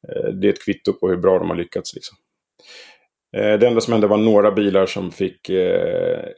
Eh, 0.09 0.25
det 0.25 0.49
är 0.49 0.53
ett 0.53 0.65
kvitto 0.65 0.93
på 0.93 1.09
hur 1.09 1.17
bra 1.17 1.39
de 1.39 1.49
har 1.49 1.57
lyckats. 1.57 1.95
Liksom. 1.95 2.17
Det 3.33 3.67
enda 3.67 3.81
som 3.81 3.93
hände 3.93 4.07
var 4.07 4.17
några 4.17 4.51
bilar 4.51 4.87
som 4.87 5.13
fick 5.13 5.49
eh, 5.49 6.29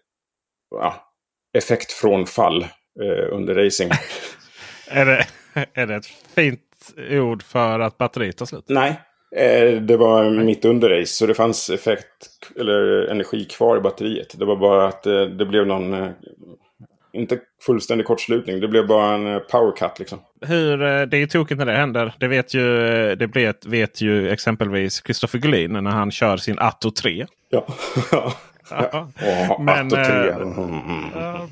ja, 0.70 1.12
effekt 1.58 1.92
från 1.92 2.26
fall 2.26 2.62
eh, 3.02 3.32
under 3.32 3.54
racing. 3.54 3.90
är, 4.90 5.06
det, 5.06 5.26
är 5.74 5.86
det 5.86 5.94
ett 5.94 6.06
fint 6.06 6.60
ord 7.10 7.42
för 7.42 7.80
att 7.80 7.98
batteriet 7.98 8.36
tar 8.36 8.46
slut? 8.46 8.64
Nej, 8.68 9.00
det 9.80 9.96
var 9.96 10.30
mitt 10.30 10.64
under 10.64 10.90
race 10.90 11.12
så 11.12 11.26
det 11.26 11.34
fanns 11.34 11.70
effekt 11.70 12.50
eller 12.56 13.06
energi 13.10 13.44
kvar 13.44 13.76
i 13.76 13.80
batteriet. 13.80 14.34
Det 14.38 14.44
var 14.44 14.56
bara 14.56 14.88
att 14.88 15.06
eh, 15.06 15.22
det 15.22 15.46
blev 15.46 15.66
någon, 15.66 15.94
eh, 15.94 16.08
inte 17.12 17.38
fullständig 17.66 18.06
kortslutning, 18.06 18.60
det 18.60 18.68
blev 18.68 18.86
bara 18.86 19.14
en 19.14 19.40
power 19.50 19.76
cut 19.76 19.98
liksom. 19.98 20.18
Hur, 20.40 20.78
det 21.06 21.16
är 21.16 21.20
ju 21.20 21.26
tokigt 21.26 21.58
när 21.58 21.66
det 21.66 21.72
händer. 21.72 22.14
Det 22.18 22.28
vet 22.28 22.54
ju, 22.54 22.64
det 23.14 23.26
vet, 23.26 23.66
vet 23.66 24.00
ju 24.00 24.30
exempelvis 24.30 25.02
Christopher 25.04 25.38
Gullin 25.38 25.72
när 25.72 25.90
han 25.90 26.10
kör 26.10 26.36
sin 26.36 26.58
Atto 26.58 26.90
3. 26.90 27.26
Ja. 27.50 27.66
Ja. 28.70 29.08
Oh, 29.48 29.62
Men, 29.62 29.86
Atto 29.86 29.96
3. 29.96 30.02
eh, 30.04 30.36
Mm. 30.36 31.10
Ja, 31.14 31.46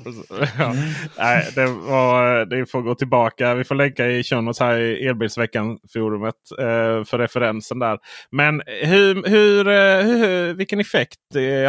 ja. 0.59 0.73
Nej, 1.17 1.47
det, 1.55 1.65
var, 1.65 2.45
det 2.45 2.65
får 2.65 2.81
gå 2.81 2.95
tillbaka. 2.95 3.53
Vi 3.55 3.63
får 3.63 3.75
länka 3.75 4.07
i 4.07 4.23
notes 4.31 4.59
här 4.59 4.77
i 4.79 5.07
Elbilsveckan-forumet 5.07 6.35
eh, 6.59 7.03
för 7.05 7.17
referensen 7.17 7.79
där. 7.79 7.97
Men 8.31 8.61
hur, 8.65 9.29
hur, 9.29 9.67
eh, 9.67 10.05
hur, 10.05 10.53
vilken 10.53 10.79
effekt 10.79 11.19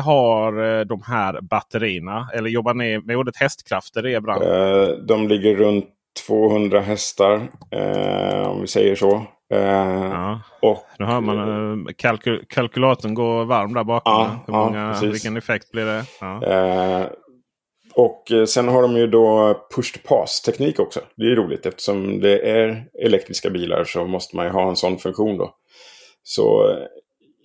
har 0.05 0.85
de 0.85 1.03
här 1.07 1.41
batterierna? 1.41 2.29
Eller 2.35 2.51
jobbar 2.51 2.75
ni 2.75 2.99
med 2.99 3.17
ordet 3.17 3.37
hästkrafter 3.37 4.07
i 4.07 4.13
er 4.13 4.21
bransch? 4.21 4.45
De 5.09 5.29
ligger 5.29 5.57
runt 5.57 5.87
200 6.27 6.81
hästar, 6.81 7.49
om 8.47 8.61
vi 8.61 8.67
säger 8.67 8.95
så. 8.95 9.27
Eh, 9.51 10.39
och, 10.63 10.87
Nu 10.99 11.05
hör 11.05 11.21
man 11.21 11.87
eh, 11.87 11.95
kalky 11.97 12.39
kalkylatorn 12.49 13.15
gå 13.15 13.45
varm 13.45 13.75
där 13.75 13.85
bakom. 13.85 14.13
Ja, 14.13 14.45
Hur 14.47 14.55
ja, 14.55 14.65
många, 14.65 14.93
precis. 14.93 15.15
vilken 15.15 15.37
effekt 15.37 15.71
blir 15.71 15.85
det? 15.85 16.05
Ja. 16.21 16.45
Eh, 16.47 17.07
och 17.95 18.49
sen 18.49 18.69
har 18.69 18.83
de 18.83 18.97
ju 18.97 19.07
då 19.07 19.55
push 19.77 19.93
to 19.93 19.99
pass 20.09 20.43
teknik 20.43 20.81
också. 20.81 21.01
Det 21.17 21.25
är 21.25 21.37
roligt 21.37 21.67
eftersom 21.67 22.21
det 22.21 22.51
är 22.51 22.85
elektriska 23.05 23.51
bilar 23.51 23.85
så 23.85 24.07
måste 24.07 24.37
man 24.37 24.47
ju 24.47 24.53
ha 24.53 24.69
en 24.69 24.77
sån 24.77 24.99
funktion 24.99 25.39
då. 25.39 25.55
Så 26.23 26.77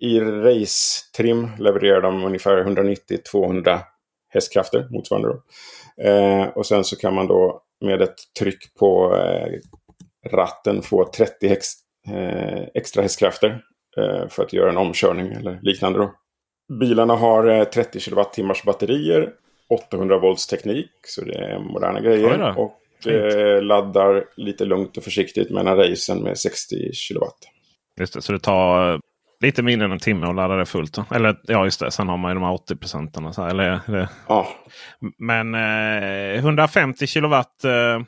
i 0.01 0.19
race-trim 0.19 1.49
levererar 1.59 2.01
de 2.01 2.23
ungefär 2.23 2.63
190-200 2.63 3.79
hästkrafter 4.29 4.87
motsvarande 4.91 5.27
då. 5.29 5.41
Och 6.55 6.65
sen 6.65 6.83
så 6.83 6.95
kan 6.95 7.13
man 7.13 7.27
då 7.27 7.61
med 7.81 8.01
ett 8.01 8.15
tryck 8.39 8.75
på 8.79 9.15
ratten 10.31 10.81
få 10.81 11.05
30 11.05 11.47
hex, 11.47 11.67
eh, 11.67 11.79
extra 12.73 13.01
hästkrafter 13.01 13.61
eh, 13.97 14.27
för 14.29 14.43
att 14.43 14.53
göra 14.53 14.69
en 14.69 14.77
omkörning 14.77 15.31
eller 15.31 15.59
liknande 15.61 15.99
då. 15.99 16.13
Bilarna 16.79 17.15
har 17.15 17.47
eh, 17.47 17.63
30 17.63 17.99
kWh 17.99 18.65
batterier, 18.65 19.29
800 19.69 20.19
volts 20.19 20.47
teknik, 20.47 20.91
så 21.07 21.25
det 21.25 21.35
är 21.35 21.59
moderna 21.59 22.01
grejer. 22.01 22.59
Och 22.59 23.07
eh, 23.07 23.61
laddar 23.61 24.25
lite 24.37 24.65
lugnt 24.65 24.97
och 24.97 25.03
försiktigt 25.03 25.49
mellan 25.49 25.77
racen 25.77 26.23
med 26.23 26.37
60 26.37 26.75
kW. 26.75 27.25
Just 27.99 28.13
det, 28.13 28.21
så 28.21 28.31
det 28.31 28.39
tar 28.39 28.93
eh, 28.93 28.99
lite 29.39 29.63
mindre 29.63 29.85
än 29.85 29.91
en 29.91 29.99
timme 29.99 30.27
att 30.27 30.35
ladda 30.35 30.55
det 30.55 30.65
fullt. 30.65 30.93
Då. 30.93 31.05
Eller 31.15 31.35
ja, 31.43 31.65
just 31.65 31.79
det. 31.79 31.91
Sen 31.91 32.09
har 32.09 32.17
man 32.17 32.31
ju 32.31 32.35
de 32.35 32.43
här 32.43 32.53
80 32.53 32.75
procenten. 32.75 33.33
Ja. 34.27 34.47
Men 35.17 35.55
eh, 35.55 36.39
150 36.39 37.07
kilowatt 37.07 37.63
eh, 37.63 38.01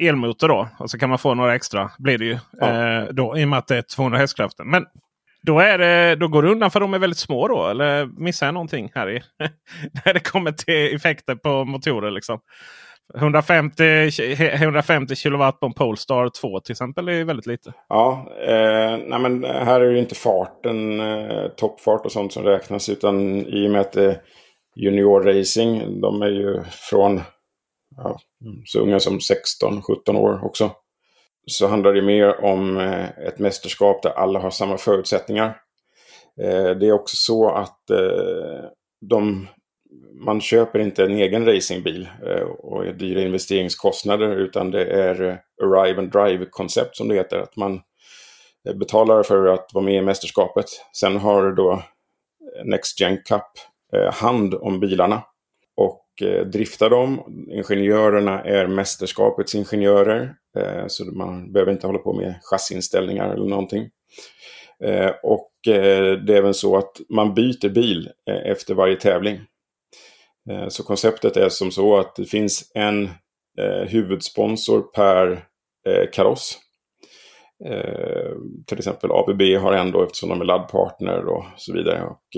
elmotor 0.00 0.48
då. 0.48 0.68
Och 0.78 0.90
så 0.90 0.98
kan 0.98 1.08
man 1.08 1.18
få 1.18 1.34
några 1.34 1.54
extra. 1.54 1.90
Blir 1.98 2.18
det 2.18 2.24
ju. 2.24 2.38
Eh, 2.62 3.04
då, 3.10 3.38
I 3.38 3.44
och 3.44 3.48
med 3.48 3.58
att 3.58 3.66
det 3.66 3.76
är 3.76 3.82
200 3.82 4.18
hästkrafter. 4.18 4.64
Men 4.64 4.86
då, 5.42 5.60
är 5.60 5.78
det, 5.78 6.16
då 6.16 6.28
går 6.28 6.42
det 6.42 6.50
undan 6.50 6.70
för 6.70 6.80
de 6.80 6.94
är 6.94 6.98
väldigt 6.98 7.18
små 7.18 7.48
då? 7.48 7.66
Eller 7.66 8.06
missar 8.06 8.46
jag 8.46 8.54
någonting 8.54 8.92
här 8.94 9.10
i? 9.10 9.22
När 10.04 10.14
det 10.14 10.20
kommer 10.20 10.52
till 10.52 10.96
effekter 10.96 11.34
på 11.34 11.64
motorer. 11.64 12.10
Liksom. 12.10 12.40
150, 13.16 13.82
150 14.40 15.16
kilowatt 15.16 15.60
på 15.60 15.66
en 15.66 15.72
Polestar 15.72 16.30
2 16.40 16.60
till 16.60 16.72
exempel 16.72 17.08
är 17.08 17.24
väldigt 17.24 17.46
lite. 17.46 17.72
Ja, 17.88 18.26
eh, 18.46 18.98
nej 19.06 19.18
men 19.18 19.44
här 19.44 19.80
är 19.80 19.92
det 19.92 19.98
inte 19.98 20.14
farten, 20.14 21.00
eh, 21.00 21.48
toppfart 21.56 22.04
och 22.04 22.12
sånt 22.12 22.32
som 22.32 22.44
räknas. 22.44 22.88
Utan 22.88 23.46
i 23.46 23.66
och 23.66 23.70
med 23.70 23.80
att 23.80 23.92
det 23.92 24.04
är 24.04 24.16
juniorracing, 24.76 26.00
de 26.00 26.22
är 26.22 26.30
ju 26.30 26.62
från 26.90 27.20
ja, 27.96 28.20
mm. 28.44 28.62
så 28.66 28.80
unga 28.80 29.00
som 29.00 29.18
16-17 29.18 30.16
år 30.16 30.44
också. 30.44 30.70
Så 31.46 31.66
handlar 31.66 31.92
det 31.92 32.02
mer 32.02 32.44
om 32.44 32.76
eh, 32.76 33.08
ett 33.18 33.38
mästerskap 33.38 34.02
där 34.02 34.10
alla 34.10 34.38
har 34.38 34.50
samma 34.50 34.78
förutsättningar. 34.78 35.60
Eh, 36.40 36.70
det 36.70 36.86
är 36.86 36.92
också 36.92 37.16
så 37.16 37.50
att 37.50 37.90
eh, 37.90 38.64
de, 39.00 39.48
man 40.14 40.40
köper 40.40 40.78
inte 40.78 41.04
en 41.04 41.12
egen 41.12 41.46
racingbil 41.46 42.08
och 42.58 42.86
är 42.86 42.92
dyra 42.92 43.20
investeringskostnader 43.22 44.36
utan 44.36 44.70
det 44.70 44.84
är 44.84 45.42
Arrive 45.62 45.98
and 45.98 46.12
Drive-koncept 46.12 46.96
som 46.96 47.08
det 47.08 47.14
heter. 47.14 47.38
Att 47.38 47.56
man 47.56 47.80
betalar 48.74 49.22
för 49.22 49.46
att 49.46 49.70
vara 49.72 49.84
med 49.84 49.94
i 49.94 50.02
mästerskapet. 50.02 50.64
Sen 50.92 51.16
har 51.16 51.52
då 51.52 51.82
Next 52.64 53.00
Gen 53.00 53.16
Cup 53.16 53.46
hand 54.12 54.54
om 54.54 54.80
bilarna 54.80 55.22
Eh, 56.20 56.46
driftar 56.46 56.90
dem. 56.90 57.22
Ingenjörerna 57.50 58.42
är 58.42 58.66
mästerskapets 58.66 59.54
ingenjörer. 59.54 60.34
Eh, 60.58 60.84
så 60.86 61.04
man 61.04 61.52
behöver 61.52 61.72
inte 61.72 61.86
hålla 61.86 61.98
på 61.98 62.12
med 62.12 62.34
chassinställningar 62.42 63.34
eller 63.34 63.46
någonting. 63.46 63.90
Eh, 64.84 65.10
och 65.22 65.48
det 65.64 66.28
är 66.28 66.30
även 66.30 66.54
så 66.54 66.76
att 66.76 67.00
man 67.08 67.34
byter 67.34 67.68
bil 67.68 68.10
efter 68.44 68.74
varje 68.74 68.96
tävling. 68.96 69.40
Så 70.68 70.82
konceptet 70.82 71.36
är 71.36 71.48
som 71.48 71.70
så 71.70 71.98
att 71.98 72.16
det 72.16 72.24
finns 72.24 72.72
en 72.74 73.10
huvudsponsor 73.88 74.80
per 74.80 75.44
kaross. 76.12 76.58
Eh, 77.64 78.32
till 78.66 78.78
exempel 78.78 79.12
ABB 79.12 79.42
har 79.60 79.72
en 79.72 79.90
då 79.90 80.02
eftersom 80.02 80.28
de 80.28 80.40
är 80.40 80.44
laddpartner 80.44 81.26
och 81.26 81.44
så 81.56 81.72
vidare. 81.72 82.02
Och, 82.02 82.36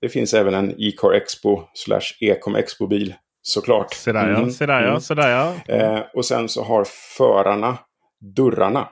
det 0.00 0.08
finns 0.08 0.34
även 0.34 0.54
en 0.54 0.74
E-car 0.78 1.12
Expo 1.12 1.62
slash 1.74 2.00
Ecom 2.20 2.56
Expo-bil 2.56 3.14
såklart. 3.42 3.94
Se 3.94 4.12
där 4.12 4.28
ja, 4.30 4.36
Mm, 4.36 4.50
se 4.50 4.66
där 4.66 4.82
ja, 4.82 4.88
mm. 4.88 5.00
se 5.00 5.14
där 5.14 5.30
ja. 5.30 5.74
Eh, 5.74 6.00
och 6.14 6.24
sen 6.24 6.48
så 6.48 6.62
har 6.64 6.84
förarna 7.18 7.78
dörrarna. 8.36 8.88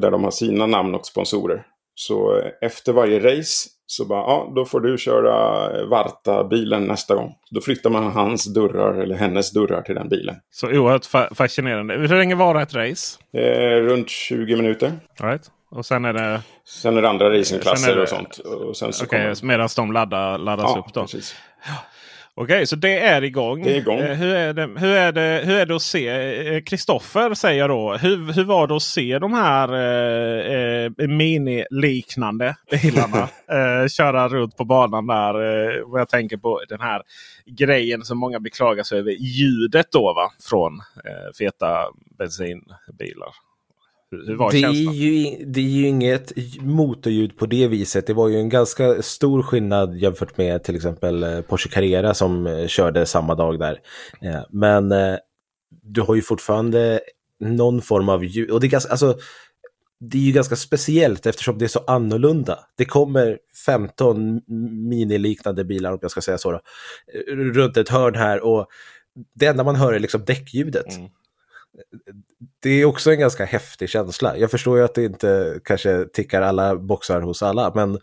Där 0.00 0.10
de 0.10 0.24
har 0.24 0.30
sina 0.30 0.66
namn 0.66 0.94
och 0.94 1.06
sponsorer. 1.06 1.62
Så 1.94 2.38
eh, 2.38 2.44
efter 2.60 2.92
varje 2.92 3.18
race 3.38 3.68
så 3.86 4.04
bara, 4.04 4.20
ja, 4.20 4.52
då 4.56 4.64
får 4.64 4.80
du 4.80 4.98
köra 4.98 5.64
eh, 5.80 5.86
Varta-bilen 5.86 6.84
nästa 6.84 7.14
gång. 7.14 7.34
Då 7.50 7.60
flyttar 7.60 7.90
man 7.90 8.04
hans 8.04 8.54
dörrar 8.54 8.94
eller 8.94 9.14
hennes 9.16 9.52
dörrar 9.52 9.82
till 9.82 9.94
den 9.94 10.08
bilen. 10.08 10.36
Så 10.50 10.66
oerhört 10.66 11.02
fa- 11.06 11.34
fascinerande. 11.34 11.94
Hur 11.94 12.08
länge 12.08 12.34
varar 12.34 12.62
ett 12.62 12.74
race? 12.74 13.18
Eh, 13.32 13.80
runt 13.82 14.08
20 14.10 14.56
minuter. 14.56 14.92
All 15.20 15.28
right. 15.30 15.50
Och 15.70 15.86
sen 15.86 16.04
är 16.04 16.12
det... 16.12 16.42
Sen 16.64 16.96
är 16.96 17.02
det 17.02 17.08
andra 17.08 17.38
racingklasser 17.38 17.96
det- 17.96 18.02
och 18.02 18.08
sånt. 18.08 18.38
Och 18.38 18.76
sen 18.76 18.92
så 18.92 19.04
Okej, 19.04 19.20
kommer... 19.34 19.46
medan 19.46 19.68
de 19.76 19.92
laddar, 19.92 20.38
laddas 20.38 20.70
Ja, 20.74 20.78
upp 20.86 20.94
då. 20.94 21.00
precis. 21.02 21.36
Okej, 22.38 22.66
så 22.66 22.76
det 22.76 22.98
är 22.98 23.24
igång. 23.24 23.62
Det 23.62 23.70
är 23.72 23.76
igång. 23.76 23.98
Eh, 23.98 24.14
hur, 24.16 24.34
är 24.34 24.52
det, 24.52 24.70
hur, 24.76 24.90
är 24.96 25.12
det, 25.12 25.42
hur 25.44 25.54
är 25.56 25.66
det 25.66 25.76
att 25.76 25.82
se? 25.82 26.08
eh, 26.08 26.62
Kristoffer 26.62 27.34
säger 27.34 27.58
jag 27.60 27.70
då. 27.70 27.96
Hur, 27.96 28.32
hur 28.32 28.44
var 28.44 28.66
det 28.66 28.76
att 28.76 28.82
se 28.82 29.18
de 29.18 29.32
här 29.32 29.72
eh, 29.74 30.54
eh, 30.84 30.90
mini-liknande 31.08 32.54
bilarna 32.70 33.28
köra 33.88 34.28
runt 34.28 34.56
på 34.56 34.64
banan 34.64 35.06
där? 35.06 35.34
Eh, 35.68 35.74
jag 35.92 36.08
tänker 36.08 36.36
på 36.36 36.62
den 36.68 36.80
här 36.80 37.02
grejen 37.46 38.04
som 38.04 38.18
många 38.18 38.40
beklagar 38.40 38.82
sig 38.84 38.98
över. 38.98 39.10
Ljudet 39.10 39.86
då 39.92 40.12
va? 40.14 40.32
Från 40.50 40.80
feta 41.38 41.84
bensinbilar. 42.18 43.28
Hur, 44.10 44.36
var 44.36 44.50
det, 44.52 44.62
är 44.62 44.92
ju, 44.92 45.44
det 45.44 45.60
är 45.60 45.64
ju 45.64 45.86
inget 45.86 46.32
motorljud 46.60 47.36
på 47.36 47.46
det 47.46 47.68
viset. 47.68 48.06
Det 48.06 48.14
var 48.14 48.28
ju 48.28 48.36
en 48.36 48.48
ganska 48.48 49.02
stor 49.02 49.42
skillnad 49.42 49.96
jämfört 49.96 50.36
med 50.36 50.64
till 50.64 50.76
exempel 50.76 51.22
eh, 51.22 51.40
Porsche 51.40 51.68
Carrera 51.68 52.14
som 52.14 52.46
eh, 52.46 52.66
körde 52.66 53.06
samma 53.06 53.34
dag 53.34 53.58
där. 53.58 53.80
Eh, 54.22 54.42
Men 54.50 54.92
du 55.82 56.00
har 56.00 56.14
ju 56.14 56.22
fortfarande 56.22 57.00
någon 57.40 57.82
form 57.82 58.08
av 58.08 58.24
ljud. 58.24 58.50
Och 58.50 58.60
det 58.60 58.66
är 58.66 58.70
ganska, 58.70 58.90
alltså, 58.90 59.18
det 60.00 60.18
är 60.18 60.22
ju 60.22 60.32
ganska 60.32 60.56
speciellt 60.56 61.26
eftersom 61.26 61.58
det 61.58 61.64
är 61.64 61.68
så 61.68 61.84
annorlunda. 61.86 62.58
Det 62.76 62.84
kommer 62.84 63.38
15 63.66 64.40
miniliknande 64.88 65.64
bilar, 65.64 65.92
om 65.92 65.98
jag 66.02 66.10
ska 66.10 66.20
säga 66.20 66.38
så, 66.38 66.52
då, 66.52 66.60
runt 67.34 67.76
ett 67.76 67.88
hörn 67.88 68.14
här 68.14 68.44
och 68.44 68.66
det 69.34 69.46
enda 69.46 69.64
man 69.64 69.76
hör 69.76 69.92
är 69.92 69.98
liksom 69.98 70.24
däckljudet. 70.24 70.96
Mm. 70.96 71.10
Det 72.62 72.70
är 72.70 72.84
också 72.84 73.10
en 73.10 73.18
ganska 73.18 73.44
häftig 73.44 73.88
känsla. 73.88 74.36
Jag 74.36 74.50
förstår 74.50 74.78
ju 74.78 74.84
att 74.84 74.94
det 74.94 75.04
inte 75.04 75.60
kanske 75.64 76.04
tickar 76.12 76.42
alla 76.42 76.76
boxar 76.76 77.20
hos 77.20 77.42
alla, 77.42 77.72
men 77.74 77.98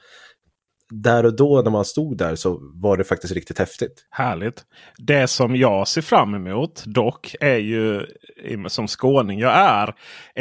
där 0.90 1.26
och 1.26 1.36
då 1.36 1.62
när 1.62 1.72
man 1.72 1.86
stod 1.86 2.18
där 2.18 2.36
så 2.36 2.60
var 2.74 2.98
det 2.98 3.04
faktiskt 3.04 3.34
riktigt 3.34 3.60
häftigt. 3.60 4.06
Härligt. 4.10 4.64
Det 4.98 5.28
som 5.28 5.56
jag 5.56 5.88
ser 5.88 6.02
fram 6.02 6.36
emot 6.36 6.84
dock 6.86 7.36
är 7.40 7.58
ju 7.58 8.06
som 8.68 8.88
skåning 8.88 9.40
jag 9.40 9.54
är 9.54 9.96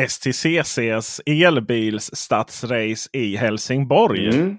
STCCs 0.08 1.20
elbils 1.26 2.10
stadsrace 2.12 3.08
i 3.12 3.36
Helsingborg. 3.36 4.26
Mm. 4.28 4.58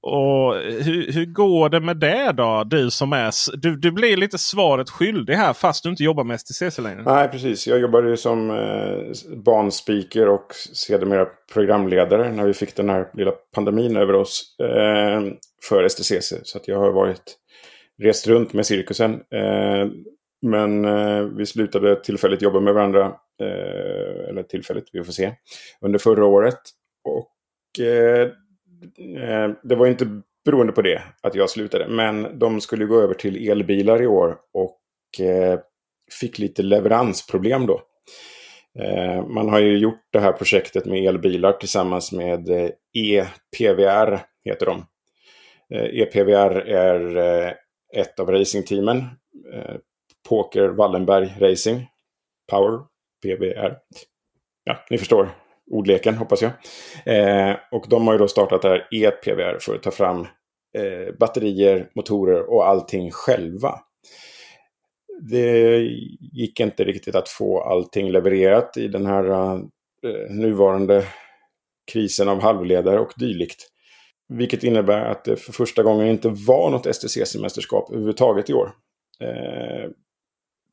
Och 0.00 0.54
hur, 0.54 1.12
hur 1.12 1.26
går 1.26 1.68
det 1.68 1.80
med 1.80 1.96
det 1.96 2.32
då? 2.32 2.64
Du 2.66 2.90
som 2.90 3.12
är... 3.12 3.56
Du, 3.56 3.76
du 3.76 3.90
blir 3.90 4.16
lite 4.16 4.38
svaret 4.38 4.90
skyldig 4.90 5.34
här 5.34 5.52
fast 5.52 5.82
du 5.82 5.90
inte 5.90 6.02
jobbar 6.04 6.24
med 6.24 6.40
STCC 6.40 6.78
längre. 6.78 7.02
Nej, 7.02 7.28
precis. 7.28 7.66
Jag 7.66 7.78
jobbade 7.78 8.08
ju 8.10 8.16
som 8.16 8.50
eh, 8.50 9.36
barnspeaker 9.44 10.28
och 10.28 10.54
sedermera 10.74 11.26
programledare 11.52 12.32
när 12.32 12.46
vi 12.46 12.54
fick 12.54 12.76
den 12.76 12.88
här 12.88 13.10
lilla 13.14 13.32
pandemin 13.54 13.96
över 13.96 14.14
oss 14.14 14.56
eh, 14.60 15.22
för 15.68 15.88
STCC. 15.88 16.32
Så 16.42 16.58
att 16.58 16.68
jag 16.68 16.78
har 16.78 16.92
varit 16.92 17.36
rest 18.02 18.26
runt 18.26 18.52
med 18.52 18.66
cirkusen. 18.66 19.12
Eh, 19.12 19.88
men 20.42 20.84
eh, 20.84 21.22
vi 21.22 21.46
slutade 21.46 21.96
tillfälligt 21.96 22.42
jobba 22.42 22.60
med 22.60 22.74
varandra. 22.74 23.04
Eh, 23.40 24.28
eller 24.28 24.42
tillfälligt, 24.42 24.88
vi 24.92 25.04
får 25.04 25.12
se. 25.12 25.32
Under 25.80 25.98
förra 25.98 26.26
året. 26.26 26.60
Och 27.04 27.34
Eh, 27.80 28.28
Eh, 28.98 29.50
det 29.62 29.74
var 29.74 29.86
inte 29.86 30.22
beroende 30.44 30.72
på 30.72 30.82
det 30.82 31.02
att 31.22 31.34
jag 31.34 31.50
slutade. 31.50 31.88
Men 31.88 32.38
de 32.38 32.60
skulle 32.60 32.84
gå 32.84 33.00
över 33.00 33.14
till 33.14 33.50
elbilar 33.50 34.02
i 34.02 34.06
år 34.06 34.36
och 34.52 34.80
eh, 35.20 35.60
fick 36.20 36.38
lite 36.38 36.62
leveransproblem 36.62 37.66
då. 37.66 37.82
Eh, 38.78 39.26
man 39.26 39.48
har 39.48 39.58
ju 39.58 39.78
gjort 39.78 40.00
det 40.10 40.20
här 40.20 40.32
projektet 40.32 40.84
med 40.84 41.04
elbilar 41.04 41.52
tillsammans 41.52 42.12
med 42.12 42.48
EPVR, 42.92 44.20
heter 44.44 44.66
de. 44.66 44.86
EPVR 45.70 46.56
är 46.68 47.54
ett 47.96 48.20
av 48.20 48.30
racingteamen. 48.30 49.04
Poker 50.28 50.68
Wallenberg 50.68 51.34
Racing. 51.40 51.86
Power 52.50 52.80
PVR. 53.22 53.78
Ja, 54.64 54.84
ni 54.90 54.98
förstår 54.98 55.28
ordleken 55.70 56.14
hoppas 56.14 56.42
jag. 56.42 56.52
Eh, 57.06 57.56
och 57.70 57.86
de 57.88 58.06
har 58.06 58.14
ju 58.14 58.18
då 58.18 58.28
startat 58.28 58.62
det 58.62 58.68
här 58.68 58.88
EPVR 58.90 59.58
för 59.60 59.74
att 59.74 59.82
ta 59.82 59.90
fram 59.90 60.20
eh, 60.74 61.14
batterier, 61.20 61.90
motorer 61.94 62.50
och 62.50 62.68
allting 62.68 63.10
själva. 63.10 63.80
Det 65.20 65.78
gick 66.32 66.60
inte 66.60 66.84
riktigt 66.84 67.14
att 67.14 67.28
få 67.28 67.60
allting 67.60 68.10
levererat 68.10 68.76
i 68.76 68.88
den 68.88 69.06
här 69.06 69.54
eh, 70.04 70.30
nuvarande 70.30 71.04
krisen 71.92 72.28
av 72.28 72.40
halvledare 72.40 73.00
och 73.00 73.12
dylikt. 73.16 73.68
Vilket 74.28 74.64
innebär 74.64 75.04
att 75.04 75.24
det 75.24 75.36
för 75.36 75.52
första 75.52 75.82
gången 75.82 76.06
inte 76.06 76.28
var 76.28 76.70
något 76.70 76.86
STCC-mästerskap 76.86 77.90
överhuvudtaget 77.90 78.50
i 78.50 78.54
år. 78.54 78.72
Eh, 79.20 79.90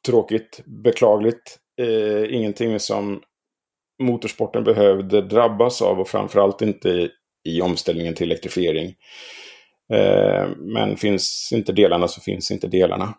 tråkigt, 0.05 0.61
beklagligt, 0.65 1.59
eh, 1.77 2.35
ingenting 2.35 2.79
som 2.79 3.21
motorsporten 4.03 4.63
behövde 4.63 5.21
drabbas 5.21 5.81
av 5.81 5.99
och 5.99 6.09
framförallt 6.09 6.61
inte 6.61 7.09
i 7.45 7.61
omställningen 7.61 8.13
till 8.13 8.25
elektrifiering. 8.25 8.95
Eh, 9.93 10.47
men 10.57 10.97
finns 10.97 11.49
inte 11.53 11.73
delarna 11.73 12.07
så 12.07 12.21
finns 12.21 12.51
inte 12.51 12.67
delarna, 12.67 13.13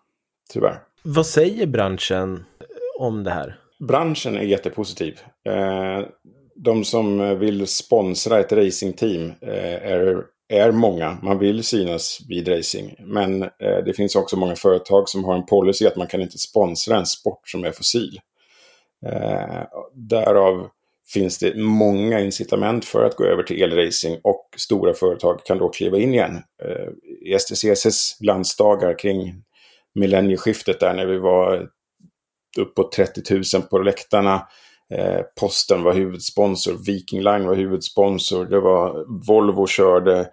tyvärr. 0.53 0.79
Vad 1.03 1.27
säger 1.27 1.67
branschen 1.67 2.45
om 2.99 3.25
det 3.25 3.31
här? 3.31 3.59
Branschen 3.89 4.37
är 4.37 4.43
jättepositiv. 4.43 5.21
Eh, 5.49 6.07
de 6.55 6.85
som 6.85 7.39
vill 7.39 7.67
sponsra 7.67 8.41
ett 8.41 8.53
racingteam 8.53 9.33
eh, 9.41 9.75
är, 9.75 10.23
är 10.49 10.73
många. 10.73 11.19
Man 11.23 11.39
vill 11.39 11.65
synas 11.65 12.21
vid 12.29 12.49
racing. 12.49 12.95
Men 12.99 13.41
det 13.59 13.97
finns 13.97 14.17
också 14.17 14.37
många 14.37 14.57
företag 14.57 15.09
som 15.09 15.25
har 15.25 15.35
en 15.35 15.47
policy 15.47 15.87
att 15.87 15.97
man 15.97 16.07
kan 16.07 16.23
inte 16.23 16.39
sponsra 16.39 16.97
en 16.97 17.07
sport 17.07 17.49
som 17.49 17.65
är 17.65 17.73
fossil. 17.73 18.21
Eh, 19.07 19.63
därav 19.95 20.69
finns 21.13 21.39
det 21.39 21.57
många 21.57 22.21
incitament 22.21 22.85
för 22.85 23.05
att 23.05 23.17
gå 23.17 23.25
över 23.25 23.43
till 23.43 23.63
elracing 23.63 24.21
och 24.23 24.49
stora 24.57 24.95
företag 24.95 25.45
kan 25.45 25.59
då 25.59 25.69
kliva 25.69 25.99
in 25.99 26.15
igen. 26.15 26.43
Eh, 26.63 26.89
I 27.33 27.39
STCCs 27.39 28.19
glansdagar 28.19 28.99
kring 28.99 29.35
millennieskiftet 29.95 30.81
där 30.81 30.95
när 30.95 31.07
vi 31.07 31.19
var 31.19 31.69
uppåt 32.59 32.93
30 32.93 33.35
000 33.55 33.63
på 33.71 33.79
läktarna. 33.79 34.47
Eh, 34.95 35.21
Posten 35.41 35.83
var 35.83 35.95
huvudsponsor, 35.95 36.85
Viking 36.87 37.23
Line 37.23 37.47
var 37.47 37.55
huvudsponsor, 37.55 38.45
det 38.45 38.61
var 38.61 39.05
Volvo 39.27 39.67
körde 39.67 40.29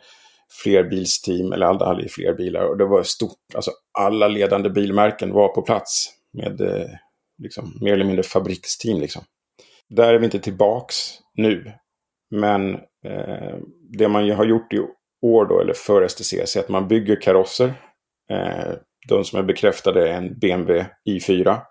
flerbilsteam, 0.63 1.53
eller 1.53 1.65
alla 1.65 1.85
hade 1.85 2.09
fler 2.09 2.33
bilar 2.33 2.63
och 2.63 2.77
det 2.77 2.85
var 2.85 3.03
stort. 3.03 3.37
Alltså 3.55 3.71
alla 3.99 4.27
ledande 4.27 4.69
bilmärken 4.69 5.33
var 5.33 5.47
på 5.47 5.61
plats 5.61 6.09
med 6.33 6.61
eh, 6.61 6.89
liksom, 7.37 7.77
mer 7.81 7.93
eller 7.93 8.05
mindre 8.05 8.23
fabriksteam. 8.23 8.99
Liksom. 8.99 9.23
Där 9.89 10.13
är 10.13 10.19
vi 10.19 10.25
inte 10.25 10.39
tillbaks 10.39 11.19
nu. 11.33 11.71
Men 12.31 12.73
eh, 13.05 13.57
det 13.97 14.07
man 14.07 14.31
har 14.31 14.45
gjort 14.45 14.73
i 14.73 14.79
år 15.21 15.45
då, 15.45 15.61
eller 15.61 15.73
för 15.73 16.07
STCC, 16.07 16.55
är 16.55 16.59
att 16.59 16.69
man 16.69 16.87
bygger 16.87 17.21
karosser. 17.21 17.73
Eh, 18.29 18.73
de 19.09 19.23
som 19.23 19.39
är 19.39 19.43
bekräftade 19.43 20.09
är 20.09 20.13
en 20.13 20.39
BMW 20.39 20.85
i4, 21.09 21.61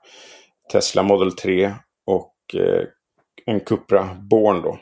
Tesla 0.73 1.03
Model 1.03 1.33
3 1.33 1.75
och 2.07 2.35
eh, 2.55 2.85
en 3.47 3.61
Cupra 3.61 4.17
Born 4.31 4.63
då. 4.63 4.79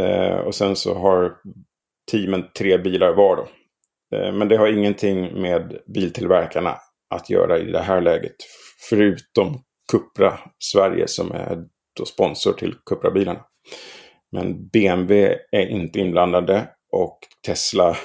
Eh, 0.00 0.36
och 0.36 0.54
sen 0.54 0.76
så 0.76 0.94
har 0.94 1.36
teamen 2.10 2.44
tre 2.58 2.78
bilar 2.78 3.12
var 3.14 3.36
då. 3.36 3.48
Eh, 4.16 4.32
men 4.32 4.48
det 4.48 4.56
har 4.56 4.68
ingenting 4.68 5.42
med 5.42 5.80
biltillverkarna 5.94 6.76
att 7.14 7.30
göra 7.30 7.58
i 7.58 7.72
det 7.72 7.80
här 7.80 8.00
läget. 8.00 8.36
Förutom 8.88 9.62
Cupra 9.90 10.38
Sverige 10.58 11.08
som 11.08 11.32
är 11.32 11.64
då 11.96 12.04
sponsor 12.04 12.52
till 12.52 12.74
Cupra-bilarna. 12.86 13.40
Men 14.32 14.68
BMW 14.68 15.36
är 15.52 15.66
inte 15.66 15.98
inblandade 15.98 16.68
och 16.92 17.18
Tesla, 17.46 17.96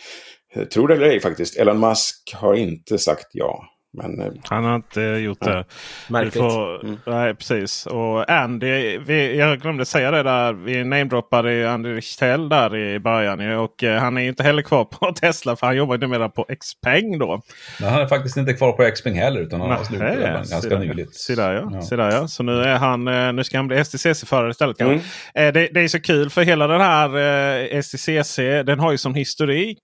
tror 0.72 0.88
det 0.88 0.94
eller 0.94 1.06
ej 1.06 1.20
faktiskt, 1.20 1.56
Elon 1.56 1.80
Musk 1.80 2.34
har 2.34 2.54
inte 2.54 2.98
sagt 2.98 3.26
ja. 3.32 3.68
Men, 3.96 4.20
eh, 4.20 4.32
han 4.42 4.64
har 4.64 4.76
inte 4.76 5.00
gjort 5.00 5.40
det. 5.40 5.64
Märkligt. 6.08 6.34
Får, 6.34 6.84
mm. 6.84 6.98
Nej, 7.06 7.34
precis. 7.34 7.86
Och 7.86 8.30
Andy, 8.30 8.98
vi, 8.98 9.38
jag 9.38 9.60
glömde 9.60 9.84
säga 9.84 10.10
det 10.10 10.22
där. 10.22 10.52
Vi 10.52 10.84
namedroppade 10.84 11.70
Andy 11.70 11.88
Richtell 11.88 12.48
där 12.48 12.76
i 12.76 12.98
början. 12.98 13.58
Och 13.58 13.84
eh, 13.84 14.00
han 14.00 14.18
är 14.18 14.28
inte 14.28 14.42
heller 14.42 14.62
kvar 14.62 14.84
på 14.84 15.12
Tesla 15.20 15.56
för 15.56 15.66
han 15.66 15.76
jobbar 15.76 15.98
numera 15.98 16.28
på 16.28 16.46
Xpeng 16.60 17.18
då. 17.18 17.42
Men 17.80 17.88
han 17.88 18.02
är 18.02 18.06
faktiskt 18.06 18.36
inte 18.36 18.52
kvar 18.52 18.72
på 18.72 18.90
Xpeng 18.94 19.14
heller 19.14 19.40
utan 19.40 19.60
han 19.60 19.70
har 19.70 19.84
slutat 19.84 20.50
ganska 20.50 20.78
nyligen. 20.78 21.08
Så 21.12 21.34
där, 21.34 21.52
ja. 21.52 21.82
Ja. 21.90 21.96
där, 21.96 22.10
ja. 22.10 22.28
Så 22.28 22.42
nu, 22.42 22.62
är 22.62 22.76
han, 22.76 23.08
eh, 23.08 23.32
nu 23.32 23.44
ska 23.44 23.58
han 23.58 23.68
bli 23.68 23.84
STCC-förare 23.84 24.50
istället. 24.50 24.80
Mm. 24.80 25.00
Det, 25.34 25.50
det, 25.52 25.80
är 25.80 25.88
så 25.88 26.00
kul 26.00 26.30
för 26.30 26.42
hela 26.42 26.66
den 26.66 26.80
här 26.80 27.82
STCC 27.82 28.36
den 28.66 28.80
har 28.80 28.92
ju 28.92 28.98
som 28.98 29.14
historik 29.14 29.82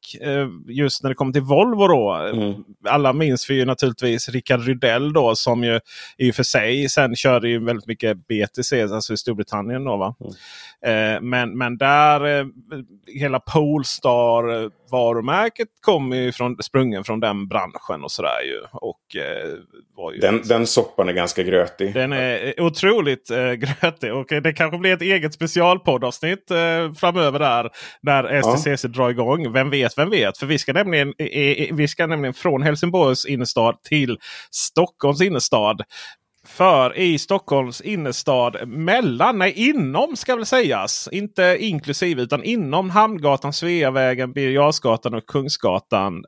just 0.68 1.02
när 1.02 1.10
det 1.10 1.14
kommer 1.14 1.32
till 1.32 1.42
Volvo 1.42 1.86
då. 1.86 2.30
Mm. 2.34 2.54
Alla 2.88 3.12
minns 3.12 3.50
vi 3.50 3.54
ju 3.54 3.64
naturligtvis 3.64 3.99
naturligtvis 4.00 4.28
Rickard 4.28 4.66
Rydell 4.66 5.12
då 5.12 5.36
som 5.36 5.64
ju 5.64 5.80
i 6.18 6.30
och 6.30 6.34
för 6.34 6.42
sig 6.42 6.88
sen 6.88 7.16
körde 7.16 7.48
ju 7.48 7.64
väldigt 7.64 7.86
mycket 7.86 8.16
BTC, 8.16 8.82
alltså 8.82 9.12
i 9.12 9.16
Storbritannien. 9.16 9.84
Då, 9.84 9.96
va? 9.96 10.14
Mm. 10.20 11.16
Eh, 11.16 11.20
men, 11.20 11.58
men 11.58 11.78
där 11.78 12.38
eh, 12.40 12.46
hela 13.06 13.40
Polestar 13.40 14.70
varumärket 14.90 15.68
kommer 15.80 16.16
ju 16.16 16.32
från, 16.32 16.62
sprungen 16.62 17.04
från 17.04 17.20
den 17.20 17.48
branschen 17.48 18.04
och 18.04 18.12
sådär 18.12 18.42
ju. 18.46 18.60
Och, 18.72 19.16
eh, 19.16 19.58
var 19.96 20.12
ju 20.12 20.18
den, 20.18 20.42
den 20.44 20.66
soppan 20.66 21.08
är 21.08 21.12
ganska 21.12 21.42
grötig. 21.42 21.94
Den 21.94 22.12
är 22.12 22.60
otroligt 22.60 23.30
eh, 23.30 23.52
grötig 23.52 24.14
och 24.14 24.26
det 24.42 24.52
kanske 24.52 24.78
blir 24.78 24.92
ett 24.92 25.02
eget 25.02 25.34
specialpoddavsnitt 25.34 26.50
eh, 26.50 26.92
framöver 26.96 27.38
där. 27.38 27.70
När 28.02 28.42
STCC 28.42 28.84
ja. 28.84 28.88
drar 28.88 29.10
igång. 29.10 29.52
Vem 29.52 29.70
vet, 29.70 29.98
vem 29.98 30.10
vet? 30.10 30.38
För 30.38 30.46
vi 30.46 30.58
ska 30.58 30.72
nämligen, 30.72 31.14
vi 31.72 31.88
ska 31.88 32.06
nämligen 32.06 32.34
från 32.34 32.62
Helsingborgs 32.62 33.26
innerstad 33.26 33.82
till 33.90 34.18
Stockholms 34.50 35.20
innerstad. 35.20 35.82
För 36.46 36.98
i 36.98 37.18
Stockholms 37.18 37.80
innerstad 37.80 38.68
mellan, 38.68 39.38
nej 39.38 39.52
inom 39.56 40.16
ska 40.16 40.36
väl 40.36 40.46
sägas. 40.46 41.08
Inte 41.12 41.56
inklusive 41.60 42.22
utan 42.22 42.44
inom 42.44 42.90
Hamngatan, 42.90 43.52
Sveavägen, 43.52 44.32
Birger 44.32 45.14
och 45.14 45.26
Kungsgatan. 45.26 46.24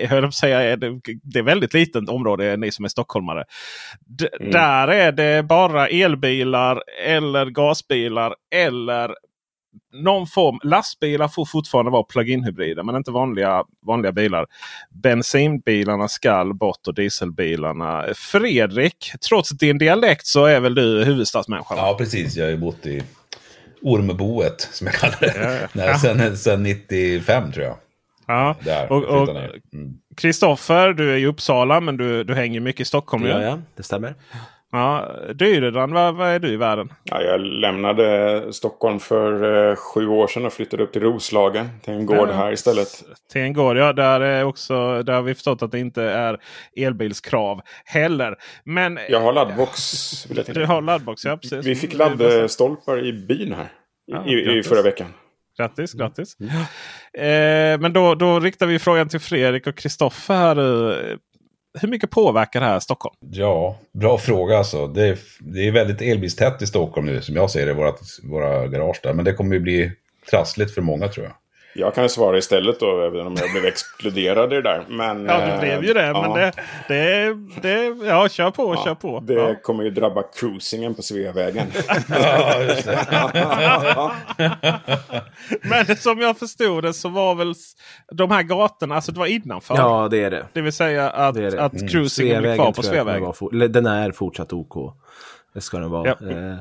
jag 0.00 0.08
höll 0.08 0.22
på 0.22 0.28
att 0.28 0.34
säga, 0.34 0.76
det 1.22 1.38
är 1.38 1.42
väldigt 1.42 1.74
litet 1.74 2.08
område 2.08 2.56
ni 2.56 2.72
som 2.72 2.84
är 2.84 2.88
stockholmare. 2.88 3.44
D 4.06 4.28
Mm. 4.40 4.52
Där 4.52 4.88
är 4.88 5.12
det 5.12 5.42
bara 5.42 5.88
elbilar 5.88 6.82
eller 7.06 7.46
gasbilar 7.46 8.34
eller 8.54 9.14
någon 9.92 10.26
form. 10.26 10.58
Lastbilar 10.62 11.28
får 11.28 11.44
fortfarande 11.44 11.90
vara 11.90 12.02
plug-in 12.02 12.44
hybrider 12.44 12.82
men 12.82 12.96
inte 12.96 13.10
vanliga, 13.10 13.64
vanliga 13.86 14.12
bilar. 14.12 14.46
Bensinbilarna 14.90 16.08
skall 16.08 16.54
bort 16.54 16.86
och 16.88 16.94
dieselbilarna. 16.94 18.04
Fredrik, 18.14 19.12
trots 19.28 19.50
din 19.50 19.78
dialekt 19.78 20.26
så 20.26 20.44
är 20.44 20.60
väl 20.60 20.74
du 20.74 21.04
huvudstadsmänniska? 21.04 21.74
Ja, 21.76 21.94
precis. 21.98 22.36
Jag 22.36 22.44
har 22.44 22.50
ju 22.50 22.56
bott 22.56 22.86
i 22.86 23.02
Ormeboet, 23.82 24.60
som 24.72 24.86
jag 24.86 24.96
kallar 24.96 25.16
det. 25.20 25.32
Ja, 25.36 25.52
ja. 25.52 25.68
Nej, 25.72 25.98
sen, 25.98 26.36
sen 26.36 26.62
95 26.62 27.52
tror 27.52 27.64
jag. 27.66 27.76
Ja. 28.26 28.56
Där, 28.64 28.92
Och- 28.92 29.04
och-. 29.04 29.28
Mm. 29.28 29.98
Kristoffer, 30.16 30.92
du 30.92 31.12
är 31.12 31.16
i 31.16 31.26
Uppsala 31.26 31.80
men 31.80 31.96
du, 31.96 32.24
du 32.24 32.34
hänger 32.34 32.60
mycket 32.60 32.80
i 32.80 32.84
Stockholm. 32.84 33.26
Gör 33.26 33.40
jag, 33.40 33.62
det 33.76 33.82
stämmer. 33.82 34.14
Ja, 34.74 35.08
Dyredan, 35.34 35.92
vad, 35.92 36.14
vad 36.14 36.28
är 36.28 36.38
du 36.38 36.48
i 36.48 36.56
världen? 36.56 36.92
Ja, 37.04 37.22
jag 37.22 37.40
lämnade 37.40 38.42
Stockholm 38.52 39.00
för 39.00 39.68
eh, 39.70 39.76
sju 39.76 40.06
år 40.06 40.26
sedan 40.26 40.46
och 40.46 40.52
flyttade 40.52 40.82
upp 40.82 40.92
till 40.92 41.02
Roslagen. 41.02 41.68
Till 41.84 41.94
en 41.94 42.06
gård 42.06 42.28
här 42.28 42.52
istället. 42.52 42.88
Till 43.32 43.40
en 43.40 43.52
gård, 43.52 43.76
ja. 43.76 43.92
Där, 43.92 44.20
är 44.20 44.44
också, 44.44 45.02
där 45.02 45.12
har 45.12 45.22
vi 45.22 45.34
förstått 45.34 45.62
att 45.62 45.72
det 45.72 45.78
inte 45.78 46.02
är 46.02 46.38
elbilskrav 46.76 47.60
heller. 47.84 48.36
Men 48.64 48.98
Jag 49.08 49.20
har 49.20 49.32
laddbox. 49.32 49.80
Vill 50.30 50.42
jag 50.46 50.56
du 50.56 50.64
har 50.66 50.82
laddbox, 50.82 51.24
ja 51.24 51.36
precis. 51.36 51.66
Vi 51.66 51.74
fick 51.74 51.94
laddstolpar 51.94 53.04
i 53.06 53.12
byn 53.12 53.52
här. 53.52 53.72
Ja, 54.06 54.26
I, 54.26 54.58
i 54.58 54.62
förra 54.62 54.82
veckan. 54.82 55.06
Grattis, 55.58 55.92
grattis. 55.92 56.36
Eh, 57.18 57.80
men 57.80 57.92
då, 57.92 58.14
då 58.14 58.40
riktar 58.40 58.66
vi 58.66 58.78
frågan 58.78 59.08
till 59.08 59.20
Fredrik 59.20 59.66
och 59.66 59.76
Kristoffer. 59.76 60.34
här 60.34 60.54
nu. 60.54 61.18
Hur 61.80 61.88
mycket 61.88 62.10
påverkar 62.10 62.60
det 62.60 62.66
här 62.66 62.80
Stockholm? 62.80 63.14
Ja, 63.20 63.78
bra 63.92 64.18
fråga 64.18 64.58
alltså. 64.58 64.86
Det 64.86 65.08
är, 65.08 65.18
det 65.40 65.68
är 65.68 65.72
väldigt 65.72 66.02
elbilstätt 66.02 66.62
i 66.62 66.66
Stockholm 66.66 67.06
nu, 67.06 67.22
som 67.22 67.36
jag 67.36 67.50
ser 67.50 67.66
det, 67.66 67.74
vårat, 67.74 68.00
våra 68.22 68.66
garage 68.66 69.00
där. 69.02 69.12
Men 69.14 69.24
det 69.24 69.32
kommer 69.32 69.54
ju 69.54 69.60
bli 69.60 69.92
trassligt 70.30 70.74
för 70.74 70.82
många 70.82 71.08
tror 71.08 71.26
jag. 71.26 71.34
Jag 71.74 71.94
kan 71.94 72.08
svara 72.08 72.38
istället 72.38 72.80
då, 72.80 73.00
även 73.02 73.26
om 73.26 73.34
jag 73.40 73.50
blev 73.52 73.64
exkluderad 73.64 74.52
i 74.52 74.56
det 74.56 74.62
där. 74.62 74.84
Men, 74.88 75.24
Ja, 75.26 75.46
du 75.54 75.60
blev 75.60 75.84
ju 75.84 75.92
det. 75.94 76.06
ja, 76.06 76.22
Men 76.22 76.32
det, 76.32 76.52
det, 76.88 77.34
det... 77.62 78.06
Ja, 78.06 78.28
kör 78.28 78.50
på, 78.50 78.76
kör 78.84 78.94
på. 78.94 79.20
Det 79.20 79.34
Ja. 79.34 79.54
kommer 79.62 79.84
ju 79.84 79.90
drabba 79.90 80.22
cruisingen 80.22 80.94
på 80.94 81.02
Sveavägen. 81.02 81.66
Ja, 82.08 82.60
just 82.62 82.84
det. 82.86 84.10
Men 85.62 85.96
som 85.96 86.18
jag 86.20 86.38
förstod 86.38 86.84
det 86.84 86.92
så 86.92 87.08
var 87.08 87.34
väl 87.34 87.54
de 88.12 88.30
här 88.30 88.42
gatorna, 88.42 88.94
alltså 88.94 89.12
det 89.12 89.18
var 89.18 89.26
innanför. 89.26 89.76
Ja, 89.76 90.08
det 90.10 90.22
är 90.24 90.30
det. 90.30 90.46
Det 90.52 90.60
vill 90.60 90.72
säga 90.72 91.10
att, 91.10 91.34
det, 91.34 91.46
är 91.46 91.50
det. 91.50 91.62
att 91.62 91.90
cruisingen 91.90 92.42
blir 92.42 92.54
kvar 92.54 92.72
på 92.72 92.82
Sveavägen. 92.82 93.32
Den 93.72 93.86
är 93.86 94.12
fortsatt 94.12 94.52
OK. 94.52 94.94
Det 95.54 95.60
ska 95.60 95.78
den 95.78 95.90
vara. 95.90 96.16
Ja. 96.20 96.30
Eh, 96.30 96.56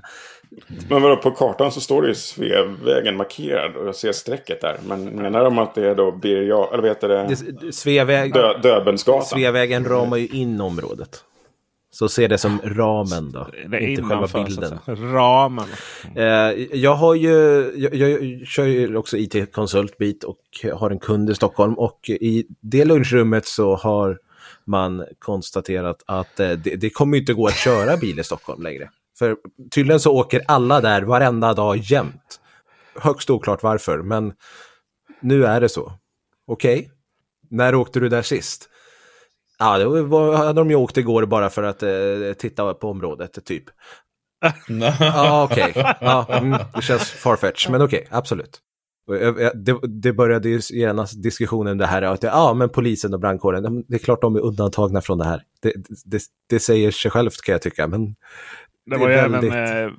Men 0.90 1.02
vadå, 1.02 1.16
på 1.16 1.32
kartan 1.32 1.72
så 1.72 1.82
står 1.82 2.02
det 2.02 2.08
ju 2.08 2.16
Sveavägen 2.16 3.18
markerad 3.18 3.76
och 3.76 3.88
jag 3.88 3.96
ser 3.96 4.12
strecket 4.12 4.62
där. 4.62 4.80
Men 4.88 5.06
menar 5.06 5.44
de 5.44 5.58
att 5.58 5.76
det 5.76 5.90
är 5.90 5.96
då 5.96 6.12
Birger 6.12 6.74
eller 6.74 6.88
heter 6.88 7.08
det? 7.08 7.36
det 7.62 7.72
Sveaväg, 7.72 8.34
Dö, 8.34 8.58
Döbelnsgatan. 8.58 9.26
Sveavägen 9.26 9.86
ramar 9.86 10.18
ju 10.18 10.28
in 10.28 10.62
området. 10.62 11.24
Så 11.94 12.10
se 12.10 12.28
det 12.28 12.38
som 12.38 12.60
ramen 12.64 13.32
då, 13.32 13.48
inte 13.80 14.02
själva 14.02 14.28
bilden. 14.34 14.80
Ramen. 14.88 15.66
Eh, 16.16 16.24
jag 16.78 16.96
har 16.96 17.16
ju, 17.16 17.32
jag, 17.76 17.96
jag 17.96 18.48
kör 18.48 18.66
ju 18.66 18.98
också 18.98 19.18
IT-konsultbit 19.18 20.24
och 20.24 20.40
har 20.74 20.92
en 20.92 21.00
kund 21.00 21.30
i 21.30 21.36
Stockholm 21.36 21.74
och 21.74 22.10
i 22.10 22.46
det 22.62 22.86
lunchrummet 22.86 23.46
så 23.46 23.76
har 23.76 24.18
man 24.66 25.06
konstaterat 25.20 26.04
att 26.06 26.40
eh, 26.40 26.50
det, 26.50 26.76
det 26.76 26.90
kommer 26.90 27.18
ju 27.18 27.22
inte 27.22 27.34
gå 27.34 27.48
att 27.48 27.58
köra 27.58 27.98
bil 27.98 28.20
i 28.20 28.24
Stockholm 28.24 28.64
längre. 28.64 28.90
För 29.22 29.38
tydligen 29.72 30.00
så 30.00 30.12
åker 30.16 30.42
alla 30.48 30.82
där 30.82 31.02
varenda 31.02 31.54
dag 31.54 31.78
jämt. 31.78 32.40
Högst 32.96 33.30
oklart 33.30 33.64
varför, 33.64 34.02
men 34.02 34.34
nu 35.22 35.46
är 35.46 35.62
det 35.62 35.70
så. 35.70 35.94
Okej, 36.48 36.92
när 37.50 37.76
åkte 37.76 38.00
du 38.00 38.10
där 38.10 38.22
sist? 38.22 38.70
Ja, 39.60 39.78
det 39.78 39.86
var, 40.02 40.36
hade 40.36 40.54
de 40.62 40.70
ju 40.70 40.76
åkt 40.76 40.98
igår 40.98 41.26
bara 41.26 41.50
för 41.50 41.64
att 41.64 41.84
eh, 41.84 42.34
titta 42.38 42.74
på 42.74 42.90
området, 42.90 43.46
typ. 43.46 43.64
Ja, 45.00 45.44
okej. 45.52 45.72
Ja, 46.02 46.26
mm, 46.30 46.60
det 46.76 46.82
känns 46.82 47.10
farfetch, 47.12 47.70
men 47.70 47.82
okej, 47.82 48.08
absolut. 48.12 48.60
Och 49.08 49.16
jag- 49.18 49.42
jag- 49.42 49.58
Det, 49.66 49.80
det 49.88 50.14
började 50.14 50.50
ju 50.50 50.60
genast 50.70 51.24
diskussionen 51.24 51.78
det 51.78 51.86
här 51.86 52.02
att 52.02 52.24
ja, 52.24 52.54
men 52.54 52.70
polisen 52.70 53.14
och 53.14 53.20
brandkåren, 53.20 53.84
det 53.88 53.96
är 53.96 54.00
klart 54.00 54.22
de 54.22 54.36
är 54.36 54.40
undantagna 54.40 55.02
från 55.02 55.18
det 55.18 55.26
här. 55.26 55.44
Det, 55.62 55.74
det, 56.06 56.22
det 56.50 56.60
säger 56.60 56.92
sig 56.92 57.12
självt 57.12 57.42
kan 57.42 57.54
jag 57.54 57.62
tycka, 57.62 57.88
men 57.88 58.16
Det 58.86 58.98
var 58.98 59.10
ju 59.10 59.16
är 59.16 59.26
även 59.26 59.52
eh, 59.52 59.94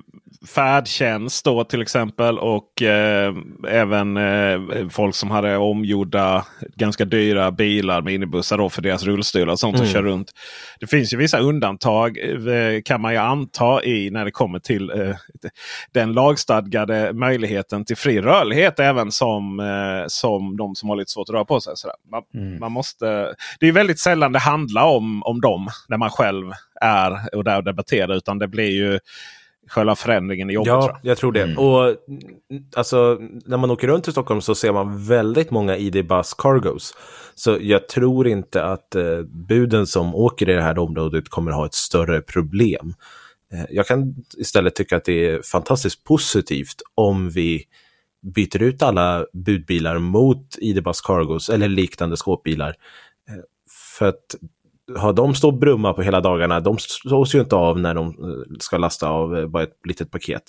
färdtjänst 0.47 1.45
då 1.45 1.63
till 1.63 1.81
exempel. 1.81 2.39
Och 2.39 2.81
eh, 2.81 3.33
även 3.67 4.17
eh, 4.17 4.59
folk 4.89 5.15
som 5.15 5.31
hade 5.31 5.57
omgjorda 5.57 6.45
ganska 6.75 7.05
dyra 7.05 7.51
bilar 7.51 8.01
med 8.01 8.13
innebussar 8.13 8.57
då 8.57 8.69
för 8.69 8.81
deras 8.81 9.03
rullstolar 9.03 9.47
och 9.53 9.59
sånt 9.59 9.77
som 9.77 9.83
Mm. 9.85 9.93
kör 9.93 10.03
runt. 10.03 10.31
Det 10.79 10.87
finns 10.87 11.13
ju 11.13 11.17
vissa 11.17 11.39
undantag 11.39 12.17
eh, 12.17 12.81
kan 12.85 13.01
man 13.01 13.11
ju 13.13 13.17
anta 13.19 13.83
i 13.83 14.09
när 14.09 14.25
det 14.25 14.31
kommer 14.31 14.59
till 14.59 14.89
eh, 14.89 15.15
den 15.93 16.13
lagstadgade 16.13 17.13
möjligheten 17.13 17.85
till 17.85 17.97
fri 17.97 18.21
rörlighet. 18.21 18.79
Även 18.79 19.11
som, 19.11 19.59
eh, 19.59 20.05
som 20.07 20.57
de 20.57 20.75
som 20.75 20.89
har 20.89 20.95
lite 20.95 21.11
svårt 21.11 21.29
att 21.29 21.33
röra 21.35 21.45
på 21.45 21.61
sig. 21.61 21.73
Sådär. 21.75 21.95
Man, 22.11 22.23
Mm. 22.33 22.59
man 22.59 22.71
måste, 22.71 23.33
det 23.59 23.67
är 23.67 23.71
väldigt 23.71 23.99
sällan 23.99 24.31
det 24.31 24.39
handlar 24.39 24.83
om, 24.83 25.23
om 25.23 25.41
dem 25.41 25.67
när 25.87 25.97
man 25.97 26.09
själv 26.09 26.51
är 26.81 27.35
och 27.35 27.43
där 27.43 27.57
och 27.57 27.63
debatterar. 27.63 28.15
Utan 28.15 28.39
det 28.39 28.47
blir 28.47 28.69
ju 28.71 28.99
själva 29.67 29.95
förändringen 29.95 30.49
i 30.49 30.53
jobbet. 30.53 30.67
tror 30.67 30.81
Ja, 30.81 30.99
jag. 31.03 31.11
jag 31.11 31.17
tror 31.17 31.31
det. 31.31 31.55
Och 31.55 31.83
mm, 31.87 32.63
alltså, 32.75 33.17
när 33.45 33.57
man 33.57 33.71
åker 33.71 33.87
runt 33.87 34.07
i 34.07 34.11
Stockholm 34.11 34.41
så 34.41 34.55
ser 34.55 34.71
man 34.71 35.05
väldigt 35.07 35.51
många 35.51 35.77
ID 35.77 36.07
Bus 36.07 36.33
Cargos. 36.33 36.93
Så 37.35 37.57
jag 37.61 37.87
tror 37.87 38.27
inte 38.27 38.63
att 38.63 38.95
eh, 38.95 39.21
buden 39.47 39.87
som 39.87 40.15
åker 40.15 40.49
i 40.49 40.53
det 40.53 40.61
här 40.61 40.79
området 40.79 41.29
kommer 41.29 41.51
ha 41.51 41.65
ett 41.65 41.73
större 41.73 42.21
problem. 42.21 42.93
Eh, 43.53 43.65
jag 43.69 43.87
kan 43.87 44.15
istället 44.37 44.75
tycka 44.75 44.97
att 44.97 45.05
det 45.05 45.29
är 45.29 45.41
fantastiskt 45.41 46.03
positivt 46.03 46.81
om 46.95 47.29
vi 47.29 47.63
byter 48.35 48.61
ut 48.63 48.83
alla 48.83 49.25
budbilar 49.33 49.97
mot 49.99 50.57
ID 50.57 50.83
Bus 50.83 51.01
Cargos 51.01 51.49
eller 51.49 51.67
liknande 51.67 52.17
skåpbilar. 52.17 52.69
Eh, 53.29 53.35
för 53.97 54.05
att 54.07 54.35
ha 54.97 55.11
de 55.11 55.35
stå 55.35 55.47
och 55.47 55.57
brumma 55.57 55.93
på 55.93 56.01
hela 56.01 56.21
dagarna, 56.21 56.59
de 56.59 56.77
slås 56.79 57.35
ju 57.35 57.39
inte 57.39 57.55
av 57.55 57.79
när 57.79 57.93
de 57.93 58.07
eh, 58.07 58.57
ska 58.59 58.77
lasta 58.77 59.09
av 59.09 59.37
eh, 59.37 59.47
bara 59.47 59.63
ett 59.63 59.77
litet 59.87 60.11
paket. 60.11 60.43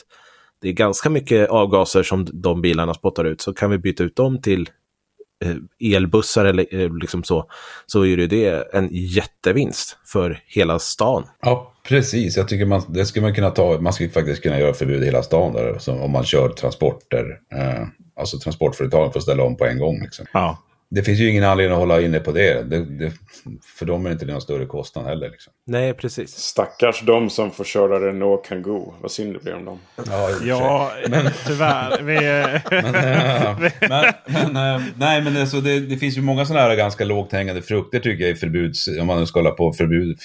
Det 0.60 0.68
är 0.68 0.72
ganska 0.72 1.10
mycket 1.10 1.48
avgaser 1.50 2.02
som 2.02 2.26
de 2.32 2.60
bilarna 2.60 2.94
spottar 2.94 3.24
ut, 3.24 3.40
så 3.40 3.54
kan 3.54 3.70
vi 3.70 3.78
byta 3.78 4.04
ut 4.04 4.16
dem 4.16 4.42
till 4.42 4.70
eh, 5.44 5.94
elbussar 5.94 6.44
eller 6.44 7.00
liksom 7.00 7.24
så, 7.24 7.50
så 7.86 8.06
är 8.06 8.16
det 8.16 8.26
det 8.26 8.74
en 8.74 8.88
jättevinst 8.92 9.98
för 10.06 10.40
hela 10.46 10.78
stan. 10.78 11.24
Ja, 11.42 11.72
precis. 11.88 12.36
Jag 12.36 12.48
tycker 12.48 12.66
man, 12.66 12.82
det 12.88 13.06
skulle 13.06 13.22
man 13.26 13.34
kunna 13.34 13.50
ta. 13.50 13.80
Man 13.80 13.92
skulle 13.92 14.10
faktiskt 14.10 14.42
kunna 14.42 14.58
göra 14.58 14.74
förbud 14.74 15.02
i 15.02 15.06
hela 15.06 15.22
stan 15.22 15.52
där. 15.52 15.90
Om 16.02 16.10
man 16.10 16.24
kör 16.24 16.48
transporter. 16.48 17.38
Eh, 17.52 17.86
alltså 18.16 18.38
transportföretagen 18.38 19.12
får 19.12 19.20
ställa 19.20 19.42
om 19.42 19.56
på 19.56 19.64
en 19.64 19.78
gång. 19.78 20.00
Liksom. 20.02 20.26
Ja. 20.32 20.63
Det 20.90 21.02
finns 21.02 21.20
ju 21.20 21.30
ingen 21.30 21.44
anledning 21.44 21.72
att 21.72 21.78
hålla 21.78 22.00
inne 22.00 22.18
på 22.20 22.32
det. 22.32 22.62
det, 22.70 22.84
det 22.84 23.12
för 23.78 23.86
dem 23.86 24.06
är 24.06 24.10
det 24.10 24.12
inte 24.12 24.26
någon 24.26 24.40
större 24.40 24.66
kostnad 24.66 25.04
heller. 25.06 25.30
Liksom. 25.30 25.52
Nej, 25.66 25.94
precis. 25.94 26.30
Stackars 26.30 27.02
de 27.06 27.30
som 27.30 27.50
får 27.50 27.64
köra 27.64 28.08
Renault 28.08 28.44
Kangoo. 28.48 28.94
Vad 29.00 29.10
synd 29.10 29.32
det 29.34 29.38
blir 29.42 29.54
om 29.54 29.64
dem. 29.64 29.78
Ja. 30.10 30.30
Ja, 30.44 30.92
Men- 31.08 31.30
tyvärr. 31.46 32.02
Vi, 32.02 32.14
eh, 32.14 32.82
Men, 32.82 32.94
eh, 32.94 33.58
men, 33.88 34.12
men, 34.52 34.74
eh, 34.76 34.82
nej, 34.96 35.22
men 35.22 35.36
alltså, 35.36 35.60
det, 35.60 35.80
det 35.80 35.96
finns 35.96 36.16
ju 36.16 36.22
många 36.22 36.46
sådana 36.46 36.68
här 36.68 36.76
ganska 36.76 37.04
lågt 37.04 37.32
hängande 37.32 37.62
frukter 37.62 38.00
tycker 38.00 38.24
jag 38.24 38.30
i 38.32 38.34
förbuds, 38.36 38.88
om 39.00 39.06
man 39.06 39.20
nu 39.20 39.26
ska 39.26 39.38
hålla 39.40 39.50
på 39.50 39.72
förbud, 39.72 40.18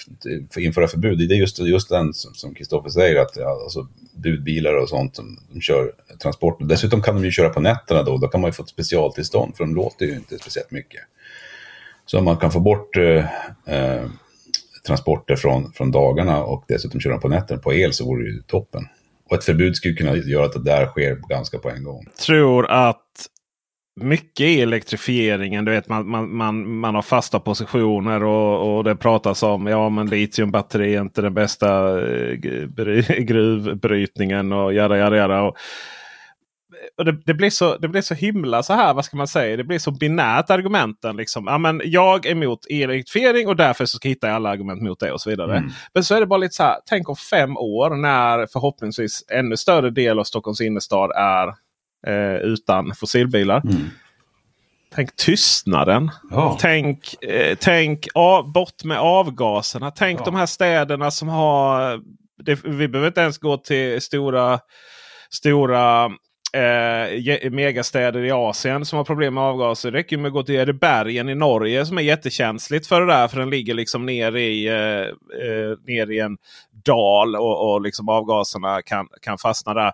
för 0.53 0.61
införa 0.61 0.87
förbud. 0.87 1.17
Det 1.29 1.35
är 1.35 1.37
just, 1.39 1.59
just 1.59 1.89
den 1.89 2.13
som- 2.13 2.33
som 2.33 2.55
Kristoffer 2.55 2.89
säger, 2.89 3.21
att 3.21 3.35
ja, 3.35 3.49
alltså, 3.63 3.87
budbilar 4.13 4.73
och 4.73 4.89
sånt 4.89 5.15
som 5.15 5.39
de 5.53 5.61
kör 5.61 5.91
transport. 6.21 6.57
Dessutom 6.61 7.01
kan 7.01 7.15
de 7.15 7.25
ju 7.25 7.31
köra 7.31 7.49
på 7.49 7.59
nätterna 7.61 8.03
då, 8.03 8.17
då 8.17 8.27
kan 8.27 8.41
man 8.41 8.47
ju 8.47 8.53
få 8.53 8.63
ett 8.63 8.69
specialtillstånd 8.69 9.57
för 9.57 9.63
de 9.63 9.75
låter 9.75 10.05
ju 10.05 10.13
inte 10.15 10.37
speciellt 10.49 10.71
mycket. 10.71 11.01
Så 12.05 12.19
om 12.19 12.25
man 12.25 12.37
kan 12.37 12.51
få 12.51 12.59
bort 12.59 12.97
eh, 12.97 13.25
eh, 13.65 14.05
transporter 14.87 15.35
från, 15.35 15.71
från 15.71 15.91
dagarna 15.91 16.43
och 16.43 16.63
dessutom 16.67 16.99
köra 16.99 17.17
på 17.17 17.27
nätterna 17.27 17.61
på 17.61 17.73
el 17.73 17.93
så 17.93 18.05
vore 18.05 18.23
det 18.23 18.29
ju 18.29 18.41
toppen. 18.41 18.87
Och 19.29 19.37
ett 19.37 19.43
förbud 19.43 19.75
skulle 19.75 19.93
kunna 19.93 20.15
göra 20.15 20.45
att 20.45 20.53
det 20.53 20.63
där 20.63 20.85
sker 20.85 21.15
ganska 21.15 21.57
på 21.57 21.69
en 21.69 21.83
gång. 21.83 22.05
tror 22.25 22.71
att 22.71 23.05
mycket 24.01 24.45
i 24.45 24.61
elektrifieringen, 24.61 25.65
du 25.65 25.71
vet 25.71 25.89
man, 25.89 26.09
man, 26.09 26.35
man, 26.35 26.75
man 26.75 26.95
har 26.95 27.01
fasta 27.01 27.39
positioner 27.39 28.23
och, 28.23 28.77
och 28.77 28.83
det 28.83 28.95
pratas 28.95 29.43
om 29.43 29.67
ja 29.67 29.89
men 29.89 30.07
litiumbatteri 30.07 30.95
är 30.95 31.01
inte 31.01 31.21
den 31.21 31.33
bästa 31.33 31.99
eh, 32.07 32.35
gruvbrytningen 33.19 34.53
och 34.53 34.73
jada 34.73 34.97
jada 34.97 35.17
jada. 35.17 35.41
Och 35.41 35.57
och 36.97 37.05
det, 37.05 37.11
det, 37.25 37.33
blir 37.33 37.49
så, 37.49 37.77
det 37.77 37.87
blir 37.87 38.01
så 38.01 38.13
himla 38.13 38.63
så 38.63 38.73
här, 38.73 38.93
vad 38.93 39.05
ska 39.05 39.17
man 39.17 39.27
säga? 39.27 39.57
Det 39.57 39.63
blir 39.63 39.79
så 39.79 39.91
binärt 39.91 40.49
argumenten. 40.49 41.17
Liksom. 41.17 41.47
Ja, 41.47 41.57
men 41.57 41.81
jag 41.85 42.25
är 42.25 42.31
emot 42.31 42.65
elektrifiering 42.69 43.47
och 43.47 43.55
därför 43.55 43.85
så 43.85 43.97
hittar 44.03 44.27
jag 44.27 44.35
alla 44.35 44.49
argument 44.49 44.81
mot 44.81 44.99
det 44.99 45.11
och 45.11 45.21
så 45.21 45.29
vidare. 45.29 45.57
Mm. 45.57 45.69
Men 45.93 46.03
så 46.03 46.15
är 46.15 46.19
det 46.19 46.25
bara 46.25 46.39
lite 46.39 46.55
så 46.55 46.63
här, 46.63 46.75
tänk 46.85 47.09
om 47.09 47.15
fem 47.15 47.57
år 47.57 47.89
när 47.95 48.47
förhoppningsvis 48.53 49.23
ännu 49.31 49.57
större 49.57 49.89
del 49.89 50.19
av 50.19 50.23
Stockholms 50.23 50.61
innerstad 50.61 51.11
är 51.15 51.47
eh, 52.07 52.41
utan 52.41 52.95
fossilbilar. 52.95 53.61
Tänk 54.95 55.15
tystnaden. 55.15 56.11
Ja. 56.31 56.57
Tänk, 56.61 57.23
eh, 57.23 57.57
tänk 57.61 58.07
av, 58.15 58.51
bort 58.51 58.83
med 58.83 58.99
avgaserna. 58.99 59.91
Tänk 59.91 60.19
Ja. 60.19 60.25
de 60.25 60.35
här 60.35 60.45
städerna 60.45 61.11
som 61.11 61.27
har... 61.27 61.99
Det, 62.43 62.59
vi 62.65 62.87
behöver 62.87 63.07
inte 63.07 63.21
ens 63.21 63.37
gå 63.37 63.57
till 63.57 64.01
stora, 64.01 64.59
stora 65.29 66.09
eh, 66.53 67.51
megastäder 67.51 68.25
i 68.25 68.31
Asien 68.31 68.85
som 68.85 68.97
har 68.97 69.03
problem 69.03 69.33
med 69.33 69.43
avgaser. 69.43 69.91
Det 69.91 69.97
räcker 69.97 70.17
med 70.17 70.27
att 70.27 70.33
gå 70.33 70.43
till 70.43 70.55
är 70.55 70.65
det 70.65 70.73
bergen 70.73 71.29
i 71.29 71.35
Norge 71.35 71.85
som 71.85 71.97
är 71.97 72.01
jättekänsligt 72.01 72.87
för 72.87 73.01
det 73.01 73.07
där. 73.07 73.27
För 73.27 73.39
den 73.39 73.49
ligger 73.49 73.73
liksom 73.73 74.05
ner 74.05 74.35
i, 74.35 74.67
eh, 74.67 74.75
eh, 74.75 75.77
ner 75.87 76.11
i 76.11 76.19
en 76.19 76.37
dal 76.85 77.35
och, 77.35 77.73
och 77.73 77.81
liksom 77.81 78.09
avgaserna 78.09 78.81
kan, 78.81 79.07
kan 79.21 79.37
fastna 79.37 79.73
där. 79.73 79.91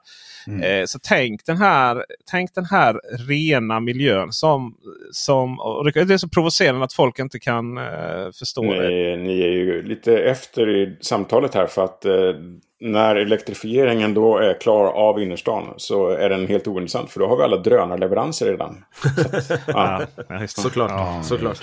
Eh, 0.63 0.85
så 0.85 0.99
tänk 1.03 1.45
den, 1.45 1.57
här, 1.57 2.05
tänk 2.31 2.55
den 2.55 2.65
här 2.65 3.01
rena 3.27 3.79
miljön 3.79 4.31
som... 4.31 4.75
som 5.11 5.59
och 5.59 5.91
det 5.91 6.13
är 6.13 6.17
så 6.17 6.29
provocerande 6.29 6.85
att 6.85 6.93
folk 6.93 7.19
inte 7.19 7.39
kan 7.39 7.77
eh, 7.77 8.31
förstå 8.39 8.73
det. 8.73 8.89
Ni, 8.89 9.17
ni 9.17 9.41
är 9.41 9.51
ju 9.51 9.83
lite 9.83 10.17
efter 10.17 10.69
i 10.69 10.97
samtalet 11.01 11.55
här 11.55 11.67
för 11.67 11.83
att 11.83 12.05
eh, 12.05 12.13
när 12.79 13.15
elektrifieringen 13.15 14.13
då 14.13 14.37
är 14.37 14.53
klar 14.61 14.85
av 14.87 15.21
innerstan 15.21 15.73
så 15.77 16.09
är 16.09 16.29
den 16.29 16.47
helt 16.47 16.67
ointressant 16.67 17.11
för 17.11 17.19
då 17.19 17.27
har 17.27 17.37
vi 17.37 17.43
alla 17.43 17.57
drönarleveranser 17.57 18.45
redan. 18.45 18.83
Så 19.41 19.53
att, 19.53 19.61
ja. 19.67 20.01
Ja, 20.29 20.41
just 20.41 20.55
det. 20.55 20.61
Såklart. 20.61 21.25
Såklart. 21.25 21.57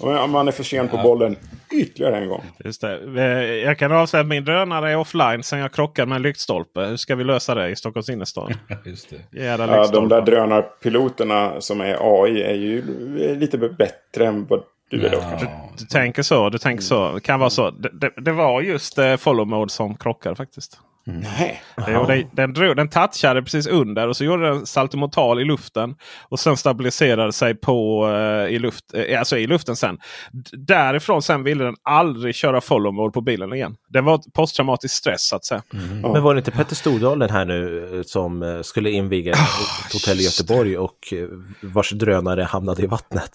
Och 0.00 0.18
om 0.24 0.30
man 0.30 0.48
är 0.48 0.52
för 0.52 0.62
sen 0.64 0.88
på 0.88 0.96
bollen 0.96 1.36
ytterligare 1.72 2.16
en 2.16 2.28
gång. 2.28 2.44
Just 2.64 2.80
det. 2.80 3.00
Eh, 3.16 3.22
Jag 3.54 3.78
kan 3.78 3.92
avslöja 3.92 4.20
att 4.20 4.26
min 4.28 4.44
drönare 4.44 4.90
är 4.90 4.96
offline 4.96 5.42
sen 5.42 5.58
jag 5.58 5.72
krockade 5.72 6.06
med 6.06 6.16
en 6.16 6.22
lyktstolpe. 6.22 6.80
Hur 6.80 6.96
ska 6.96 7.14
vi 7.14 7.24
lösa 7.24 7.54
det 7.54 7.68
i 7.70 7.76
Stockholms 7.76 8.08
innerstad? 8.08 8.54
Just 8.84 9.10
det. 9.30 9.44
Ja, 9.44 9.86
de 9.92 10.08
där 10.08 10.20
drönarpiloterna 10.22 11.60
som 11.60 11.80
är 11.80 11.96
AI 12.24 12.42
är 12.42 12.54
ju 12.54 12.82
lite 13.38 13.58
bättre 13.58 14.26
än 14.26 14.46
vad 14.46 14.62
du 14.90 15.08
då 15.08 15.20
kanske. 15.20 15.48
Du 15.78 15.84
tänker 15.84 16.22
så. 16.22 16.50
Du 16.50 16.58
tänker 16.58 16.82
så. 16.84 17.12
Det 17.12 17.20
kan 17.20 17.40
vara 17.40 17.50
så. 17.50 17.70
Det, 17.70 17.90
det, 17.92 18.12
det 18.16 18.32
var 18.32 18.60
just 18.62 18.98
eh, 18.98 19.16
follow 19.16 19.46
mode 19.46 19.70
som 19.72 19.96
krockade 19.96 20.36
faktiskt. 20.36 20.80
Nej. 21.10 21.62
Jo, 21.88 22.04
den, 22.06 22.24
den, 22.32 22.54
drog, 22.54 22.76
den 22.76 22.88
touchade 22.88 23.42
precis 23.42 23.66
under 23.66 24.08
och 24.08 24.16
så 24.16 24.24
gjorde 24.24 24.48
den 24.48 24.66
saltomortal 24.66 25.40
i 25.40 25.44
luften. 25.44 25.94
Och 26.28 26.40
sen 26.40 26.56
stabiliserade 26.56 27.32
sig 27.32 27.54
på, 27.54 28.08
eh, 28.08 28.54
i, 28.54 28.58
luft, 28.58 28.84
eh, 28.94 29.18
alltså 29.18 29.38
i 29.38 29.46
luften 29.46 29.76
sen. 29.76 29.98
D- 30.32 30.50
därifrån 30.52 31.22
sen 31.22 31.42
ville 31.42 31.64
den 31.64 31.74
aldrig 31.82 32.34
köra 32.34 32.60
follow 32.60 32.94
mode 32.94 33.12
på 33.12 33.20
bilen 33.20 33.52
igen. 33.52 33.76
Det 33.88 34.00
var 34.00 34.20
posttraumatisk 34.34 34.94
stress 34.94 35.28
så 35.28 35.36
att 35.36 35.44
säga. 35.44 35.62
Men 36.02 36.22
var 36.22 36.34
det 36.34 36.38
inte 36.38 36.50
Petter 36.50 36.74
Stordalen 36.74 37.30
här 37.30 37.44
nu 37.44 37.90
eh, 37.96 38.02
som 38.02 38.42
eh, 38.42 38.62
skulle 38.62 38.90
inviga 38.90 39.32
ett 39.32 39.92
hotell 39.92 40.20
i 40.20 40.24
Göteborg 40.24 40.78
och 40.78 41.14
vars 41.62 41.90
drönare 41.90 42.42
hamnade 42.42 42.82
i 42.82 42.86
vattnet? 42.86 43.30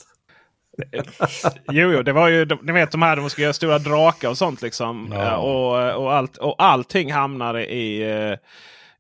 Jo, 1.71 1.91
jo, 1.91 2.01
det 2.03 2.13
var 2.13 2.27
ju, 2.27 2.47
ni 2.61 2.71
vet 2.71 2.91
de 2.91 3.01
här 3.01 3.15
de 3.15 3.29
ska 3.29 3.41
göra 3.41 3.53
stora 3.53 3.79
drakar 3.79 4.29
och 4.29 4.37
sånt 4.37 4.61
liksom. 4.61 5.09
Ja. 5.13 5.21
Eh, 5.21 5.33
Och, 5.33 6.03
och, 6.03 6.13
allt, 6.13 6.37
och 6.37 6.55
allting 6.57 7.11
hamnade 7.13 7.73
i 7.73 8.13
uh, 8.31 8.37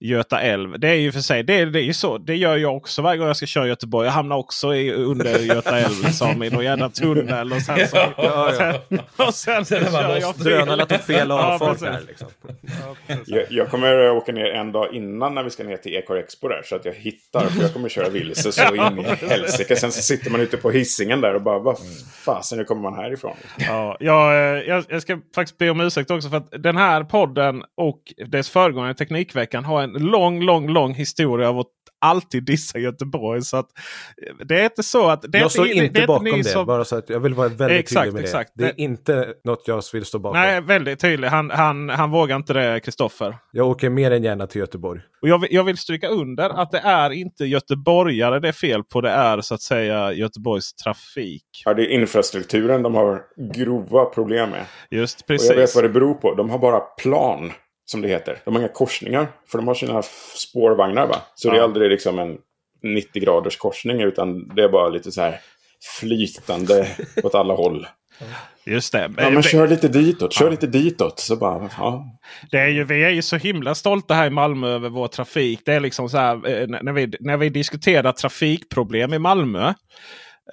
Göta 0.03 0.41
älv. 0.41 0.79
Det 0.79 0.89
är 0.89 0.95
ju 0.95 1.11
för 1.11 1.19
sig, 1.19 1.43
det, 1.43 1.59
är- 1.59 1.65
det 1.65 1.79
är 1.79 1.83
ju 1.83 1.93
så. 1.93 2.17
Det 2.17 2.35
gör 2.35 2.57
jag 2.57 2.77
också 2.77 3.01
varje 3.01 3.17
gång 3.17 3.27
jag 3.27 3.37
ska 3.37 3.45
köra 3.45 3.67
Göteborg. 3.67 4.07
Jag 4.07 4.13
hamnar 4.13 4.35
också 4.35 4.75
i, 4.75 4.93
under 4.93 5.39
Göta 5.39 5.79
älv 5.79 6.03
liksom, 6.05 6.43
i 6.43 6.49
någon 6.49 6.63
jävla 6.63 6.89
tunnel. 6.89 7.53
Och 7.53 7.61
sen 7.61 7.87
så, 7.87 7.97
Ja, 8.17 8.53
ja. 8.59 8.73
och 9.27 9.33
sen 9.33 9.65
så 9.65 9.75
Sen 9.75 9.91
kör 9.91 10.17
jag 10.19 10.35
fel. 10.35 10.43
Drönarna 10.43 10.85
tog 10.85 10.99
fel 10.99 11.29
Ja, 11.29 11.53
avfart 11.53 11.79
där. 11.79 11.99
Liksom. 12.07 12.27
Jag, 13.25 13.43
jag 13.49 13.69
kommer 13.69 14.09
åka 14.09 14.31
ner 14.31 14.45
en 14.45 14.71
dag 14.71 14.93
innan 14.93 15.35
när 15.35 15.43
vi 15.43 15.49
ska 15.49 15.63
ner 15.63 15.77
till 15.77 15.95
Ecore 15.95 16.19
Expo 16.19 16.47
där. 16.47 16.61
Så 16.65 16.75
att 16.75 16.85
jag 16.85 16.93
hittar, 16.93 17.45
för 17.47 17.61
jag 17.61 17.73
kommer 17.73 17.89
köra 17.89 18.09
vilse 18.09 18.51
så 18.51 18.75
in 18.75 18.99
i 18.99 19.25
helsike. 19.29 19.75
Sen 19.75 19.91
så 19.91 20.01
sitter 20.01 20.31
man 20.31 20.41
ute 20.41 20.57
på 20.57 20.71
hissingen 20.71 21.21
där 21.21 21.35
och 21.35 21.41
bara, 21.41 21.59
vad 21.59 21.77
fasen, 22.25 22.57
hur 22.57 22.65
kommer 22.65 22.81
man 22.81 22.95
härifrån? 22.95 23.35
Ja, 23.57 23.97
jag, 23.99 24.33
eh, 24.33 24.63
jag, 24.63 24.85
jag 24.89 25.01
ska 25.01 25.19
faktiskt 25.35 25.57
be 25.57 25.69
om 25.69 25.81
ursäkt 25.81 26.11
också 26.11 26.29
för 26.29 26.37
att 26.37 26.51
den 26.63 26.77
här 26.77 27.03
podden 27.03 27.63
och 27.77 27.99
dess 28.27 28.49
föregångare 28.49 28.93
Teknikveckan 28.93 29.65
har 29.65 29.83
en 29.83 29.92
lång, 29.99 30.41
lång, 30.41 30.69
lång 30.69 30.93
historia 30.93 31.49
av 31.49 31.59
att 31.59 31.67
alltid 32.01 32.43
dissa 32.45 32.79
Göteborg. 32.79 33.41
Så 33.41 33.57
att 33.57 33.65
eh, 34.27 34.45
det 34.45 34.59
är 34.59 34.63
inte 34.63 34.83
så 34.83 35.09
att... 35.09 35.21
Det 35.31 35.37
är 35.37 35.41
Jag 35.41 35.51
står 35.51 35.67
är 35.67 35.83
inte 35.83 36.07
bakom 36.07 36.25
det, 36.37 36.43
som- 36.43 36.65
bara 36.65 36.85
så 36.85 36.95
att 36.95 37.09
jag 37.09 37.19
vill 37.19 37.33
vara 37.33 37.47
väldigt 37.47 37.79
Exakt, 37.79 38.01
tydlig 38.05 38.13
med 38.13 38.23
exakt. 38.23 38.51
det. 38.55 38.63
Det 38.63 38.69
är 38.69 38.73
Det- 38.75 38.81
inte 38.81 39.27
något 39.43 39.63
jag 39.67 39.83
vill 39.93 40.05
stå 40.05 40.19
bakom. 40.19 40.41
Nej, 40.41 40.61
väldigt 40.61 40.99
tydlig. 40.99 41.27
Han, 41.27 41.49
han, 41.51 41.89
han 41.89 42.11
vågar 42.11 42.35
inte 42.35 42.53
det, 42.53 42.79
Kristoffer. 42.79 43.37
Jag 43.51 43.67
åker 43.67 43.89
mer 43.89 44.11
än 44.11 44.23
gärna 44.23 44.47
till 44.47 44.59
Göteborg. 44.61 45.01
Och 45.21 45.27
jag, 45.29 45.41
vill- 45.41 45.53
jag 45.53 45.63
vill 45.63 45.77
stryka 45.77 46.07
under 46.07 46.49
att 46.49 46.71
det 46.71 46.79
är 46.79 47.09
inte 47.09 47.45
göteborgare 47.45 48.39
det 48.39 48.47
är 48.47 48.51
fel 48.51 48.83
på. 48.83 49.01
Det 49.01 49.09
är 49.09 49.41
så 49.41 49.53
att 49.55 49.61
säga 49.61 50.11
Göteborgs 50.13 50.73
trafik. 50.73 51.45
Ja, 51.65 51.73
det 51.73 51.81
är 51.83 51.89
infrastrukturen 51.89 52.81
de 52.83 52.95
har 52.95 53.21
grova 53.53 54.05
problem 54.05 54.49
med. 54.49 54.65
Just 54.91 55.21
Och 55.21 55.25
jag 55.27 55.33
vet 55.39 55.47
precis. 55.57 55.75
vad 55.75 55.83
det 55.83 55.89
beror 55.89 56.13
på. 56.13 56.33
De 56.35 56.49
har 56.49 56.57
bara 56.59 56.79
plan, 56.79 57.51
som 57.93 58.01
det 58.01 58.07
heter. 58.07 58.39
De 58.45 58.53
har 58.55 58.61
inga 58.61 58.69
korsningar, 58.69 59.27
för 59.51 59.57
de 59.57 59.67
har 59.67 59.75
sina 59.75 60.01
spårvagnar. 60.35 61.07
Va? 61.07 61.21
Så 61.35 61.49
det 61.49 61.55
är 61.55 61.57
Ja. 61.57 61.63
aldrig 61.63 61.89
liksom 61.91 62.19
en 62.19 62.37
90 62.83 63.21
graders 63.23 63.57
korsning, 63.57 64.01
utan 64.01 64.47
det 64.55 64.63
är 64.63 64.69
bara 64.69 64.89
lite 64.89 65.11
så 65.11 65.21
här 65.21 65.39
flytande 65.99 66.87
åt 67.23 67.35
alla 67.35 67.53
håll. 67.53 67.87
Just 68.65 68.91
det. 68.93 69.11
Ja, 69.17 69.29
men 69.29 69.43
kör 69.43 69.67
lite 69.67 69.87
ditåt, 69.87 70.33
kör 70.33 70.51
lite 70.51 70.67
ditåt. 70.67 71.19
Så 71.19 71.35
bara, 71.35 71.69
ja. 71.77 72.05
Det 72.51 72.57
är 72.57 72.67
ju, 72.67 72.83
vi 72.83 73.03
är 73.03 73.09
ju 73.09 73.21
så 73.21 73.35
himla 73.35 73.75
stolta 73.75 74.13
här 74.13 74.27
i 74.27 74.29
Malmö 74.29 74.67
över 74.67 74.89
vår 74.89 75.07
trafik. 75.07 75.61
Det 75.65 75.73
är 75.73 75.79
liksom 75.79 76.09
så 76.09 76.17
här, 76.17 76.33
eh, 76.35 76.67
när, 76.67 76.91
vi, 76.93 77.13
när 77.19 77.37
vi 77.37 77.49
diskuterar 77.49 78.11
trafikproblem 78.11 79.13
i 79.13 79.19
Malmö. 79.19 79.73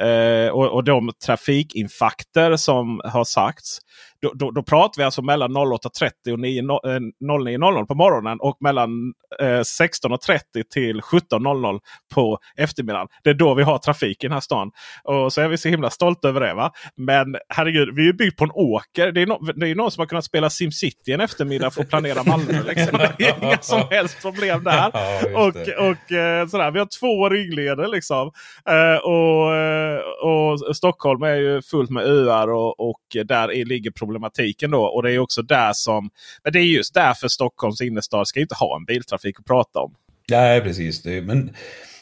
Eh, 0.01 0.49
och, 0.53 0.75
och 0.75 0.85
de 0.85 1.13
trafikinfarkter 1.27 2.57
som 2.57 3.01
har 3.05 3.25
sagts. 3.25 3.79
Då, 4.23 4.33
då, 4.35 4.51
då 4.51 4.63
pratar 4.63 5.01
vi 5.01 5.05
alltså 5.05 5.23
mellan 5.23 5.57
08.30 5.57 6.33
och 6.33 6.39
9, 6.41 6.63
no- 6.63 6.87
eh, 6.87 7.01
09.00 7.25 7.87
på 7.87 7.95
morgonen 7.95 8.39
och 8.41 8.57
mellan 8.61 9.13
eh, 9.41 9.45
16.30 9.45 10.63
till 10.73 11.01
17.00 11.01 11.81
på 12.15 12.39
eftermiddagen. 12.57 13.09
Det 13.25 13.31
är 13.31 13.35
då 13.35 13.55
vi 13.55 13.63
har 13.63 13.79
trafik 13.79 14.25
i 14.25 14.27
den 14.27 14.33
här 14.33 14.41
stan. 14.41 14.71
Och 15.05 15.33
så 15.33 15.41
är 15.41 15.49
vi 15.49 15.59
så 15.59 15.69
himla 15.69 15.91
stolta 15.91 16.29
över 16.29 16.41
det. 16.41 16.55
va. 16.55 16.73
Men 16.97 17.37
herregud, 17.49 17.95
vi 17.95 18.03
är 18.03 18.07
ju 18.07 18.13
byggt 18.13 18.39
på 18.39 18.45
en 18.45 18.51
åker. 18.55 19.13
Det 19.13 19.23
är, 19.23 19.27
no, 19.27 19.53
det 19.53 19.69
är 19.69 19.75
någon 19.75 19.91
som 19.91 20.01
har 20.01 20.07
kunnat 20.07 20.25
spela 20.25 20.51
SimCity 20.51 21.13
en 21.13 21.21
eftermiddag 21.21 21.71
för 21.71 21.83
att 21.83 21.89
planera 21.89 22.23
Malmö. 22.25 22.63
Liksom. 22.69 22.99
Det 22.99 23.25
är 23.25 23.45
inga 23.45 23.59
som 23.61 23.83
helst 23.91 24.23
problem 24.23 24.65
där. 24.65 24.91
Ja, 24.93 25.21
och, 25.35 25.89
och 25.89 26.13
eh, 26.13 26.47
sådär. 26.47 26.71
Vi 26.71 26.79
har 26.79 27.01
två 27.01 27.29
ringleder 27.29 27.89
liksom. 27.89 28.31
Eh, 28.69 28.97
och, 29.05 29.55
eh, 29.55 30.01
och 30.23 30.77
Stockholm 30.77 31.23
är 31.23 31.35
ju 31.37 31.63
fullt 31.63 31.91
med 31.91 32.05
öar 32.07 32.49
och, 32.49 32.81
och 32.81 33.01
där 33.25 33.53
är, 33.53 33.65
ligger 33.65 33.91
problematiken 34.11 34.71
då. 34.71 34.83
Och 34.83 35.03
det 35.03 35.13
är 35.13 35.19
också 35.19 35.43
där 35.43 35.73
som... 35.73 36.11
Men 36.45 36.53
det 36.53 36.59
är 36.59 36.63
just 36.63 36.95
därför 36.95 37.29
Stockholms 37.29 37.81
innerstad 37.81 38.29
ska 38.29 38.41
inte 38.41 38.55
ha 38.55 38.77
en 38.77 38.85
biltrafik 38.85 39.41
att 39.41 39.47
prata 39.47 39.79
om. 39.79 39.95
Nej, 40.31 40.61
precis. 40.61 41.03
Det, 41.03 41.23
men 41.23 41.55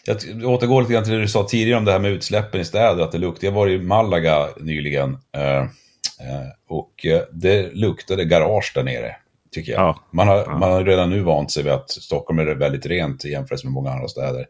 jag 0.04 0.16
återgår 0.44 0.80
lite 0.80 0.92
grann 0.92 1.04
till 1.04 1.12
det 1.12 1.20
du 1.20 1.28
sa 1.28 1.44
tidigare 1.44 1.78
om 1.78 1.84
det 1.84 1.92
här 1.92 1.98
med 1.98 2.11
utsläppen 2.11 2.61
i 2.61 2.64
städer, 2.64 3.02
att 3.02 3.12
det 3.12 3.18
luktar. 3.18 3.46
Jag 3.46 3.52
var 3.52 3.68
i 3.68 3.78
Malaga 3.78 4.48
nyligen 4.61 5.18
eh, 5.36 5.59
eh, 5.59 5.66
och 6.68 7.06
eh, 7.06 7.20
det 7.32 7.74
luktade 7.74 8.24
garage 8.24 8.72
där 8.74 8.82
nere, 8.82 9.16
tycker 9.52 9.72
jag. 9.72 9.80
Ja. 9.80 9.98
Man, 10.12 10.28
har, 10.28 10.59
man 10.59 10.72
har 10.72 10.84
redan 10.84 11.11
nu 11.11 11.20
vant 11.20 11.50
sig 11.50 11.62
vid 11.62 11.72
att 11.72 11.90
Stockholm 11.90 12.38
är 12.38 12.54
väldigt 12.54 12.86
rent 12.86 13.24
i 13.24 13.30
jämförelse 13.30 13.66
med 13.66 13.72
många 13.72 13.90
andra 13.90 14.09
städer. 14.09 14.46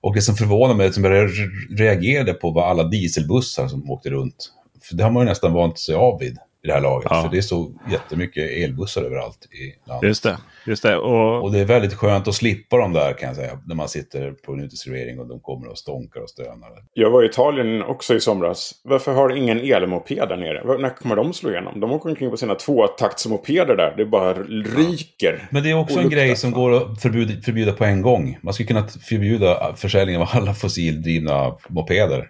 Och 0.00 0.14
det 0.14 0.22
som 0.22 0.34
förvånar 0.34 0.74
mig, 0.74 0.92
som 0.92 1.04
jag 1.04 1.12
re- 1.12 1.76
reagerade 1.76 2.34
på, 2.34 2.50
var 2.50 2.66
alla 2.66 2.82
dieselbussar 2.84 3.68
som 3.68 3.90
åkte 3.90 4.10
runt. 4.10 4.52
För 4.82 4.94
det 4.94 5.04
har 5.04 5.10
man 5.10 5.22
ju 5.22 5.28
nästan 5.28 5.52
vant 5.52 5.78
sig 5.78 5.94
av 5.94 6.18
vid 6.18 6.38
i 6.64 6.66
det 6.66 6.72
här 6.72 6.80
laget. 6.80 7.06
Ja. 7.10 7.22
För 7.22 7.30
det 7.30 7.36
är 7.38 7.42
så 7.42 7.72
jättemycket 7.90 8.50
elbussar 8.50 9.02
överallt 9.02 9.38
i 9.52 9.88
landet. 9.88 10.08
Just 10.08 10.22
det. 10.22 10.38
Just 10.66 10.82
det. 10.82 10.96
Och, 10.96 11.42
Och 11.42 11.52
det 11.52 11.58
är 11.58 11.64
väldigt 11.64 11.94
skönt 11.94 12.28
att 12.28 12.34
slippa 12.34 12.76
dem 12.76 12.92
där 12.92 13.12
kan 13.12 13.26
jag 13.26 13.36
säga. 13.36 13.58
När 13.66 13.74
man 13.74 13.88
sitter 13.88 14.30
på 14.30 14.52
en 14.52 14.60
uteservering 14.60 15.18
och 15.20 15.26
de 15.28 15.40
kommer 15.40 15.68
och 15.68 15.78
stånkar 15.78 16.20
och 16.20 16.30
stönar. 16.30 16.70
Jag 16.94 17.10
var 17.10 17.22
i 17.22 17.26
Italien 17.26 17.82
också 17.82 18.14
i 18.14 18.20
somras. 18.20 18.72
Varför 18.84 19.12
har 19.14 19.36
ingen 19.36 19.60
elmoped 19.60 20.28
där 20.28 20.36
nere? 20.36 20.62
Var- 20.64 20.78
När 20.78 20.90
kommer 20.90 21.16
de 21.16 21.32
slå 21.32 21.50
igenom? 21.50 21.80
De 21.80 21.92
åker 21.92 22.08
omkring 22.10 22.30
på 22.30 22.36
sina 22.36 22.54
tvåtaktsmopeder 22.54 23.76
där. 23.76 23.94
Det 23.96 24.06
bara 24.06 24.34
ryker. 24.34 25.48
Men 25.50 25.62
det 25.62 25.70
är 25.70 25.78
också 25.78 26.00
en 26.00 26.08
grej 26.10 26.36
som 26.36 26.50
går 26.52 26.72
att 26.76 27.02
förbjuda, 27.02 27.42
förbjuda 27.42 27.72
på 27.72 27.84
en 27.84 28.02
gång. 28.02 28.38
Man 28.42 28.54
skulle 28.54 28.66
kunna 28.66 28.86
förbjuda 28.88 29.74
försäljning 29.76 30.16
av 30.18 30.28
alla 30.32 30.54
fossildrivna 30.54 31.52
mopeder. 31.68 32.28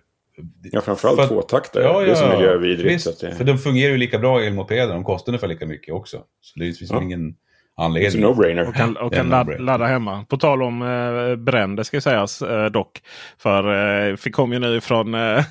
Ja, 0.73 0.81
framförallt 0.81 1.21
För- 1.21 1.29
tvåtaktare. 1.29 2.05
Det 2.05 2.11
är 2.11 2.15
så 2.15 2.29
miljövidrigt. 2.29 2.95
Visst, 2.95 3.05
så 3.05 3.11
att 3.11 3.21
det... 3.21 3.35
för 3.37 3.45
de 3.45 3.59
fungerar 3.59 3.93
ju 3.93 3.99
lika 3.99 4.19
bra 4.19 4.41
elmopeder. 4.43 4.95
De 4.95 5.05
kostar 5.05 5.31
ungefär 5.33 5.49
lika 5.49 5.67
mycket 5.67 5.95
också. 5.95 6.17
Så 6.41 6.59
det 6.61 6.65
finns 6.73 6.91
Ja. 6.91 7.03
ingen 7.03 7.35
anledning. 7.77 8.23
no-brainer. 8.25 8.69
Och 8.69 8.75
kan, 8.75 8.97
och 8.97 9.15
kan 9.15 9.29
ladda, 9.29 9.51
no-brainer. 9.53 9.65
ladda 9.65 9.85
hemma. 9.87 10.25
På 10.29 10.37
tal 10.37 10.63
om 10.63 10.83
eh, 10.83 11.37
bränder 11.37 11.83
ska 11.83 12.01
sägas 12.01 12.43
eh, 12.43 12.67
dock. 12.67 13.01
För 13.39 14.09
eh, 14.11 14.17
vi 14.25 14.31
kom 14.31 14.53
ju 14.53 14.59
nu 14.59 14.77
ifrån 14.77 15.15
eh, 15.15 15.45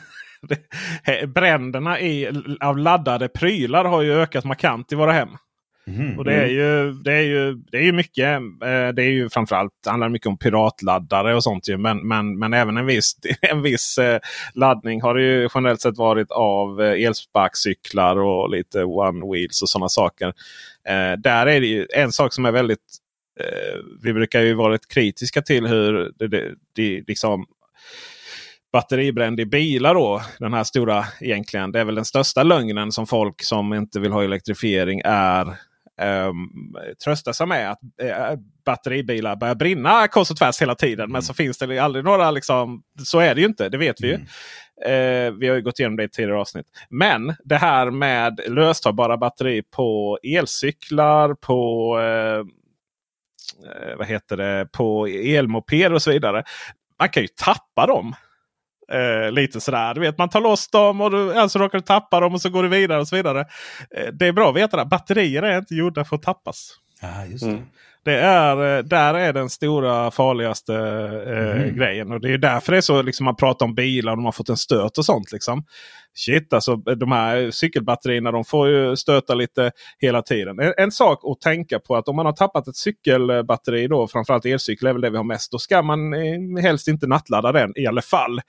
bränderna 1.27 1.99
i, 1.99 2.31
av 2.61 2.77
laddade 2.77 3.27
prylar 3.27 3.85
har 3.85 4.01
ju 4.01 4.13
ökat 4.13 4.43
markant 4.45 4.91
i 4.91 4.95
våra 4.95 5.11
hem. 5.11 5.29
Mhm. 5.87 6.17
Och 6.17 6.25
det 6.25 6.33
är 6.33 6.47
ju, 6.47 6.91
det 6.91 7.13
är 7.13 7.21
ju, 7.21 7.53
det 7.53 7.77
är 7.77 7.81
ju 7.81 7.91
mycket. 7.91 8.25
Eh, 8.35 8.87
det 8.93 9.03
är 9.03 9.09
ju 9.09 9.29
framförallt 9.29 9.71
handlar 9.85 10.09
mycket 10.09 10.27
om 10.27 10.37
piratladdare 10.37 11.35
och 11.35 11.43
sånt. 11.43 11.67
Ju, 11.67 11.77
men, 11.77 12.07
men, 12.07 12.39
men 12.39 12.53
även 12.53 12.77
en 12.77 12.85
viss, 12.85 13.15
en 13.41 13.61
viss 13.61 13.97
eh, 13.97 14.19
laddning 14.53 15.01
har 15.01 15.15
det 15.15 15.21
ju 15.21 15.49
generellt 15.53 15.81
sett 15.81 15.97
varit 15.97 16.31
av 16.31 16.81
eh, 16.81 17.05
elsparkcyklar 17.05 18.19
och 18.19 18.49
lite 18.49 18.83
one 18.83 19.33
wheels 19.33 19.61
och 19.61 19.69
sådana 19.69 19.89
saker. 19.89 20.33
Där 21.17 21.47
är 21.47 21.61
det 21.61 21.67
ju 21.67 21.87
en 21.95 22.11
sak 22.11 22.33
som 22.33 22.45
är 22.45 22.51
väldigt 22.51 22.79
vi 24.03 24.13
brukar 24.13 24.41
ju 24.41 24.53
vara 24.53 24.73
lite 24.73 24.87
kritiska 24.87 25.41
till 25.41 25.67
hur 25.67 26.13
det, 26.19 26.27
det, 26.27 26.55
det 26.75 27.03
liksom 27.07 27.45
batteribränd 28.73 29.39
i 29.39 29.45
bilar 29.45 29.93
då. 29.95 30.21
Den 30.39 30.53
här 30.53 30.63
stora 30.63 31.05
egentligen. 31.21 31.71
Det 31.71 31.79
är 31.79 31.85
väl 31.85 31.95
den 31.95 32.05
största 32.05 32.43
lögnen 32.43 32.91
som 32.91 33.07
folk 33.07 33.43
som 33.43 33.73
inte 33.73 33.99
vill 33.99 34.11
ha 34.11 34.23
elektrifiering 34.23 35.01
är 35.05 35.57
um, 36.01 36.75
trösta 37.03 37.33
sig 37.33 37.47
med 37.47 37.71
att 37.71 37.79
eh, 38.01 38.39
batteribilar 38.65 39.35
börjar 39.35 39.55
brinna 39.55 40.07
kors 40.07 40.31
och 40.31 40.37
tvärs 40.37 40.61
hela 40.61 40.75
tiden. 40.75 41.11
Men 41.11 41.21
så 41.21 41.33
finns 41.33 41.57
det 41.57 41.79
aldrig 41.79 42.05
några 42.05 42.31
liksom. 42.31 42.83
Så 43.03 43.19
är 43.19 43.35
det 43.35 43.41
ju 43.41 43.47
inte. 43.47 43.69
Det 43.69 43.77
vet 43.77 44.01
vi 44.01 44.07
ju. 44.07 44.13
Eh, 44.85 45.31
vi 45.31 45.47
har 45.47 45.55
ju 45.55 45.61
gått 45.61 45.79
igenom 45.79 45.95
det 45.95 46.03
i 46.03 46.09
tidigare 46.09 46.39
avsnitt. 46.39 46.65
Men 46.89 47.35
det 47.43 47.57
här 47.57 47.91
med 47.91 48.39
löstagbara 48.47 49.17
batteri 49.17 49.61
på 49.61 50.19
elcyklar, 50.23 51.33
på 51.33 51.99
eh, 51.99 52.45
vad 53.97 54.07
heter 54.07 54.37
det, 54.37 54.67
på 54.71 55.07
elmoped 55.07 55.93
och 55.93 56.01
så 56.01 56.11
vidare. 56.11 56.43
Man 56.99 57.09
kan 57.09 57.23
ju 57.23 57.27
tappa 57.27 57.85
dem. 57.87 58.15
Eh, 58.91 59.31
lite 59.31 59.61
sådär. 59.61 59.93
Du 59.93 60.01
vet, 60.01 60.17
man 60.17 60.29
tar 60.29 60.41
loss 60.41 60.67
dem 60.67 61.01
och 61.01 61.11
du, 61.11 61.33
alltså 61.33 61.59
råkar 61.59 61.77
du 61.77 61.83
tappa 61.83 62.19
dem 62.19 62.33
och 62.33 62.41
så 62.41 62.49
går 62.49 62.63
du 62.63 62.69
vidare 62.69 62.99
och 62.99 63.07
så 63.07 63.15
vidare. 63.15 63.39
Eh, 63.97 64.13
det 64.13 64.27
är 64.27 64.31
bra 64.31 64.49
att 64.49 64.55
veta 64.55 64.77
det. 64.77 64.85
Batterier 64.85 65.43
är 65.43 65.57
inte 65.57 65.75
gjorda 65.75 66.05
för 66.05 66.15
att 66.15 66.21
tappas. 66.21 66.69
Ja, 67.01 67.25
just 67.25 67.45
det. 67.45 67.63
Det 68.05 68.13
är, 68.19 68.77
eh, 68.77 68.83
där 68.83 69.13
är 69.13 69.33
den 69.33 69.49
stora 69.49 70.11
farligaste 70.11 70.75
eh, 71.27 71.65
Mhm. 71.65 71.77
grejen. 71.77 72.11
Och 72.11 72.21
det 72.21 72.33
är 72.33 72.37
därför 72.37 72.71
det 72.71 72.77
är 72.77 72.81
så 72.81 73.01
liksom, 73.01 73.23
man 73.25 73.35
pratar 73.35 73.65
om 73.65 73.75
bilar 73.75 74.11
och 74.11 74.17
de 74.17 74.25
har 74.25 74.31
fått 74.31 74.49
en 74.49 74.57
stöt 74.57 74.97
och 74.97 75.05
sånt. 75.05 75.31
Liksom. 75.31 75.63
Shit 76.15 76.53
alltså 76.53 76.75
de 76.75 77.11
här 77.11 77.51
cykelbatterierna 77.51 78.31
de 78.31 78.45
får 78.45 78.69
ju 78.69 78.95
stöta 78.95 79.33
lite 79.35 79.71
hela 79.99 80.21
tiden. 80.21 80.59
En, 80.59 80.73
en 80.77 80.91
sak 80.91 81.19
att 81.23 81.41
tänka 81.41 81.79
på 81.79 81.95
att 81.95 82.07
om 82.07 82.15
man 82.15 82.25
har 82.25 82.33
tappat 82.33 82.67
ett 82.67 82.75
cykelbatteri 82.75 83.87
då 83.87 84.07
framförallt 84.07 84.45
elcykel 84.45 84.87
är 84.87 84.93
väl 84.93 85.01
det 85.01 85.09
vi 85.09 85.17
har 85.17 85.23
mest. 85.23 85.51
Då 85.51 85.57
ska 85.57 85.81
man 85.81 86.13
eh, 86.13 86.61
helst 86.61 86.87
inte 86.87 87.07
nattladda 87.07 87.51
den 87.51 87.73
i 87.75 87.87
alla 87.87 88.01
fall. 88.01 88.41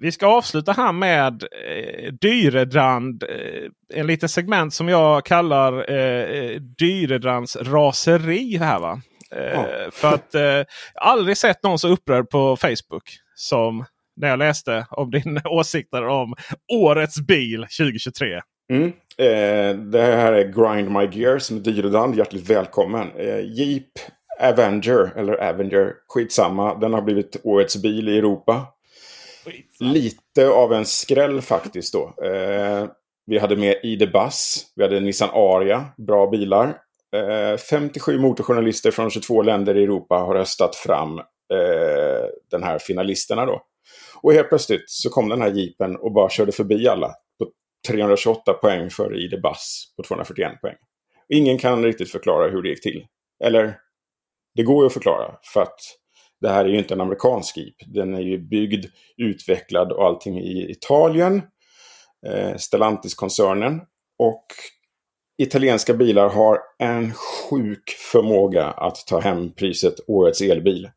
Vi 0.00 0.12
ska 0.12 0.26
avsluta 0.26 0.72
här 0.72 0.92
med 0.92 1.42
eh, 1.42 2.12
Dyredrand. 2.12 3.22
Eh, 3.22 3.98
en 4.00 4.06
liten 4.06 4.28
segment 4.28 4.74
som 4.74 4.88
jag 4.88 5.24
kallar 5.24 5.90
eh, 5.92 6.60
Dyredrands 6.60 7.56
raseri. 7.56 8.56
Här, 8.56 8.80
va? 8.80 9.00
Eh, 9.30 9.90
För 9.92 10.14
att 10.14 10.34
eh, 10.34 10.62
aldrig 10.94 11.36
sett 11.36 11.62
någon 11.62 11.78
så 11.78 11.88
upprörd 11.88 12.30
på 12.30 12.56
Facebook 12.56 13.18
som 13.34 13.84
när 14.16 14.28
jag 14.28 14.38
läste 14.38 14.86
om 14.90 15.10
din 15.10 15.40
åsikter 15.44 16.06
om 16.06 16.34
årets 16.72 17.20
bil 17.20 17.60
2023. 17.60 18.40
Mm. 18.72 18.92
Eh, 19.18 19.76
det 19.76 20.02
här 20.02 20.32
är 20.32 20.44
Grind 20.44 20.90
My 20.90 21.08
Gears 21.12 21.50
med 21.50 21.62
Dyredand. 21.62 22.16
Hjärtligt 22.16 22.50
välkommen. 22.50 23.10
Eh, 23.16 23.40
Jeep 23.40 23.88
Avenger, 24.40 25.10
eller 25.16 25.48
Avenger, 25.48 25.92
skitsamma. 26.08 26.74
Den 26.74 26.92
har 26.92 27.02
blivit 27.02 27.36
årets 27.44 27.82
bil 27.82 28.08
i 28.08 28.18
Europa. 28.18 28.66
Lite 29.80 30.48
av 30.48 30.72
en 30.72 30.86
skräll 30.86 31.42
faktiskt 31.42 31.92
då. 31.92 32.24
Eh, 32.24 32.86
vi 33.26 33.38
hade 33.38 33.56
med 33.56 33.80
ID 33.82 34.12
Buzz, 34.12 34.66
vi 34.76 34.82
hade 34.82 35.00
Nissan 35.00 35.30
Aria, 35.32 35.86
bra 35.96 36.30
bilar. 36.30 36.78
Eh, 37.16 37.56
57 37.56 38.18
motorjournalister 38.18 38.90
från 38.90 39.10
22 39.10 39.42
länder 39.42 39.76
i 39.76 39.82
Europa 39.82 40.14
har 40.14 40.34
röstat 40.34 40.76
fram 40.76 41.18
eh, 41.18 42.24
den 42.50 42.62
här 42.62 42.78
finalisterna 42.78 43.46
då. 43.46 43.62
Och 44.22 44.32
helt 44.32 44.48
plötsligt 44.48 44.84
så 44.86 45.10
kom 45.10 45.28
den 45.28 45.42
här 45.42 45.50
jeepen 45.50 45.96
och 45.96 46.12
bara 46.12 46.30
körde 46.30 46.52
förbi 46.52 46.88
alla. 46.88 47.08
På 47.38 47.50
328 47.88 48.52
poäng 48.52 48.90
för 48.90 49.24
ID 49.24 49.42
Buzz 49.42 49.94
på 49.96 50.02
241 50.02 50.60
poäng. 50.60 50.76
Ingen 51.28 51.58
kan 51.58 51.84
riktigt 51.84 52.12
förklara 52.12 52.48
hur 52.48 52.62
det 52.62 52.68
gick 52.68 52.82
till. 52.82 53.06
Eller, 53.44 53.78
det 54.54 54.62
går 54.62 54.82
ju 54.82 54.86
att 54.86 54.92
förklara 54.92 55.34
för 55.54 55.62
att 55.62 55.78
det 56.40 56.48
här 56.48 56.64
är 56.64 56.68
ju 56.68 56.78
inte 56.78 56.94
en 56.94 57.00
amerikansk 57.00 57.56
jeep. 57.56 57.74
Den 57.86 58.14
är 58.14 58.20
ju 58.20 58.38
byggd, 58.38 58.86
utvecklad 59.16 59.92
och 59.92 60.06
allting 60.06 60.38
i 60.38 60.70
Italien. 60.70 61.42
Eh, 62.26 62.56
Stellantis-koncernen. 62.56 63.80
Och 64.18 64.46
italienska 65.38 65.94
bilar 65.94 66.28
har 66.28 66.58
en 66.78 67.12
sjuk 67.14 67.90
förmåga 68.12 68.64
att 68.66 69.06
ta 69.06 69.20
hem 69.20 69.52
priset 69.52 69.94
Årets 70.06 70.40
elbil. 70.40 70.90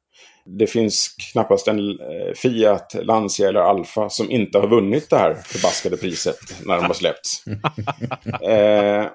Det 0.45 0.67
finns 0.67 1.15
knappast 1.31 1.67
en 1.67 1.79
eh, 1.79 2.33
Fiat, 2.35 2.95
Lancia 3.03 3.47
eller 3.49 3.59
Alfa 3.59 4.09
som 4.09 4.31
inte 4.31 4.57
har 4.57 4.67
vunnit 4.67 5.09
det 5.09 5.17
här 5.17 5.33
förbaskade 5.33 5.97
priset 5.97 6.39
när 6.65 6.75
de 6.75 6.85
har 6.85 6.93
släppts. 6.93 7.43
eh, 8.41 9.05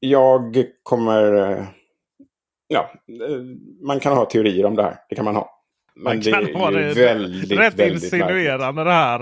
jag 0.00 0.64
kommer... 0.82 1.66
Ja, 2.72 2.90
eh, 3.08 3.36
man 3.86 4.00
kan 4.00 4.16
ha 4.16 4.24
teorier 4.24 4.64
om 4.66 4.76
det 4.76 4.82
här. 4.82 4.96
Det 5.08 5.14
kan 5.14 5.24
man 5.24 5.36
ha. 5.36 5.58
Men 5.94 6.04
Man 6.04 6.20
det 6.20 6.30
kan 6.32 6.48
är 6.48 6.54
ha 6.54 6.70
det 6.70 6.94
väldigt, 6.94 7.50
rätt 7.60 7.74
väldigt 7.78 8.02
insinuerande 8.02 8.84
det 8.84 8.90
här. 8.92 9.20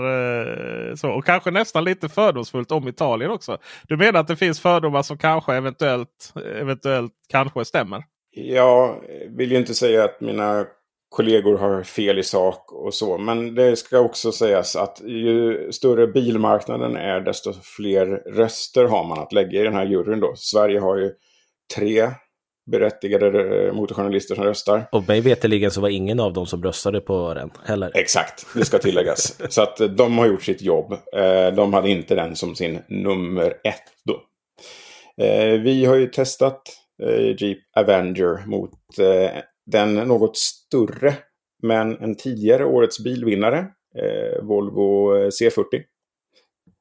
eh, 0.89 0.95
Så. 0.95 1.09
Och 1.11 1.25
kanske 1.25 1.51
nästan 1.51 1.83
lite 1.83 2.09
fördomsfullt 2.09 2.71
om 2.71 2.87
Italien 2.87 3.31
också. 3.31 3.57
Du 3.87 3.97
menar 3.97 4.19
att 4.19 4.27
det 4.27 4.35
finns 4.35 4.59
fördomar 4.59 5.01
som 5.01 5.17
kanske 5.17 5.53
eventuellt, 5.55 6.33
eventuellt 6.61 7.11
kanske 7.29 7.65
stämmer? 7.65 8.03
Jag 8.31 8.95
vill 9.37 9.51
ju 9.51 9.57
inte 9.57 9.73
säga 9.73 10.03
att 10.03 10.21
mina 10.21 10.65
kollegor 11.09 11.57
har 11.57 11.83
fel 11.83 12.19
i 12.19 12.23
sak 12.23 12.71
och 12.71 12.93
så. 12.93 13.17
Men 13.17 13.55
det 13.55 13.75
ska 13.75 13.99
också 13.99 14.31
sägas 14.31 14.75
att 14.75 15.01
ju 15.05 15.71
större 15.71 16.07
bilmarknaden 16.07 16.95
är 16.95 17.19
desto 17.21 17.53
fler 17.63 18.05
röster 18.35 18.85
har 18.85 19.03
man 19.03 19.19
att 19.19 19.33
lägga 19.33 19.59
i 19.61 19.63
den 19.63 19.73
här 19.75 19.85
juryn 19.85 20.19
då. 20.19 20.33
Sverige 20.35 20.79
har 20.79 20.97
ju 20.97 21.11
tre 21.75 22.09
berättigade 22.71 23.27
eh, 23.67 23.73
motorjournalister 23.73 24.35
som 24.35 24.43
röstar. 24.43 24.83
Och 24.91 25.07
mig 25.07 25.21
veterligen 25.21 25.71
så 25.71 25.81
var 25.81 25.89
ingen 25.89 26.19
av 26.19 26.33
dem 26.33 26.45
som 26.45 26.63
röstade 26.63 27.01
på 27.01 27.33
den 27.33 27.51
heller. 27.65 27.91
Exakt, 27.93 28.45
det 28.55 28.65
ska 28.65 28.77
tilläggas. 28.79 29.41
så 29.49 29.61
att 29.61 29.79
eh, 29.79 29.87
de 29.87 30.17
har 30.17 30.27
gjort 30.27 30.43
sitt 30.43 30.61
jobb. 30.61 30.93
Eh, 31.15 31.55
De 31.55 31.73
hade 31.73 31.89
inte 31.89 32.15
den 32.15 32.35
som 32.35 32.55
sin 32.55 32.79
nummer 32.89 33.53
ett 33.63 33.83
då. 34.05 34.21
Vi 35.63 35.85
har 35.85 35.95
ju 35.95 36.07
testat 36.07 36.61
Jeep 37.37 37.57
Avenger 37.75 38.47
mot 38.47 38.71
den 39.65 39.95
något 39.95 40.37
större 40.37 41.13
men 41.63 41.97
en 41.97 42.15
tidigare 42.15 42.65
årets 42.65 43.03
bilvinnare, 43.03 43.67
Volvo 44.41 45.15
eh, 45.15 45.27
C40. 45.27 45.63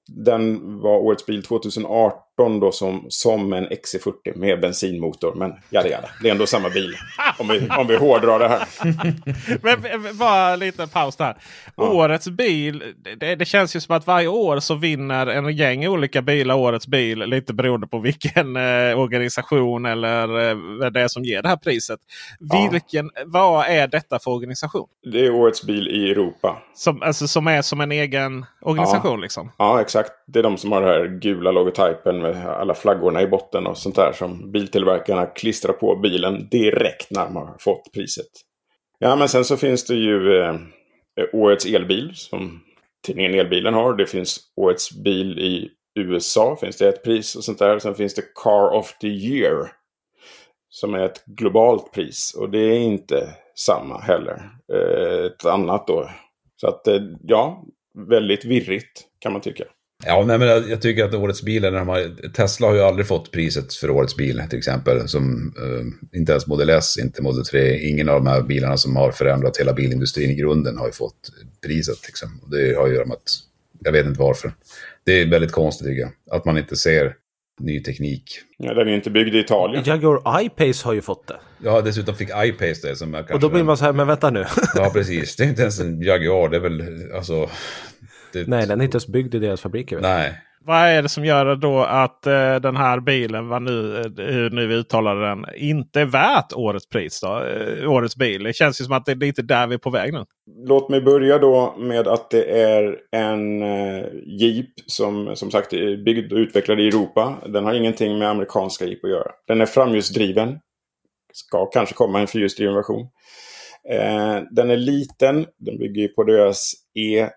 Den 0.09 0.79
var 0.81 0.99
årets 0.99 1.27
bil 1.27 1.43
2018 1.43 2.23
då 2.49 2.73
som, 2.73 3.07
som 3.09 3.53
en 3.53 3.69
XC40 3.69 4.39
med 4.39 4.61
bensinmotor. 4.61 5.35
Men 5.35 5.53
jada 5.71 5.89
jada, 5.89 6.09
det 6.23 6.29
är 6.29 6.33
ändå 6.33 6.47
samma 6.47 6.69
bil. 6.69 6.95
Om 7.39 7.49
vi, 7.49 7.69
om 7.79 7.87
vi 7.87 7.97
hårdrar 7.97 8.39
det 8.39 8.49
här. 8.49 8.67
Men 9.63 10.17
bara 10.19 10.53
en 10.53 10.59
liten 10.59 10.89
paus 10.89 11.17
där. 11.17 11.37
Årets 11.77 12.29
bil. 12.29 12.83
Det, 13.17 13.35
det 13.35 13.45
känns 13.45 13.77
ju 13.77 13.81
som 13.81 13.97
att 13.97 14.07
varje 14.07 14.29
år 14.29 14.61
så 14.61 14.75
vinner 14.75 15.27
en 15.27 15.57
gäng 15.57 15.89
olika 15.89 16.23
bilar 16.23 16.55
årets 16.55 16.87
bil. 16.87 17.19
Lite 17.19 17.55
beroende 17.55 17.87
på 17.87 17.99
vilken 17.99 18.57
eh, 18.57 18.99
organisation 18.99 19.87
eller 19.87 20.51
eh, 20.51 20.57
vad 20.81 20.93
det 20.93 21.01
är 21.01 21.09
som 21.09 21.25
ger 21.25 21.43
det 21.43 21.49
här 21.49 21.57
priset. 21.57 22.01
Ja. 22.39 22.69
Vilken, 22.73 23.11
vad 23.27 23.67
är 23.67 23.89
detta 23.89 24.19
för 24.19 24.31
organisation? 24.31 24.89
Det 25.13 25.27
är 25.27 25.35
årets 25.35 25.63
bil 25.63 25.89
i 25.89 26.11
Europa. 26.11 26.63
Som, 26.75 27.03
alltså, 27.03 27.29
som 27.29 27.47
är 27.47 27.63
som 27.63 27.81
en 27.81 27.93
egen 27.93 28.47
organisation 28.61 29.21
liksom? 29.21 29.53
Ja, 29.57 29.81
exakt. 29.81 30.11
Det 30.27 30.39
är 30.39 30.43
de 30.43 30.59
som 30.59 30.73
har 30.73 30.81
den 30.81 30.91
här 30.91 31.07
gula 31.07 31.51
logotypen 31.51 32.30
alla 32.35 32.75
flaggorna 32.75 33.23
i 33.23 33.27
botten 33.27 33.67
och 33.67 33.79
sånt 33.79 33.97
där 33.97 34.13
som 34.13 34.53
biltillverkarna 34.53 35.27
klistrar 35.27 35.73
på 35.73 35.97
bilen 35.97 36.49
direkt 36.49 37.11
när 37.11 37.25
de 37.25 37.37
har 37.37 37.57
fått 37.59 37.93
priset. 37.93 38.31
Ja, 38.99 39.17
men 39.17 39.29
sen 39.29 39.45
så 39.45 39.57
finns 39.57 39.87
det 39.87 39.95
ju 39.95 40.43
eh, 40.43 40.55
årets 41.33 41.67
elbil 41.67 42.13
som 42.15 42.61
tidningen 43.07 43.35
Elbilen 43.35 43.75
har. 43.75 43.95
Det 43.95 44.07
finns 44.07 44.41
årets 44.57 44.93
bil 44.93 45.39
i 45.39 45.71
USA, 45.95 46.57
finns 46.61 46.77
det 46.77 46.89
ett 46.89 47.05
pris 47.05 47.37
och 47.37 47.45
sånt 47.45 47.59
där. 47.59 47.79
Sen 47.79 47.95
finns 47.95 48.15
det 48.15 48.35
Car 48.35 48.71
of 48.77 48.99
the 48.99 49.09
Year 49.09 49.73
som 50.69 50.95
är 50.95 51.05
ett 51.05 51.25
globalt 51.25 51.93
pris 51.93 52.35
och 52.39 52.51
det 52.51 52.59
är 52.59 52.79
inte 52.79 53.35
samma 53.55 53.99
heller. 53.99 54.51
Eh, 54.73 55.25
ett 55.25 55.45
annat 55.45 55.87
då. 55.87 56.11
Så 56.57 56.69
att 56.69 56.87
eh, 56.87 57.03
ja, 57.23 57.65
väldigt 58.09 58.45
virrigt 58.45 59.07
kan 59.19 59.33
man 59.33 59.41
tycka. 59.41 59.65
Ja, 60.07 60.25
nej, 60.27 60.39
men 60.39 60.49
jag, 60.49 60.71
jag 60.71 60.83
tycker 60.83 61.05
att 61.05 61.15
årets 61.15 61.43
bil, 61.43 61.65
är 61.65 61.71
när 61.71 61.79
de 61.79 61.89
har, 61.89 62.29
Tesla 62.33 62.67
har 62.67 62.75
ju 62.75 62.81
aldrig 62.81 63.07
fått 63.07 63.31
priset 63.31 63.75
för 63.75 63.91
årets 63.91 64.17
bil 64.17 64.43
till 64.51 64.59
exempel. 64.59 65.09
Som, 65.09 65.55
eh, 65.59 66.19
inte 66.19 66.33
ens 66.33 66.47
Model 66.47 66.71
S, 66.71 66.99
inte 66.99 67.23
Model 67.23 67.45
3, 67.45 67.89
ingen 67.89 68.09
av 68.09 68.15
de 68.15 68.27
här 68.27 68.43
bilarna 68.43 68.77
som 68.77 68.97
har 68.97 69.13
förändrat 69.13 69.57
hela 69.57 69.73
bilindustrin 69.73 70.31
i 70.31 70.35
grunden 70.35 70.79
har 70.79 70.87
ju 70.87 70.93
fått 70.93 71.31
priset. 71.67 72.07
Liksom. 72.07 72.29
Det 72.51 72.57
har 72.57 72.87
ju 72.87 72.93
att 72.93 72.95
göra 72.95 73.07
med 73.07 73.15
att, 73.15 73.33
jag 73.85 73.93
vet 73.93 74.07
inte 74.07 74.21
varför. 74.21 74.53
Det 75.05 75.21
är 75.21 75.27
väldigt 75.27 75.53
konstigt 75.53 75.87
tycker 75.87 76.01
jag, 76.01 76.37
att 76.37 76.45
man 76.45 76.59
inte 76.59 76.77
ser 76.77 77.15
ny 77.61 77.81
teknik. 77.83 78.25
Ja, 78.59 78.75
den 78.75 78.89
är 78.89 78.93
inte 78.93 79.11
byggd 79.11 79.35
i 79.35 79.39
Italien. 79.39 79.85
Jaguar 79.87 80.43
I-Pace 80.43 80.85
har 80.85 80.93
ju 80.93 81.01
fått 81.01 81.27
det. 81.27 81.37
Ja, 81.63 81.81
dessutom 81.81 82.15
fick 82.15 82.29
iPace 82.29 82.89
det 82.89 82.97
som 82.97 83.15
är 83.15 83.19
kanske... 83.19 83.35
Och 83.35 83.41
då 83.41 83.49
blir 83.49 83.63
man 83.63 83.77
så 83.77 83.85
här, 83.85 83.93
men 83.93 84.07
vänta 84.07 84.31
nu. 84.31 84.45
Ja, 84.75 84.91
precis. 84.95 85.37
Det 85.37 85.45
är 85.45 85.49
inte 85.49 85.63
ens 85.63 85.81
en 85.81 86.03
Jaguar, 86.03 86.49
det 86.49 86.57
är 86.57 86.61
väl 86.61 87.13
alltså... 87.15 87.51
Det... 88.33 88.49
Nej, 88.49 88.67
den 88.67 88.81
är 88.81 88.85
inte 88.85 88.97
ens 88.97 89.09
byggd 89.09 89.35
i 89.35 89.39
deras 89.39 89.61
fabriker. 89.61 90.01
Nej. 90.01 90.35
Vad 90.65 90.77
är 90.77 91.03
det 91.03 91.09
som 91.09 91.25
gör 91.25 91.57
då 91.57 91.79
att 91.81 92.27
eh, 92.27 92.57
den 92.57 92.77
här 92.77 93.01
bilen, 93.01 93.49
vad 93.49 93.63
nu, 93.63 93.97
eh, 93.97 94.25
hur 94.27 94.51
nu 94.51 94.67
vi 94.67 94.75
uttalar 94.75 95.17
den, 95.17 95.47
inte 95.57 96.01
är 96.01 96.05
värt 96.05 96.53
årets 96.53 96.89
pris? 96.89 97.21
Då? 97.21 97.45
Eh, 97.45 97.91
årets 97.91 98.17
bil. 98.17 98.43
Det 98.43 98.53
känns 98.53 98.81
ju 98.81 98.85
som 98.85 98.95
att 98.95 99.07
det 99.07 99.13
är 99.13 99.17
lite 99.17 99.43
där 99.43 99.67
vi 99.67 99.75
är 99.75 99.79
på 99.79 99.91
väg 99.91 100.13
nu. 100.13 100.25
Låt 100.67 100.89
mig 100.89 101.01
börja 101.01 101.39
då 101.39 101.75
med 101.79 102.09
att 102.09 102.31
det 102.31 102.63
är 102.63 102.97
en 103.13 103.63
eh, 103.63 104.05
Jeep 104.27 104.71
som 104.87 105.37
som 105.37 105.51
sagt 105.51 105.73
är 105.73 106.05
byggd 106.05 106.33
och 106.33 106.39
utvecklad 106.39 106.81
i 106.81 106.89
Europa. 106.89 107.39
Den 107.47 107.65
har 107.65 107.75
ingenting 107.75 108.19
med 108.19 108.29
amerikanska 108.29 108.85
Jeep 108.85 109.05
att 109.05 109.11
göra. 109.11 109.31
Den 109.47 109.61
är 109.61 109.67
framljusdriven. 109.67 110.59
Ska 111.33 111.67
kanske 111.67 111.95
komma 111.95 112.21
en 112.21 112.27
fyrhjulsdriven 112.27 112.75
version. 112.75 113.09
Eh, 113.91 114.43
den 114.51 114.71
är 114.71 114.77
liten. 114.77 115.47
Den 115.59 115.79
bygger 115.79 116.03
ju 116.03 116.09
på 116.09 116.25
deras 116.25 116.73
E 116.95 117.29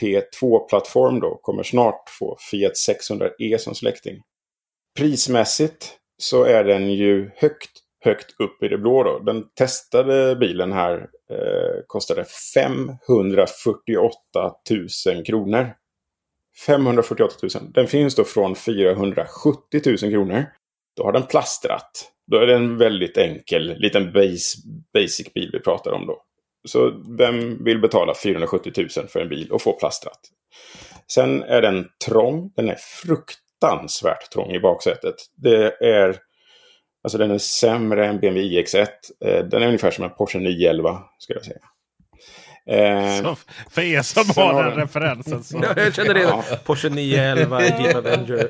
P2-plattform 0.00 1.20
då. 1.20 1.38
Kommer 1.42 1.62
snart 1.62 2.08
få 2.18 2.36
Fiat 2.50 2.72
600E 2.72 3.58
som 3.58 3.74
släkting. 3.74 4.22
Prismässigt 4.98 5.98
så 6.18 6.44
är 6.44 6.64
den 6.64 6.90
ju 6.92 7.30
högt, 7.36 7.70
högt 8.04 8.40
upp 8.40 8.62
i 8.62 8.68
det 8.68 8.78
blå 8.78 9.02
då. 9.02 9.18
Den 9.18 9.44
testade 9.54 10.36
bilen 10.36 10.72
här 10.72 11.08
eh, 11.30 11.80
kostade 11.86 12.24
548 12.54 14.12
000 15.06 15.24
kronor. 15.24 15.74
548 16.66 17.34
000. 17.42 17.72
Den 17.72 17.86
finns 17.86 18.14
då 18.14 18.24
från 18.24 18.56
470 18.56 19.80
000 19.86 19.98
kronor. 19.98 20.44
Då 20.96 21.04
har 21.04 21.12
den 21.12 21.26
plastratt. 21.26 22.12
Då 22.30 22.36
är 22.36 22.46
det 22.46 22.54
en 22.54 22.78
väldigt 22.78 23.16
enkel 23.16 23.78
liten 23.78 24.12
base, 24.12 24.58
basic 24.94 25.32
bil 25.34 25.50
vi 25.52 25.60
pratar 25.60 25.92
om 25.92 26.06
då. 26.06 26.22
Så 26.66 26.92
vem 27.18 27.64
vill 27.64 27.80
betala 27.80 28.14
470 28.14 28.72
000 28.96 29.08
för 29.08 29.20
en 29.20 29.28
bil 29.28 29.50
och 29.52 29.62
få 29.62 29.72
plastratt? 29.72 30.20
Sen 31.12 31.42
är 31.42 31.62
den 31.62 31.88
trång. 32.06 32.52
Den 32.56 32.68
är 32.68 32.76
fruktansvärt 32.76 34.30
trång 34.32 34.50
i 34.52 34.60
baksätet. 34.60 35.14
Det 35.36 35.76
är 35.80 36.16
Alltså 37.04 37.18
den 37.18 37.30
är 37.30 37.38
sämre 37.38 38.06
än 38.06 38.20
BMW 38.20 38.60
iX1. 38.62 38.86
Eh, 39.24 39.44
Den 39.44 39.62
är 39.62 39.66
ungefär 39.66 39.90
som 39.90 40.04
en 40.04 40.10
Porsche 40.10 40.38
911 40.38 41.02
skulle 41.18 41.38
jag 41.38 41.44
säga. 41.44 41.58
Eh, 42.70 43.22
Så, 43.22 43.36
för 43.70 43.82
er 43.82 44.02
som 44.02 44.24
har 44.42 44.52
har 44.52 44.62
den 44.64 44.70
den- 44.72 44.80
referensen. 44.80 45.44
Så. 45.44 45.60
Ja, 45.62 45.82
jag 45.82 45.94
känner 45.94 46.14
det. 46.14 46.20
Ja. 46.22 46.44
Porsche 46.64 46.88
911, 46.88 47.62
Jeep 47.62 47.96
Avenger. 47.96 48.48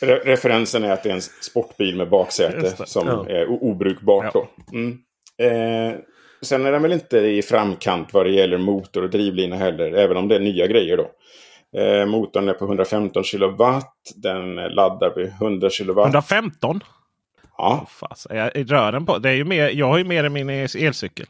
Re 0.00 0.14
referensen 0.24 0.84
är 0.84 0.90
att 0.92 1.02
det 1.02 1.08
är 1.10 1.14
en 1.14 1.22
sportbil 1.22 1.96
med 1.96 2.08
baksäte 2.10 2.86
som 2.86 3.06
Ja. 3.06 3.28
är 3.28 3.46
obrukbart. 3.62 4.32
Då. 4.32 4.48
Mm. 4.72 4.98
Eh, 5.38 5.98
sen 6.42 6.66
är 6.66 6.72
den 6.72 6.82
väl 6.82 6.92
inte 6.92 7.18
i 7.18 7.42
framkant 7.42 8.08
vad 8.12 8.26
det 8.26 8.32
gäller 8.32 8.58
motor 8.58 9.02
och 9.02 9.10
drivlina 9.10 9.56
heller, 9.56 9.92
även 9.92 10.16
om 10.16 10.28
det 10.28 10.34
är 10.34 10.40
nya 10.40 10.66
grejer 10.66 10.96
då. 10.96 11.10
Eh, 11.80 12.06
motorn 12.06 12.48
är 12.48 12.52
på 12.52 12.64
115 12.64 13.24
kilowatt, 13.24 14.12
den 14.16 14.54
laddar 14.54 15.14
vid 15.16 15.26
100 15.26 15.70
kilowatt. 15.70 16.06
115? 16.06 16.80
Ja. 17.58 17.86
Fast, 17.90 18.26
jag 18.30 18.72
rör 18.72 18.92
den 18.92 19.06
på. 19.06 19.18
Det 19.18 19.28
är 19.28 19.34
ju 19.34 19.44
mer, 19.44 19.68
jag 19.68 19.88
har 19.88 19.98
ju 19.98 20.04
mer 20.04 20.24
än 20.24 20.32
min 20.32 20.50
elcykel. 20.50 21.26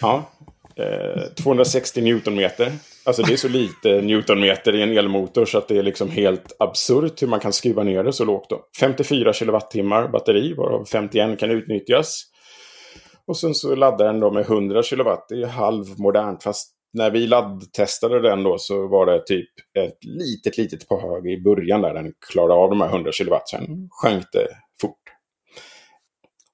Ja. 0.00 0.30
Eh, 0.76 1.22
260 1.42 2.00
newtonmeter. 2.00 2.72
Alltså 3.04 3.22
det 3.22 3.32
är 3.32 3.36
så 3.36 3.48
lite 3.48 4.00
newtonmeter 4.02 4.74
i 4.74 4.82
en 4.82 4.98
elmotor 4.98 5.44
så 5.44 5.58
att 5.58 5.68
det 5.68 5.78
är 5.78 5.82
liksom 5.82 6.10
helt 6.10 6.56
absurt 6.58 7.22
hur 7.22 7.26
man 7.26 7.40
kan 7.40 7.52
skruva 7.52 7.82
ner 7.82 8.04
det 8.04 8.12
så 8.12 8.24
lågt. 8.24 8.50
Då. 8.50 8.60
54 8.80 9.32
kilowattimmar 9.32 10.08
batteri 10.08 10.54
varav 10.54 10.84
51 10.84 11.38
kan 11.38 11.50
utnyttjas. 11.50 12.24
Och 13.28 13.36
sen 13.36 13.54
så 13.54 13.74
laddar 13.74 14.06
den 14.06 14.20
då 14.20 14.30
med 14.30 14.42
100 14.42 14.82
kilowatt. 14.82 15.26
Det 15.28 15.42
är 15.42 15.46
halvmodernt 15.46 16.42
fast 16.42 16.74
när 16.92 17.10
vi 17.10 17.26
laddtestade 17.26 18.20
den 18.20 18.42
då 18.42 18.58
så 18.58 18.88
var 18.88 19.06
det 19.06 19.26
typ 19.26 19.50
ett 19.78 20.04
litet, 20.04 20.58
litet 20.58 20.88
på 20.88 21.00
hög 21.00 21.26
i 21.26 21.42
början 21.42 21.82
där 21.82 21.94
den 21.94 22.12
klarade 22.30 22.54
av 22.54 22.70
de 22.70 22.80
här 22.80 22.88
100 22.88 23.12
kilowatt. 23.12 23.48
Sen 23.48 23.88
sjönk 23.90 24.24
det 24.32 24.48
fort. 24.80 25.02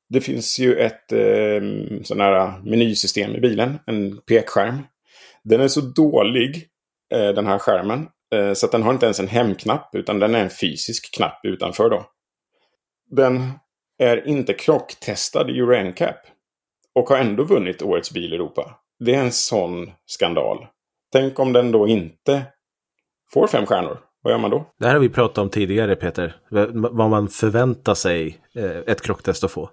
Det 0.08 0.20
finns 0.20 0.58
ju 0.58 0.76
ett 0.76 1.12
eh, 1.12 1.62
sån 2.02 2.20
här 2.20 2.62
menysystem 2.64 3.36
i 3.36 3.40
bilen, 3.40 3.78
en 3.86 4.20
pekskärm. 4.20 4.78
Den 5.44 5.60
är 5.60 5.68
så 5.68 5.80
dålig, 5.80 6.68
eh, 7.14 7.28
den 7.28 7.46
här 7.46 7.58
skärmen, 7.58 8.06
eh, 8.34 8.52
så 8.52 8.66
att 8.66 8.72
den 8.72 8.82
har 8.82 8.92
inte 8.92 9.06
ens 9.06 9.20
en 9.20 9.28
hemknapp, 9.28 9.94
utan 9.94 10.18
den 10.18 10.34
är 10.34 10.42
en 10.42 10.50
fysisk 10.50 11.14
knapp 11.14 11.40
utanför 11.42 11.90
då. 11.90 12.06
Den 13.10 13.50
är 13.98 14.28
inte 14.28 14.52
krocktestad 14.52 15.50
i 15.50 15.58
Euro 15.58 15.84
NCAP 15.84 16.33
och 16.94 17.08
har 17.08 17.16
ändå 17.16 17.44
vunnit 17.44 17.82
Årets 17.82 18.10
bil 18.12 18.32
i 18.32 18.36
Europa. 18.36 18.78
Det 18.98 19.14
är 19.14 19.20
en 19.20 19.32
sån 19.32 19.90
skandal. 20.06 20.66
Tänk 21.12 21.38
om 21.38 21.52
den 21.52 21.72
då 21.72 21.88
inte 21.88 22.42
får 23.32 23.46
fem 23.46 23.66
stjärnor. 23.66 23.98
Vad 24.22 24.32
gör 24.32 24.38
man 24.38 24.50
då? 24.50 24.66
Det 24.78 24.86
här 24.86 24.92
har 24.94 25.00
vi 25.00 25.08
pratat 25.08 25.38
om 25.38 25.48
tidigare 25.50 25.96
Peter. 25.96 26.36
Vad 26.90 27.10
man 27.10 27.28
förväntar 27.28 27.94
sig 27.94 28.38
eh, 28.54 28.64
ett 28.86 29.02
krocktest 29.02 29.44
att 29.44 29.50
få. 29.52 29.70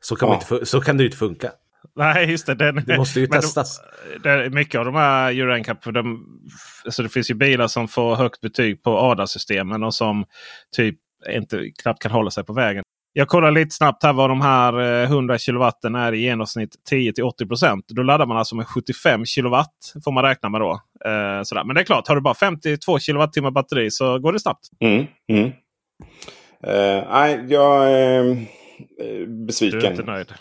Så 0.00 0.16
kan, 0.16 0.28
Ja. 0.28 0.34
inte, 0.34 0.66
så 0.66 0.80
kan 0.80 0.96
det 0.96 1.02
ju 1.02 1.06
inte 1.08 1.18
funka. 1.18 1.52
Nej, 1.96 2.30
just 2.30 2.46
det. 2.46 2.54
Den, 2.54 2.84
Det 2.86 2.96
måste 2.96 3.20
ju 3.20 3.26
testas. 3.32 3.80
De, 4.12 4.18
det 4.18 4.30
är 4.30 4.50
mycket 4.50 4.78
av 4.78 4.84
de 4.84 4.94
här 4.94 5.32
Euro 5.32 5.56
NCAP, 5.58 5.84
för 5.84 5.92
de, 5.92 6.26
alltså 6.84 7.02
det 7.02 7.08
finns 7.08 7.30
ju 7.30 7.34
bilar 7.34 7.68
som 7.68 7.88
får 7.88 8.14
högt 8.16 8.40
betyg 8.40 8.82
på 8.82 8.90
ADA-systemen 8.98 9.82
och 9.82 9.94
som 9.94 10.24
typ 10.76 10.96
inte 11.30 11.70
knappt 11.82 12.02
kan 12.02 12.10
hålla 12.12 12.30
sig 12.30 12.44
på 12.44 12.52
vägen. 12.52 12.84
Jag 13.12 13.28
kollar 13.28 13.50
lite 13.50 13.70
snabbt 13.74 14.02
här 14.02 14.12
vad 14.12 14.30
de 14.30 14.40
här 14.40 14.80
eh, 15.02 15.02
100 15.10 15.38
kilowatten 15.38 15.94
är 15.94 16.12
i 16.12 16.20
genomsnitt 16.20 16.74
10 16.88 17.12
till 17.12 17.24
80 17.24 17.46
procent. 17.46 17.84
Då 17.88 18.02
laddar 18.02 18.26
man 18.26 18.36
alltså 18.36 18.56
med 18.56 18.66
75 18.66 19.24
kilowatt 19.24 19.92
får 20.04 20.12
man 20.12 20.24
räkna 20.24 20.48
med 20.48 20.60
då. 20.60 20.70
Eh, 21.04 21.42
sådär. 21.42 21.64
Men 21.64 21.74
det 21.74 21.80
är 21.80 21.84
klart, 21.84 22.08
har 22.08 22.14
du 22.14 22.20
bara 22.20 22.34
52 22.34 22.98
kilowattimmar 22.98 23.50
batteri 23.50 23.90
så 23.90 24.18
går 24.18 24.32
det 24.32 24.40
snabbt. 24.40 24.64
Mm, 24.80 25.06
mm. 25.32 25.52
Eh, 26.64 27.04
nej, 27.10 27.44
jag 27.48 27.92
är 27.92 28.30
eh, 28.30 28.36
Du 29.00 29.26
besviken. 29.46 29.80
är 29.84 29.90
inte 29.90 30.02
nöjd. 30.02 30.34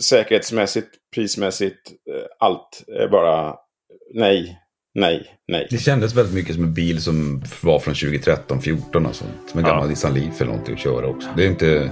Säkerhetsmässigt, 0.00 0.88
prismässigt, 1.14 1.90
eh, 2.14 2.26
allt 2.38 2.84
är 3.00 3.08
bara 3.08 3.54
nej, 4.14 4.58
nej, 4.94 5.26
nej. 5.48 5.66
Det 5.70 5.78
kändes 5.78 6.14
väldigt 6.14 6.34
mycket 6.34 6.54
som 6.54 6.64
en 6.64 6.74
bil 6.74 7.02
som 7.02 7.42
var 7.62 7.78
från 7.78 7.94
2013, 7.94 8.60
14 8.60 9.06
och 9.06 9.14
sånt. 9.14 9.30
Som 9.50 9.60
en 9.60 9.66
Ja. 9.66 9.72
gammal 9.72 9.88
Nissan 9.88 10.14
Leaf 10.14 10.40
eller 10.40 10.50
någonting 10.50 10.74
att 10.74 10.80
köra 10.80 11.06
också. 11.06 11.28
Det 11.36 11.44
är 11.44 11.48
inte... 11.48 11.90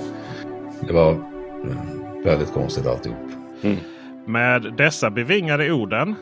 Det 0.86 0.92
var 0.92 1.12
eh, 1.12 1.16
väldigt 2.24 2.52
konstigt 2.52 2.86
alltihop. 2.86 3.18
Med 4.26 4.74
dessa 4.76 5.10
bevingade 5.10 5.72
orden, 5.72 6.14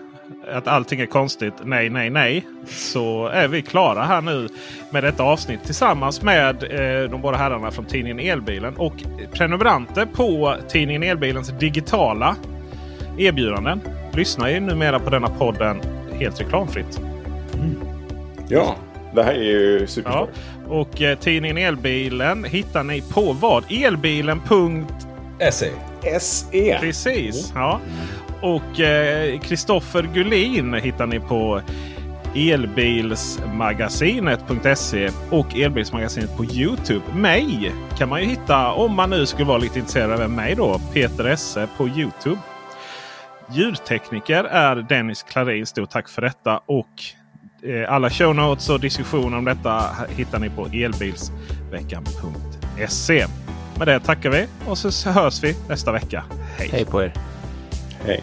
att 0.53 0.67
allting 0.69 1.01
är 1.01 1.07
konstigt, 1.07 1.55
nej, 1.65 1.91
nej, 1.91 2.11
nej, 2.11 2.47
så 2.67 3.27
är 3.27 3.49
vi 3.49 3.63
klara 3.63 4.03
här 4.03 4.21
nu 4.21 4.49
med 4.91 5.05
detta 5.05 5.23
avsnitt 5.23 5.65
tillsammans 5.65 6.23
med 6.23 6.63
eh, 6.63 7.11
de 7.11 7.21
båda 7.23 7.37
herrarna 7.37 7.71
från 7.71 7.85
tidningen 7.85 8.19
Elbilen 8.21 8.77
och 8.77 8.95
prenumeranter 9.33 10.07
på 10.07 10.55
tidningen 10.69 11.03
Elbilens 11.03 11.53
digitala 11.61 12.37
erbjudanden. 13.19 13.81
Lyssnar 14.13 14.49
ju 14.49 14.61
numera 14.61 14.99
på 14.99 15.11
denna 15.11 15.29
podden 15.29 15.81
helt 16.21 16.41
reklamfritt. 16.41 17.01
Ja, 18.49 18.77
det 19.15 19.23
här 19.23 19.33
är 19.33 19.43
ju 19.43 19.79
Ja, 19.81 19.87
superskoj. 19.87 20.29
och 20.69 21.03
eh, 21.03 21.19
tidningen 21.19 21.59
Elbilen 21.59 22.45
hittar 22.45 22.85
ni 22.85 23.01
på 23.01 23.33
vad? 23.33 23.65
Elbilen. 23.71 24.41
SE. 25.53 25.71
Precis. 26.81 27.53
Ja. 27.55 27.81
Och 28.43 28.63
Kristoffer 29.43 30.09
Gullin 30.15 30.75
hittar 30.75 31.07
ni 31.07 31.21
på 31.21 31.61
elbilsmagasinet.se 32.35 35.11
och 35.31 35.57
elbilsmagasinet 35.59 36.37
på 36.37 36.45
Youtube. 36.45 37.01
Mig 37.15 37.73
kan 37.99 38.09
man 38.09 38.21
ju 38.21 38.27
hitta 38.27 38.73
om 38.73 38.95
man 38.97 39.11
nu 39.11 39.27
skulle 39.27 39.49
vara 39.49 39.59
lite 39.59 39.79
intresserad 39.79 40.21
av 40.21 40.31
mig 40.31 40.55
då. 40.55 40.81
Peter 40.95 41.25
Esse 41.25 41.69
på 41.77 41.89
Youtube. 41.89 42.39
Ljudtekniker 43.53 44.45
är 44.45 44.77
Dennis 44.77 45.23
Klarin. 45.23 45.67
Stort 45.67 45.91
tack 45.91 46.09
för 46.09 46.23
detta. 46.23 46.61
Och 46.67 47.03
eh, 47.63 47.93
alla 47.93 48.11
show 48.11 48.35
notes 48.35 48.69
och 48.69 48.81
diskussioner 48.81 49.39
om 49.39 49.45
detta 49.45 49.85
hittar 50.09 50.39
ni 50.39 50.51
på 50.51 50.67
elbilsveckan.se. 50.67 53.27
Med 53.79 53.89
det 53.89 54.01
tackar 54.01 54.31
vi 54.31 54.47
och 54.67 54.79
så 54.79 55.11
hörs 55.11 55.45
vi 55.45 55.57
nästa 55.69 55.93
vecka. 55.93 56.25
Hej! 56.59 56.69
Hej 56.73 56.85
på 56.85 57.03
er. 57.03 57.13
Hej. 58.05 58.23